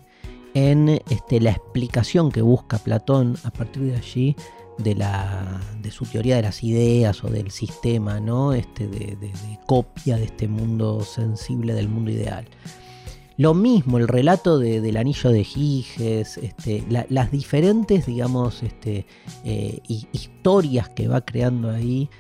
en 0.55 1.01
este, 1.09 1.41
la 1.41 1.53
explicación 1.53 2.31
que 2.31 2.43
busca 2.43 2.79
Platón 2.79 3.37
a 3.45 3.51
partir 3.51 3.85
de 3.85 3.97
allí 3.97 4.37
de, 4.83 4.95
la, 4.95 5.61
de 5.81 5.91
su 5.91 6.05
teoría 6.07 6.37
de 6.37 6.43
las 6.43 6.63
ideas 6.63 7.23
o 7.25 7.29
del 7.29 7.51
sistema, 7.51 8.21
¿no? 8.21 8.53
Este, 8.53 8.87
de, 8.87 9.33
copia 9.67 10.17
de 10.17 10.25
este 10.25 10.49
mundo 10.49 11.03
sensible 11.03 11.75
del 11.75 11.89
mundo 11.89 12.11
ideal. 12.11 12.47
Lo 13.39 13.55
mismo, 13.55 13.99
el 13.99 14.09
relato 14.09 14.59
del 14.59 14.97
anillo 14.97 15.31
de 15.31 15.43
Giges, 15.43 16.37
este, 16.37 16.85
las 17.09 17.31
diferentes, 17.31 18.07
digamos, 18.07 18.63
este, 18.63 19.07
eh, 19.45 19.81
historias 19.89 20.91
que 20.91 21.09
va 21.09 21.23
creando 21.23 21.71
ahí, 21.71 22.11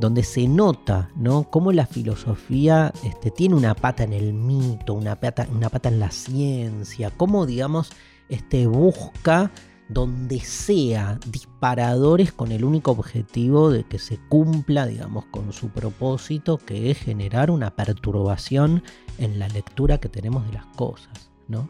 donde 0.00 0.22
se 0.24 0.48
nota, 0.48 1.10
¿no? 1.14 1.44
Cómo 1.50 1.72
la 1.72 1.86
filosofía 1.86 2.92
este, 3.04 3.30
tiene 3.30 3.54
una 3.54 3.74
pata 3.74 4.02
en 4.04 4.12
el 4.12 4.32
mito, 4.32 4.94
una 4.94 5.20
pata, 5.20 5.46
una 5.54 5.68
pata 5.68 5.90
en 5.90 6.00
la 6.00 6.10
ciencia, 6.10 7.10
cómo, 7.10 7.44
digamos, 7.46 7.90
este, 8.28 8.66
busca 8.66 9.52
donde 9.92 10.40
sea 10.40 11.18
disparadores 11.26 12.32
con 12.32 12.52
el 12.52 12.64
único 12.64 12.92
objetivo 12.92 13.70
de 13.70 13.84
que 13.84 13.98
se 13.98 14.18
cumpla, 14.28 14.86
digamos, 14.86 15.24
con 15.26 15.52
su 15.52 15.68
propósito, 15.68 16.58
que 16.58 16.90
es 16.90 16.98
generar 16.98 17.50
una 17.50 17.74
perturbación 17.74 18.82
en 19.18 19.38
la 19.38 19.48
lectura 19.48 19.98
que 19.98 20.08
tenemos 20.08 20.46
de 20.46 20.52
las 20.54 20.66
cosas. 20.66 21.30
¿no? 21.48 21.68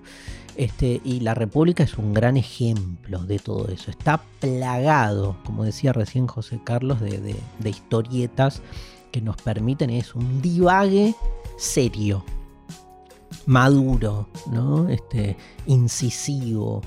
Este, 0.56 1.00
y 1.04 1.20
la 1.20 1.34
República 1.34 1.82
es 1.82 1.96
un 1.98 2.12
gran 2.12 2.36
ejemplo 2.36 3.20
de 3.24 3.38
todo 3.38 3.68
eso. 3.68 3.90
Está 3.90 4.22
plagado, 4.40 5.36
como 5.44 5.64
decía 5.64 5.92
recién 5.92 6.26
José 6.26 6.60
Carlos, 6.62 7.00
de, 7.00 7.36
historietas 7.64 8.62
que 9.10 9.20
nos 9.20 9.36
permiten 9.36 9.90
es 9.90 10.14
un 10.14 10.40
divague 10.40 11.14
serio, 11.56 12.24
maduro, 13.46 14.28
¿no? 14.50 14.88
este, 14.88 15.36
incisivo, 15.66 16.82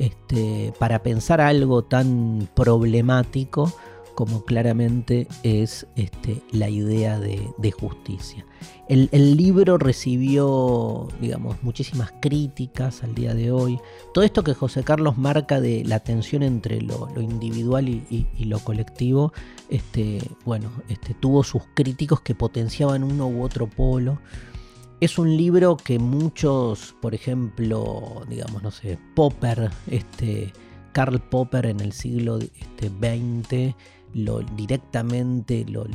este, 0.00 0.72
para 0.78 1.02
pensar 1.02 1.42
algo 1.42 1.82
tan 1.82 2.48
problemático 2.54 3.70
como 4.14 4.44
claramente 4.44 5.28
es 5.42 5.86
este, 5.94 6.42
la 6.52 6.70
idea 6.70 7.20
de, 7.20 7.70
justicia. 7.70 8.46
El, 8.88 9.36
libro 9.36 9.76
recibió, 9.78 11.08
digamos, 11.20 11.62
muchísimas 11.62 12.12
críticas 12.20 13.02
al 13.02 13.14
día 13.14 13.34
de 13.34 13.52
hoy. 13.52 13.78
Todo 14.12 14.24
esto 14.24 14.42
que 14.42 14.54
José 14.54 14.84
Carlos 14.84 15.16
marca 15.18 15.60
de 15.60 15.84
la 15.84 16.00
tensión 16.00 16.42
entre 16.42 16.80
lo, 16.80 17.08
individual 17.20 17.88
y, 17.88 18.26
lo 18.44 18.58
colectivo, 18.58 19.32
este, 19.68 20.20
bueno, 20.44 20.70
este, 20.88 21.14
tuvo 21.14 21.44
sus 21.44 21.62
críticos 21.74 22.20
que 22.22 22.34
potenciaban 22.34 23.04
uno 23.04 23.28
u 23.28 23.42
otro 23.42 23.68
polo. 23.68 24.18
Es 25.00 25.18
un 25.18 25.34
libro 25.34 25.78
que 25.78 25.98
muchos, 25.98 26.94
por 27.00 27.14
ejemplo, 27.14 28.22
digamos, 28.28 28.62
no 28.62 28.70
sé, 28.70 28.98
Popper, 29.14 29.70
este, 29.86 30.52
Karl 30.92 31.20
Popper 31.20 31.64
en 31.64 31.80
el 31.80 31.92
siglo 31.92 32.38
este, 32.38 32.88
XX, 32.88 33.74
lo, 34.12 34.40
directamente 34.40 35.64
lo, 35.64 35.86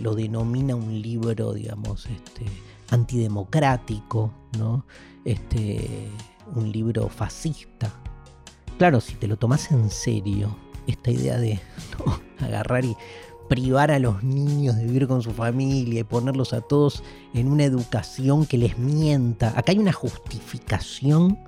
lo, 0.00 0.14
denomina 0.14 0.76
un 0.76 1.02
libro, 1.02 1.54
digamos, 1.54 2.06
este, 2.06 2.44
antidemocrático, 2.90 4.32
¿no? 4.56 4.86
Este, 5.24 6.08
un 6.54 6.70
libro 6.70 7.08
fascista. 7.08 7.92
Claro, 8.78 9.00
si 9.00 9.14
te 9.14 9.26
lo 9.26 9.36
tomas 9.36 9.72
en 9.72 9.90
serio, 9.90 10.56
esta 10.86 11.10
idea 11.10 11.36
de 11.36 11.60
agarrar 12.38 12.84
y 12.84 12.96
privar 13.48 13.90
a 13.90 13.98
los 13.98 14.22
niños 14.22 14.76
de 14.76 14.84
vivir 14.84 15.06
con 15.06 15.22
su 15.22 15.32
familia 15.32 16.00
y 16.00 16.04
ponerlos 16.04 16.52
a 16.52 16.60
todos 16.60 17.02
en 17.34 17.48
una 17.48 17.64
educación 17.64 18.46
que 18.46 18.58
les 18.58 18.78
mienta. 18.78 19.48
Acá 19.56 19.72
hay 19.72 19.78
una 19.78 19.92
justificación 19.92 21.38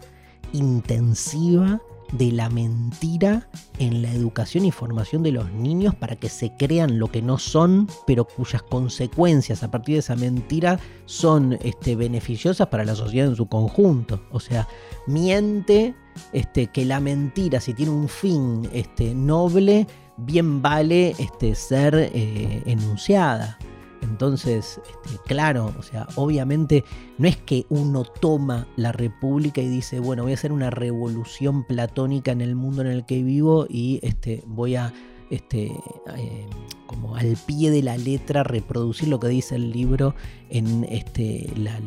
intensiva 0.52 1.80
de 2.12 2.30
la 2.30 2.48
mentira 2.48 3.48
en 3.78 4.02
la 4.02 4.12
educación 4.12 4.64
y 4.64 4.70
formación 4.70 5.22
de 5.22 5.32
los 5.32 5.50
niños 5.52 5.94
para 5.94 6.16
que 6.16 6.28
se 6.28 6.52
crean 6.56 6.98
lo 6.98 7.08
que 7.08 7.22
no 7.22 7.38
son, 7.38 7.88
pero 8.06 8.24
cuyas 8.24 8.62
consecuencias 8.62 9.62
a 9.62 9.70
partir 9.70 9.96
de 9.96 10.00
esa 10.00 10.14
mentira 10.14 10.78
son 11.06 11.58
este, 11.62 11.96
beneficiosas 11.96 12.68
para 12.68 12.84
la 12.84 12.94
sociedad 12.94 13.28
en 13.28 13.36
su 13.36 13.46
conjunto. 13.46 14.22
O 14.30 14.38
sea, 14.38 14.68
miente 15.06 15.94
este, 16.32 16.68
que 16.68 16.84
la 16.84 17.00
mentira, 17.00 17.60
si 17.60 17.74
tiene 17.74 17.90
un 17.90 18.08
fin 18.08 18.68
este, 18.72 19.14
noble, 19.14 19.86
bien 20.16 20.62
vale 20.62 21.14
este, 21.18 21.54
ser 21.54 21.94
eh, 21.94 22.62
enunciada. 22.66 23.58
Entonces, 24.02 24.80
este, 24.86 25.18
claro, 25.26 25.74
o 25.78 25.82
sea, 25.82 26.06
obviamente 26.16 26.84
no 27.18 27.26
es 27.26 27.38
que 27.38 27.64
uno 27.70 28.04
toma 28.04 28.66
la 28.76 28.92
república 28.92 29.62
y 29.62 29.68
dice, 29.68 29.98
bueno, 29.98 30.24
voy 30.24 30.32
a 30.32 30.34
hacer 30.34 30.52
una 30.52 30.70
revolución 30.70 31.64
platónica 31.64 32.30
en 32.30 32.42
el 32.42 32.54
mundo 32.54 32.82
en 32.82 32.88
el 32.88 33.06
que 33.06 33.22
vivo 33.22 33.66
y 33.68 34.00
este, 34.02 34.42
voy 34.46 34.76
a, 34.76 34.92
este, 35.30 35.72
eh, 36.16 36.46
como 36.86 37.16
al 37.16 37.36
pie 37.46 37.70
de 37.70 37.82
la 37.82 37.96
letra, 37.96 38.44
reproducir 38.44 39.08
lo 39.08 39.18
que 39.18 39.28
dice 39.28 39.56
el 39.56 39.72
libro 39.72 40.14
en 40.50 40.84
este, 40.84 41.50
la, 41.56 41.80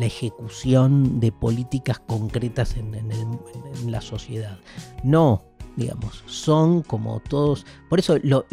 ejecución 0.00 1.20
de 1.20 1.30
políticas 1.30 2.00
concretas 2.00 2.76
en 2.76 3.90
la 3.90 4.00
sociedad. 4.00 4.58
No, 5.04 5.53
digamos, 5.76 6.22
son 6.26 6.82
como 6.82 7.20
todos, 7.20 7.66
por 7.88 7.98
eso 7.98 8.18
lo, 8.22 8.46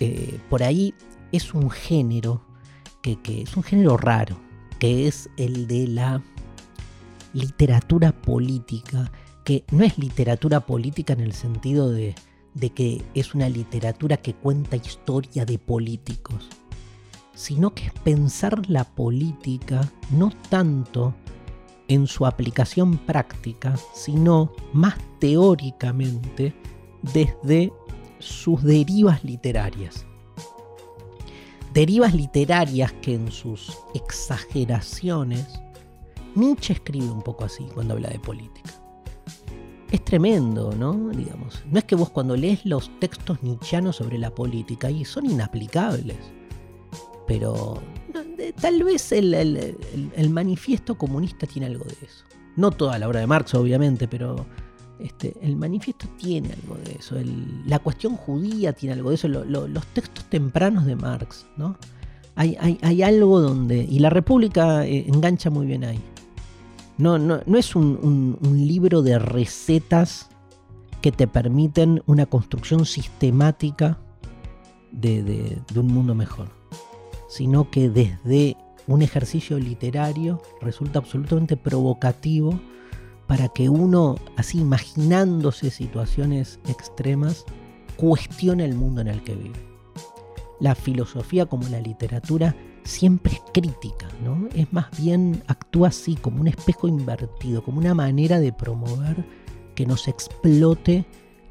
eh, 0.00 0.40
por 0.48 0.62
ahí 0.62 0.94
es 1.32 1.54
un 1.54 1.70
género 1.70 2.42
que, 3.02 3.18
es 3.42 3.56
un 3.56 3.62
género 3.62 3.96
raro, 3.96 4.38
que 4.78 5.06
es 5.06 5.30
el 5.36 5.66
de 5.66 5.86
la 5.88 6.22
literatura 7.32 8.12
política, 8.12 9.10
que 9.44 9.64
no 9.70 9.84
es 9.84 9.96
literatura 9.98 10.60
política 10.60 11.14
en 11.14 11.20
el 11.20 11.32
sentido 11.32 11.90
de, 11.90 12.14
de 12.54 12.70
que 12.70 13.02
es 13.14 13.34
una 13.34 13.48
literatura 13.48 14.18
que 14.18 14.34
cuenta 14.34 14.76
historia 14.76 15.46
de 15.46 15.58
políticos, 15.58 16.48
sino 17.34 17.74
que 17.74 17.86
es 17.86 17.92
pensar 17.92 18.68
la 18.68 18.84
política 18.84 19.90
no 20.10 20.30
tanto 20.50 21.14
en 21.88 22.06
su 22.06 22.26
aplicación 22.26 22.98
práctica, 22.98 23.74
sino 23.94 24.52
más 24.72 24.94
teóricamente 25.18 26.54
desde 27.14 27.72
sus 28.18 28.62
derivas 28.62 29.24
literarias. 29.24 30.04
derivas 31.72 32.14
literarias 32.14 32.92
que 33.02 33.14
en 33.14 33.30
sus 33.30 33.76
exageraciones, 33.94 35.46
Nietzsche 36.34 36.74
escribe 36.74 37.10
un 37.10 37.22
poco 37.22 37.44
así 37.44 37.64
cuando 37.74 37.94
habla 37.94 38.08
de 38.08 38.18
política. 38.18 38.70
Es 39.90 40.04
tremendo, 40.04 40.72
¿no? 40.72 40.92
Digamos, 41.10 41.62
no 41.70 41.78
es 41.78 41.84
que 41.84 41.94
vos 41.94 42.10
cuando 42.10 42.36
lees 42.36 42.64
los 42.66 42.90
textos 43.00 43.42
nietzscheanos 43.42 43.96
sobre 43.96 44.18
la 44.18 44.34
política 44.34 44.90
y 44.90 45.04
son 45.04 45.26
inaplicables, 45.26 46.18
pero 47.26 47.80
tal 48.60 48.82
vez 48.84 49.12
el 49.12 50.30
manifiesto 50.30 50.96
comunista 50.96 51.46
tiene 51.46 51.66
algo 51.66 51.84
de 51.84 51.96
eso. 52.02 52.24
No 52.56 52.70
toda 52.70 52.98
la 52.98 53.08
obra 53.08 53.20
de 53.20 53.26
Marx, 53.26 53.54
obviamente, 53.54 54.08
pero 54.08 54.46
este, 54.98 55.34
el 55.40 55.54
manifiesto 55.54 56.08
tiene 56.16 56.52
algo 56.52 56.76
de 56.84 56.96
eso, 56.98 57.16
la 57.66 57.78
cuestión 57.78 58.16
judía 58.16 58.72
tiene 58.72 58.94
algo 58.94 59.10
de 59.10 59.14
eso, 59.14 59.28
los 59.28 59.86
textos 59.88 60.24
tempranos 60.24 60.86
de 60.86 60.96
Marx, 60.96 61.46
¿no? 61.56 61.76
Hay, 62.34 62.56
hay, 62.82 63.02
algo 63.02 63.40
donde... 63.40 63.78
Y 63.78 63.98
la 63.98 64.10
República 64.10 64.86
eh, 64.86 65.04
engancha 65.08 65.50
muy 65.50 65.66
bien 65.66 65.82
ahí. 65.82 65.98
No, 66.96 67.18
no, 67.18 67.40
no 67.46 67.58
es 67.58 67.74
un, 67.74 68.38
libro 68.54 69.02
de 69.02 69.18
recetas 69.18 70.28
que 71.00 71.10
te 71.10 71.26
permiten 71.26 72.00
una 72.06 72.26
construcción 72.26 72.86
sistemática 72.86 73.98
de, 74.92 75.22
de 75.22 75.80
un 75.80 75.88
mundo 75.88 76.14
mejor, 76.14 76.48
sino 77.28 77.70
que 77.70 77.88
desde 77.88 78.56
un 78.86 79.02
ejercicio 79.02 79.58
literario 79.58 80.42
resulta 80.60 80.98
absolutamente 80.98 81.56
provocativo 81.56 82.58
para 83.26 83.48
que 83.48 83.68
uno, 83.68 84.16
así 84.36 84.58
imaginándose 84.58 85.70
situaciones 85.70 86.58
extremas, 86.66 87.44
cuestione 87.96 88.64
el 88.64 88.74
mundo 88.74 89.02
en 89.02 89.08
el 89.08 89.22
que 89.22 89.34
vive. 89.34 89.60
La 90.60 90.74
filosofía 90.74 91.46
como 91.46 91.68
la 91.68 91.80
literatura 91.80 92.56
siempre 92.84 93.34
es 93.34 93.42
crítica, 93.52 94.08
¿no? 94.24 94.48
Es 94.54 94.72
más 94.72 94.86
bien 94.98 95.42
actúa 95.46 95.88
así 95.88 96.16
como 96.16 96.40
un 96.40 96.48
espejo 96.48 96.88
invertido, 96.88 97.62
como 97.62 97.78
una 97.78 97.94
manera 97.94 98.40
de 98.40 98.52
promover 98.52 99.24
que 99.74 99.84
nos 99.84 100.08
explote 100.08 101.04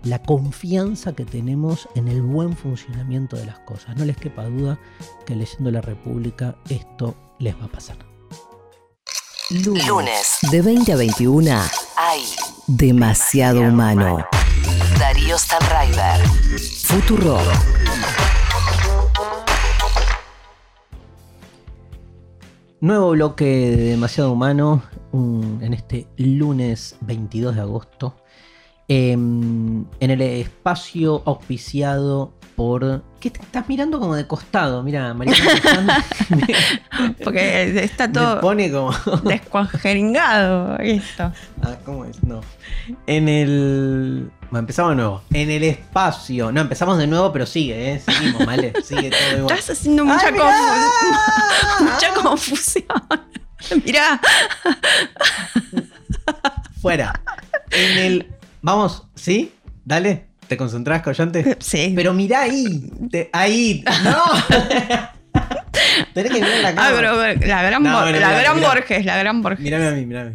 la 0.07 0.21
confianza 0.21 1.13
que 1.13 1.25
tenemos 1.25 1.89
en 1.95 2.07
el 2.07 2.21
buen 2.21 2.55
funcionamiento 2.55 3.35
de 3.35 3.45
las 3.45 3.59
cosas. 3.59 3.97
No 3.97 4.05
les 4.05 4.15
quepa 4.15 4.45
duda 4.45 4.79
que 5.25 5.35
leyendo 5.35 5.69
La 5.69 5.81
República 5.81 6.55
esto 6.69 7.15
les 7.39 7.55
va 7.59 7.65
a 7.65 7.67
pasar. 7.67 7.97
Lunes. 9.49 10.37
De 10.51 10.61
20 10.61 10.93
a 10.93 10.95
21 10.95 11.51
hay 11.97 12.23
Demasiado 12.67 13.61
Humano. 13.61 14.25
Darío 14.97 15.37
Stanraiver. 15.37 16.25
Futuro. 16.85 17.39
Nuevo 22.79 23.11
bloque 23.11 23.45
de 23.45 23.83
Demasiado 23.91 24.31
Humano 24.31 24.83
en 25.13 25.73
este 25.73 26.07
lunes 26.17 26.95
22 27.01 27.55
de 27.55 27.61
agosto. 27.61 28.15
Em, 28.89 29.83
en 29.99 30.11
el 30.11 30.21
espacio 30.21 31.21
auspiciado 31.25 32.31
por. 32.55 33.03
¿Qué 33.19 33.29
te 33.29 33.41
estás 33.41 33.67
mirando 33.67 33.99
como 33.99 34.15
de 34.15 34.25
costado? 34.25 34.81
Mira, 34.81 35.13
Mariana. 35.13 36.05
Porque 37.23 37.83
está 37.83 38.09
todo. 38.11 38.39
pone 38.39 38.71
como. 38.71 38.93
descuajeringado 39.23 40.77
esto. 40.79 41.33
Ah, 41.61 41.75
¿cómo 41.83 42.05
es? 42.05 42.23
No. 42.23 42.41
En 43.07 43.27
el. 43.27 44.31
Bueno, 44.49 44.59
empezamos 44.59 44.91
de 44.91 44.95
nuevo. 44.95 45.21
En 45.33 45.51
el 45.51 45.63
espacio. 45.63 46.53
No, 46.53 46.61
empezamos 46.61 46.97
de 46.97 47.07
nuevo, 47.07 47.33
pero 47.33 47.45
sigue, 47.45 47.93
¿eh? 47.93 47.99
Seguimos, 47.99 48.45
¿vale? 48.45 48.73
Sigue 48.83 49.09
todo 49.09 49.37
igual. 49.37 49.57
Estás 49.57 49.77
haciendo 49.77 50.05
mucha, 50.05 50.31
confusión. 50.31 51.81
mucha 51.93 52.13
confusión. 52.13 52.85
Mirá. 53.85 54.21
Fuera. 56.81 57.21
En 57.71 57.97
el 57.97 58.36
Vamos, 58.67 59.07
¿sí? 59.15 59.53
Dale. 59.85 60.25
¿Te 60.49 60.57
concentrás, 60.57 61.01
Collante? 61.01 61.55
Sí. 61.61 61.93
Pero 61.95 62.13
mirá 62.13 62.41
ahí. 62.41 62.91
ahí. 63.31 63.85
¡No! 64.03 64.17
Tenés 66.13 66.33
que 66.33 66.41
mirar 66.41 66.59
la 66.59 66.75
cámara. 66.75 66.87
Ah, 66.89 66.91
pero 66.93 67.47
la 67.47 67.63
gran, 67.63 67.83
la 67.83 68.41
gran 68.41 68.59
Borges, 68.61 69.05
la 69.05 69.17
gran 69.17 69.41
Borges. 69.41 69.61
Mírame 69.61 69.87
a 69.87 69.91
mí, 69.91 70.05
mírame. 70.05 70.33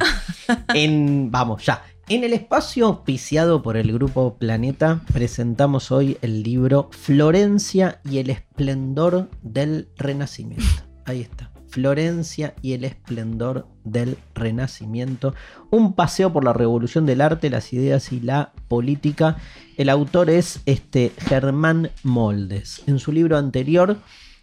en, 0.72 1.30
vamos, 1.30 1.62
ya. 1.66 1.82
En 2.08 2.24
el 2.24 2.32
espacio 2.32 2.86
auspiciado 2.86 3.60
por 3.60 3.76
el 3.76 3.92
grupo 3.92 4.38
Planeta, 4.38 5.02
presentamos 5.12 5.92
hoy 5.92 6.16
el 6.22 6.42
libro 6.42 6.88
Florencia 6.90 8.00
y 8.02 8.16
el 8.16 8.30
esplendor 8.30 9.28
del 9.42 9.90
Renacimiento. 9.98 10.64
Ahí 11.04 11.20
está. 11.20 11.51
Florencia 11.72 12.54
y 12.60 12.74
el 12.74 12.84
esplendor 12.84 13.66
del 13.82 14.18
Renacimiento. 14.34 15.34
Un 15.70 15.94
paseo 15.94 16.30
por 16.30 16.44
la 16.44 16.52
revolución 16.52 17.06
del 17.06 17.22
arte, 17.22 17.48
las 17.48 17.72
ideas 17.72 18.12
y 18.12 18.20
la 18.20 18.52
política. 18.68 19.38
El 19.78 19.88
autor 19.88 20.28
es 20.28 20.60
este, 20.66 21.12
Germán 21.16 21.90
Moldes. 22.02 22.82
En 22.86 22.98
su 22.98 23.10
libro 23.10 23.38
anterior, 23.38 23.96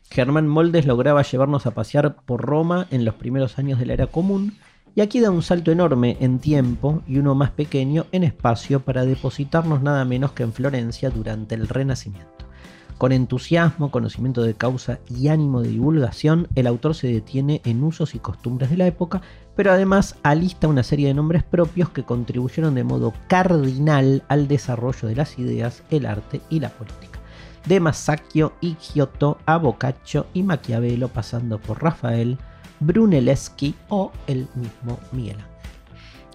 Germán 0.09 0.47
Moldes 0.47 0.87
lograba 0.87 1.21
llevarnos 1.21 1.67
a 1.67 1.75
pasear 1.75 2.15
por 2.25 2.41
Roma 2.41 2.87
en 2.89 3.05
los 3.05 3.13
primeros 3.13 3.59
años 3.59 3.77
de 3.77 3.85
la 3.85 3.93
era 3.93 4.07
común. 4.07 4.57
Y 4.95 5.01
aquí 5.01 5.19
da 5.19 5.29
un 5.29 5.43
salto 5.43 5.71
enorme 5.71 6.17
en 6.19 6.39
tiempo 6.39 7.03
y 7.07 7.19
uno 7.19 7.35
más 7.35 7.51
pequeño 7.51 8.07
en 8.11 8.23
espacio 8.23 8.79
para 8.79 9.05
depositarnos 9.05 9.83
nada 9.83 10.03
menos 10.03 10.31
que 10.31 10.41
en 10.41 10.51
Florencia 10.51 11.11
durante 11.11 11.53
el 11.53 11.67
Renacimiento. 11.67 12.38
Con 12.99 13.13
entusiasmo, 13.13 13.91
conocimiento 13.91 14.43
de 14.43 14.55
causa 14.55 14.99
y 15.09 15.29
ánimo 15.29 15.61
de 15.61 15.69
divulgación, 15.69 16.49
el 16.55 16.67
autor 16.67 16.95
se 16.95 17.07
detiene 17.07 17.61
en 17.63 17.81
usos 17.81 18.13
y 18.13 18.19
costumbres 18.19 18.69
de 18.69 18.75
la 18.75 18.87
época, 18.87 19.21
pero 19.55 19.71
además 19.71 20.17
alista 20.21 20.67
una 20.67 20.83
serie 20.83 21.07
de 21.07 21.13
nombres 21.13 21.43
propios 21.43 21.91
que 21.91 22.03
contribuyeron 22.03 22.75
de 22.75 22.83
modo 22.83 23.13
cardinal 23.29 24.23
al 24.27 24.49
desarrollo 24.49 25.07
de 25.07 25.15
las 25.15 25.39
ideas, 25.39 25.81
el 25.91 26.05
arte 26.05 26.41
y 26.49 26.59
la 26.59 26.71
política. 26.71 27.21
De 27.65 27.79
Masaccio 27.79 28.51
y 28.59 28.75
Giotto 28.75 29.37
a 29.45 29.55
Boccaccio 29.55 30.25
y 30.33 30.43
Maquiavelo, 30.43 31.07
pasando 31.07 31.57
por 31.57 31.81
Rafael, 31.81 32.37
Brunelleschi 32.81 33.75
o 33.87 34.11
el 34.27 34.49
mismo 34.55 34.99
Miguel 35.13 35.37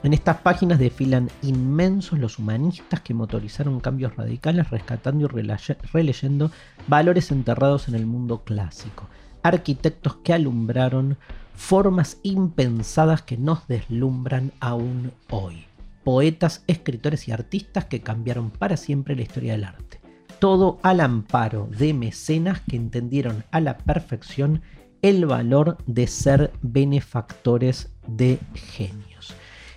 en 0.05 0.13
estas 0.13 0.37
páginas 0.37 0.79
desfilan 0.79 1.31
inmensos 1.43 2.19
los 2.19 2.39
humanistas 2.39 3.01
que 3.01 3.15
motorizaron 3.15 3.81
cambios 3.81 4.15
radicales 4.15 4.69
rescatando 4.69 5.25
y 5.25 5.47
releyendo 5.93 6.51
valores 6.87 7.31
enterrados 7.31 7.89
en 7.89 7.95
el 7.95 8.05
mundo 8.05 8.45
clásico, 8.45 9.09
arquitectos 9.43 10.17
que 10.17 10.35
alumbraron 10.35 11.17
formas 11.55 12.19
impensadas 12.23 13.23
que 13.23 13.39
nos 13.39 13.67
deslumbran 13.67 14.53
aún 14.61 15.11
hoy, 15.31 15.65
poetas, 16.05 16.65
escritores 16.67 17.27
y 17.29 17.33
artistas 17.33 17.87
que 17.87 18.03
cambiaron 18.03 18.51
para 18.51 18.77
siempre 18.77 19.17
la 19.17 19.23
historia 19.23 19.53
del 19.53 19.65
arte. 19.65 20.01
Todo 20.39 20.81
al 20.83 21.01
amparo 21.01 21.67
de 21.79 21.95
mecenas 21.95 22.61
que 22.69 22.77
entendieron 22.77 23.45
a 23.51 23.61
la 23.61 23.79
perfección 23.79 24.61
el 25.01 25.25
valor 25.25 25.79
de 25.87 26.07
ser 26.09 26.53
benefactores 26.61 27.91
de 28.07 28.39
genios. 28.55 29.14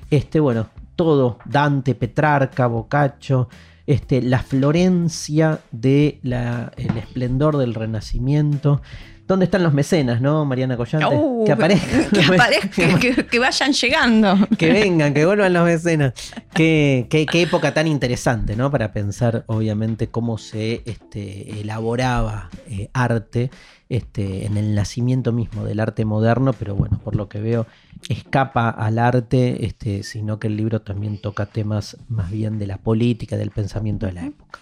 Este, 0.10 0.39
bueno, 0.39 0.68
todo, 0.95 1.39
Dante, 1.45 1.95
Petrarca, 1.95 2.68
Boccaccio, 2.68 3.49
este, 3.86 4.22
la 4.22 4.39
Florencia 4.39 5.60
del 5.72 6.20
el 6.24 6.97
esplendor 6.97 7.58
del 7.58 7.74
Renacimiento. 7.74 8.82
¿Dónde 9.28 9.43
están 9.43 9.62
los 9.62 9.74
mecenas, 9.74 10.22
no, 10.22 10.45
Mariana 10.45 10.78
Collante? 10.78 11.14
Uh, 11.14 11.43
que 11.43 11.51
aparezcan. 11.51 12.05
Que, 12.12 12.22
aparezcan 12.22 13.26
que, 13.30 13.39
vayan 13.39 13.74
llegando. 13.74 14.38
Que 14.58 14.72
vengan, 14.72 15.14
que 15.14 15.26
vuelvan 15.26 15.51
los 15.51 15.66
mecenas. 15.66 16.14
Qué, 16.53 17.08
qué, 17.10 17.41
época 17.41 17.74
tan 17.74 17.88
interesante, 17.88 18.55
¿no? 18.55 18.72
Para 18.72 18.93
pensar, 18.93 19.43
obviamente, 19.47 20.08
cómo 20.08 20.38
se 20.38 20.82
este, 20.86 21.60
elaboraba 21.60 22.49
eh, 22.70 22.89
arte 22.93 23.51
este, 23.89 24.45
en 24.45 24.55
el 24.55 24.74
nacimiento 24.74 25.34
mismo 25.34 25.66
del 25.66 25.82
arte 25.82 26.05
moderno, 26.05 26.53
pero 26.53 26.76
bueno, 26.76 26.97
por 27.03 27.16
lo 27.16 27.28
que 27.28 27.41
veo, 27.41 27.68
escapa 28.10 28.70
al 28.70 29.00
arte, 29.00 29.66
este, 29.66 30.04
sino 30.04 30.39
que 30.39 30.48
el 30.48 30.58
libro 30.58 30.82
también 30.82 31.20
toca 31.20 31.45
temas 31.45 31.98
más 32.10 32.32
bien 32.32 32.60
de 32.60 32.68
la 32.68 32.78
política, 32.78 33.38
del 33.38 33.52
pensamiento 33.52 34.06
de 34.06 34.14
la 34.14 34.26
época. 34.26 34.60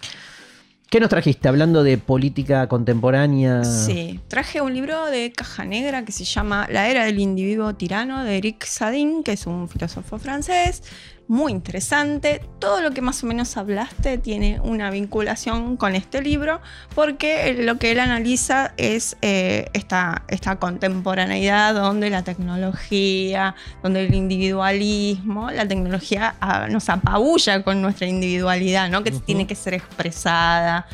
¿Qué 0.88 1.00
nos 1.00 1.08
trajiste? 1.08 1.48
Hablando 1.48 1.82
de 1.82 1.98
política 1.98 2.68
contemporánea. 2.68 3.64
Sí, 3.64 4.20
traje 4.28 4.60
un 4.60 4.72
libro 4.72 5.06
de 5.06 5.32
caja 5.32 5.64
negra 5.64 6.04
que 6.04 6.12
se 6.12 6.24
llama 6.24 6.68
La 6.70 6.88
era 6.88 7.04
del 7.04 7.18
individuo 7.18 7.74
tirano 7.74 8.22
de 8.22 8.38
Eric 8.38 8.64
Sadin, 8.64 9.24
que 9.24 9.32
es 9.32 9.46
un 9.46 9.68
filósofo 9.68 10.18
francés 10.18 10.84
muy 11.28 11.52
interesante. 11.52 12.40
Todo 12.58 12.80
lo 12.80 12.92
que 12.92 13.00
más 13.00 13.22
o 13.24 13.26
menos 13.26 13.56
hablaste 13.56 14.18
tiene 14.18 14.60
una 14.60 14.90
vinculación 14.90 15.76
con 15.76 15.94
este 15.94 16.22
libro 16.22 16.60
porque 16.94 17.54
lo 17.54 17.78
que 17.78 17.92
él 17.92 18.00
analiza 18.00 18.72
es 18.76 19.16
eh, 19.22 19.68
esta, 19.72 20.22
esta 20.28 20.56
contemporaneidad 20.56 21.74
donde 21.74 22.10
la 22.10 22.22
tecnología, 22.22 23.54
donde 23.82 24.06
el 24.06 24.14
individualismo, 24.14 25.50
la 25.50 25.66
tecnología 25.66 26.36
ah, 26.40 26.68
nos 26.70 26.88
apabulla 26.88 27.62
con 27.62 27.82
nuestra 27.82 28.06
individualidad, 28.06 28.88
¿no? 28.88 29.02
que 29.02 29.10
tiene 29.10 29.46
que 29.46 29.54
ser 29.54 29.74
expresada 29.74 30.86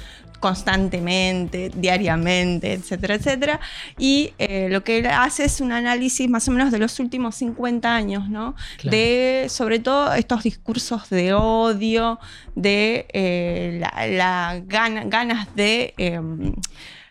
constantemente, 0.42 1.70
diariamente, 1.72 2.72
etcétera, 2.72 3.14
etcétera. 3.14 3.60
Y 3.96 4.34
eh, 4.38 4.66
lo 4.68 4.82
que 4.82 4.98
él 4.98 5.06
hace 5.06 5.44
es 5.44 5.60
un 5.60 5.70
análisis 5.70 6.28
más 6.28 6.48
o 6.48 6.50
menos 6.50 6.72
de 6.72 6.80
los 6.80 6.98
últimos 6.98 7.36
50 7.36 7.94
años, 7.94 8.28
¿no? 8.28 8.56
De 8.82 9.46
sobre 9.48 9.78
todo 9.78 10.12
estos 10.14 10.42
discursos 10.42 11.08
de 11.10 11.32
odio, 11.32 12.18
de 12.56 13.06
eh, 13.12 13.78
la, 13.80 14.60
ganas 14.66 15.54
de... 15.54 15.94
Em, 15.96 16.54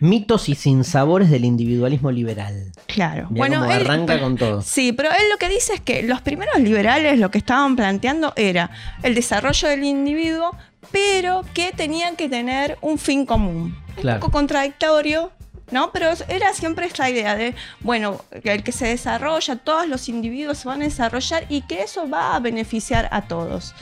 Mitos 0.02 0.50
y 0.50 0.56
sinsabores 0.56 1.30
del 1.30 1.46
individualismo 1.46 2.12
liberal. 2.12 2.72
Claro. 2.88 3.28
bueno, 3.30 3.64
él, 3.66 3.82
arranca 3.82 4.20
con 4.20 4.36
todo. 4.36 4.64
Sí, 4.64 4.94
pero 4.94 5.10
él 5.10 5.30
lo 5.32 5.38
que 5.38 5.48
dice 5.48 5.76
es 5.76 5.80
que 5.80 6.02
los 6.02 6.22
primeros 6.22 6.60
liberales 6.60 7.20
lo 7.20 7.30
que 7.30 7.38
estaban 7.38 7.76
planteando 7.76 8.34
era 8.36 8.72
el 9.04 9.14
desarrollo 9.14 9.68
del 9.68 9.84
individuo, 9.84 10.56
pero 10.92 11.46
que 11.54 11.72
tenían 11.72 12.16
que 12.16 12.28
tener 12.28 12.80
un 12.82 12.98
fin 12.98 13.28
común. 13.28 13.78
Un 14.04 14.14
poco 14.20 14.32
contradictorio, 14.32 15.32
¿no? 15.70 15.92
Pero 15.92 16.10
era 16.28 16.52
siempre 16.54 16.88
esta 16.88 17.08
idea 17.08 17.36
de, 17.36 17.54
bueno, 17.82 18.26
el 18.32 18.64
que 18.64 18.72
se 18.72 18.88
desarrolla, 18.88 19.56
todos 19.58 19.88
los 19.88 20.10
individuos 20.10 20.58
se 20.58 20.68
van 20.68 20.82
a 20.82 20.86
desarrollar 20.86 21.46
y 21.48 21.62
que 21.62 21.84
eso 21.84 22.10
va 22.10 22.36
a 22.36 22.40
beneficiar 22.40 23.08
a 23.12 23.22
todos. 23.28 23.76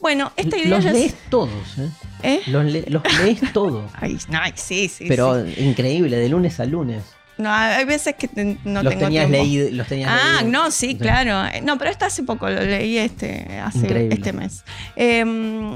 Bueno, 0.00 0.32
esta 0.36 0.56
idea 0.56 0.80
Los 0.80 0.84
lees 0.84 1.14
todos, 1.28 1.78
¿eh? 1.78 1.88
¿Eh? 2.22 2.40
Los, 2.46 2.64
lees 2.64 3.52
todos. 3.52 3.90
Ay, 4.00 4.18
sí, 4.54 4.88
sí. 4.88 5.06
Pero 5.08 5.46
increíble, 5.46 6.16
de 6.16 6.28
lunes 6.28 6.60
a 6.60 6.64
lunes. 6.64 7.04
No, 7.40 7.50
hay 7.52 7.84
veces 7.84 8.14
que 8.14 8.28
no 8.64 8.82
los 8.82 8.92
tengo 8.92 9.06
tenías 9.06 9.26
tiempo. 9.26 9.44
Leído, 9.44 9.68
los 9.72 9.86
tenías 9.86 10.10
ah, 10.12 10.42
no, 10.44 10.70
sí, 10.70 10.96
claro. 10.96 11.48
No, 11.62 11.78
pero 11.78 11.90
esto 11.90 12.04
hace 12.04 12.22
poco, 12.22 12.48
lo 12.48 12.60
leí 12.60 12.98
este, 12.98 13.60
hace 13.62 14.08
este 14.10 14.32
mes. 14.32 14.64
Em, 14.96 15.72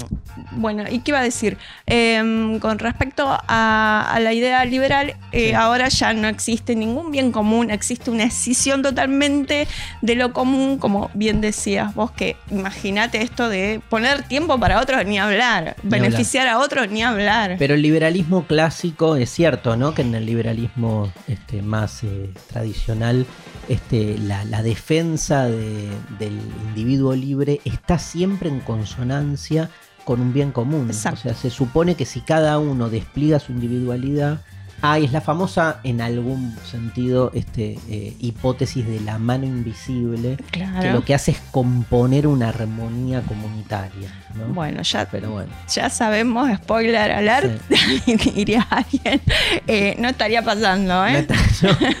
bueno, 0.51 0.83
¿y 0.89 0.99
qué 0.99 1.11
iba 1.11 1.19
a 1.19 1.23
decir? 1.23 1.57
Em, 1.85 2.59
con 2.59 2.79
respecto 2.79 3.25
a, 3.27 4.17
la 4.21 4.33
idea 4.33 4.63
liberal, 4.65 5.15
eh, 5.31 5.55
ahora 5.55 5.89
ya 5.89 6.13
no 6.13 6.27
existe 6.27 6.75
ningún 6.75 7.11
bien 7.11 7.31
común, 7.31 7.69
existe 7.71 8.11
una 8.11 8.23
escisión 8.23 8.81
totalmente 8.81 9.67
de 10.01 10.15
lo 10.15 10.33
común, 10.33 10.77
como 10.77 11.09
bien 11.13 11.41
decías 11.41 11.93
vos, 11.95 12.11
que 12.11 12.37
imagínate 12.51 13.21
esto 13.21 13.49
de 13.49 13.81
poner 13.89 14.23
tiempo 14.23 14.59
para 14.59 14.81
otros 14.81 15.05
ni 15.05 15.19
hablar, 15.19 15.75
beneficiar 15.83 16.47
a 16.47 16.59
otros 16.59 16.89
ni 16.89 17.03
hablar. 17.03 17.55
Pero 17.59 17.75
el 17.75 17.81
liberalismo 17.81 18.45
clásico 18.45 19.15
es 19.15 19.29
cierto, 19.29 19.75
¿no? 19.75 19.93
Que 19.93 20.01
en 20.01 20.15
el 20.15 20.25
liberalismo... 20.25 21.11
Este, 21.27 21.54
más 21.61 22.03
eh, 22.03 22.31
tradicional, 22.47 23.25
este, 23.69 24.17
la, 24.17 24.63
defensa 24.63 25.45
del 25.45 26.39
individuo 26.69 27.15
libre 27.15 27.61
está 27.65 27.99
siempre 27.99 28.49
en 28.49 28.59
consonancia 28.59 29.69
con 30.05 30.21
un 30.21 30.33
bien 30.33 30.51
común. 30.51 30.89
O 30.89 30.93
sea, 30.93 31.15
se 31.15 31.49
supone 31.49 31.95
que 31.95 32.05
si 32.05 32.21
cada 32.21 32.59
uno 32.59 32.89
despliega 32.89 33.39
su 33.39 33.51
individualidad, 33.51 34.41
Ah, 34.87 34.99
es 34.99 35.11
la 35.11 35.19
famosa, 35.19 35.79
en 35.83 35.99
algún 35.99 36.55
sentido, 36.63 37.31
este, 37.33 37.79
eh, 37.89 38.13
hipótesis 38.19 38.85
de 38.85 38.99
la 38.99 39.17
mano 39.17 39.45
invisible, 39.45 40.37
que 40.51 40.91
lo 40.91 41.03
que 41.03 41.15
hace 41.15 41.31
es 41.31 41.39
componer 41.49 42.27
una 42.27 42.49
armonía 42.49 43.23
comunitaria. 43.23 44.13
Bueno, 44.49 44.81
ya, 44.81 45.07
Pero 45.09 45.31
bueno. 45.31 45.51
ya 45.67 45.89
sabemos, 45.89 46.49
spoiler 46.57 47.11
alert, 47.11 47.61
diría 48.35 48.67
alguien, 48.69 49.21
eh, 49.65 49.95
no 49.97 50.09
estaría 50.09 50.43
pasando, 50.43 51.05
¿eh? 51.07 51.25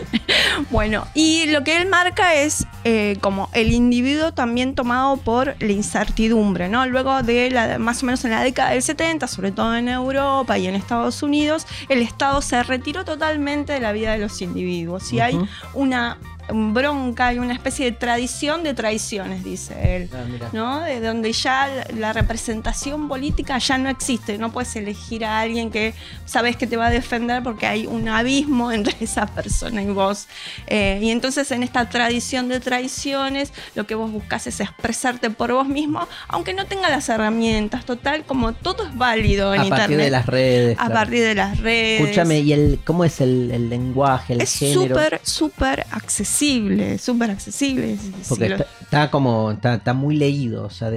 bueno, 0.69 1.07
y 1.13 1.45
lo 1.47 1.63
que 1.63 1.77
él 1.77 1.87
marca 1.87 2.35
es 2.35 2.67
eh, 2.83 3.17
como 3.21 3.49
el 3.53 3.71
individuo 3.71 4.33
también 4.33 4.75
tomado 4.75 5.17
por 5.17 5.55
la 5.59 5.71
incertidumbre, 5.71 6.67
¿no? 6.67 6.85
Luego 6.85 7.23
de 7.23 7.49
la, 7.51 7.79
más 7.79 8.03
o 8.03 8.05
menos 8.05 8.23
en 8.25 8.31
la 8.31 8.43
década 8.43 8.71
del 8.71 8.83
70, 8.83 9.27
sobre 9.27 9.51
todo 9.51 9.75
en 9.75 9.87
Europa 9.87 10.57
y 10.57 10.67
en 10.67 10.75
Estados 10.75 11.23
Unidos, 11.23 11.65
el 11.87 12.01
Estado 12.01 12.41
se 12.41 12.61
retiró 12.77 13.05
totalmente 13.05 13.73
de 13.73 13.79
la 13.79 13.91
vida 13.93 14.11
de 14.11 14.19
los 14.19 14.41
individuos. 14.41 15.13
Y 15.13 15.19
hay 15.21 15.39
una 15.73 16.17
bronca 16.51 17.33
y 17.33 17.39
una 17.39 17.53
especie 17.53 17.85
de 17.85 17.91
tradición 17.91 18.63
de 18.63 18.73
traiciones, 18.73 19.43
dice 19.43 19.95
él, 19.95 20.09
ah, 20.13 20.49
¿no? 20.53 20.81
De 20.81 20.99
donde 20.99 21.31
ya 21.31 21.85
la 21.97 22.13
representación 22.13 23.07
política 23.07 23.57
ya 23.57 23.77
no 23.77 23.89
existe, 23.89 24.37
no 24.37 24.51
puedes 24.51 24.75
elegir 24.75 25.25
a 25.25 25.39
alguien 25.39 25.71
que 25.71 25.93
sabes 26.25 26.55
que 26.55 26.67
te 26.67 26.77
va 26.77 26.87
a 26.87 26.89
defender 26.89 27.41
porque 27.43 27.65
hay 27.65 27.87
un 27.87 28.07
abismo 28.07 28.71
entre 28.71 28.95
esa 28.99 29.25
persona 29.27 29.81
y 29.81 29.87
vos. 29.87 30.27
Eh, 30.67 30.99
y 31.01 31.09
entonces 31.09 31.51
en 31.51 31.63
esta 31.63 31.89
tradición 31.89 32.47
de 32.47 32.59
traiciones 32.59 33.51
lo 33.73 33.87
que 33.87 33.95
vos 33.95 34.11
buscas 34.11 34.47
es 34.47 34.59
expresarte 34.59 35.29
por 35.29 35.51
vos 35.51 35.67
mismo, 35.67 36.07
aunque 36.27 36.53
no 36.53 36.65
tenga 36.65 36.89
las 36.89 37.09
herramientas, 37.09 37.85
total, 37.85 38.23
como 38.25 38.53
todo 38.53 38.85
es 38.85 38.95
válido 38.95 39.53
en 39.53 39.63
Internet. 39.63 39.73
A 39.73 39.87
partir 39.87 39.97
de 39.97 40.09
las 40.11 40.25
redes. 40.25 40.77
A 40.79 40.89
partir 40.89 41.23
de 41.23 41.35
las 41.35 41.59
redes. 41.59 42.01
Escúchame, 42.01 42.39
¿y 42.39 42.53
el, 42.53 42.79
cómo 42.83 43.03
es 43.03 43.21
el, 43.21 43.69
lenguaje, 43.69 44.33
el 44.33 44.41
es 44.41 44.59
género? 44.59 44.81
Es 44.81 44.87
súper, 44.87 45.21
súper 45.23 45.85
accesible 45.91 46.34
accesible, 46.35 46.97
súper 46.97 47.31
accesible. 47.31 47.97
Porque 48.27 48.65
está, 48.81 49.09
como, 49.09 49.51
está, 49.51 49.93
muy 49.93 50.15
leído, 50.17 50.65
o 50.65 50.69
sea, 50.69 50.91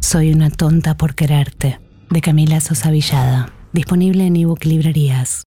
Soy 0.00 0.32
una 0.32 0.48
tonta 0.48 0.96
por 0.96 1.14
quererte, 1.14 1.78
de 2.08 2.20
Camila 2.22 2.58
Sosa 2.60 2.90
Villada, 2.90 3.52
disponible 3.74 4.26
en 4.26 4.36
ebook 4.36 4.64
librerías. 4.64 5.40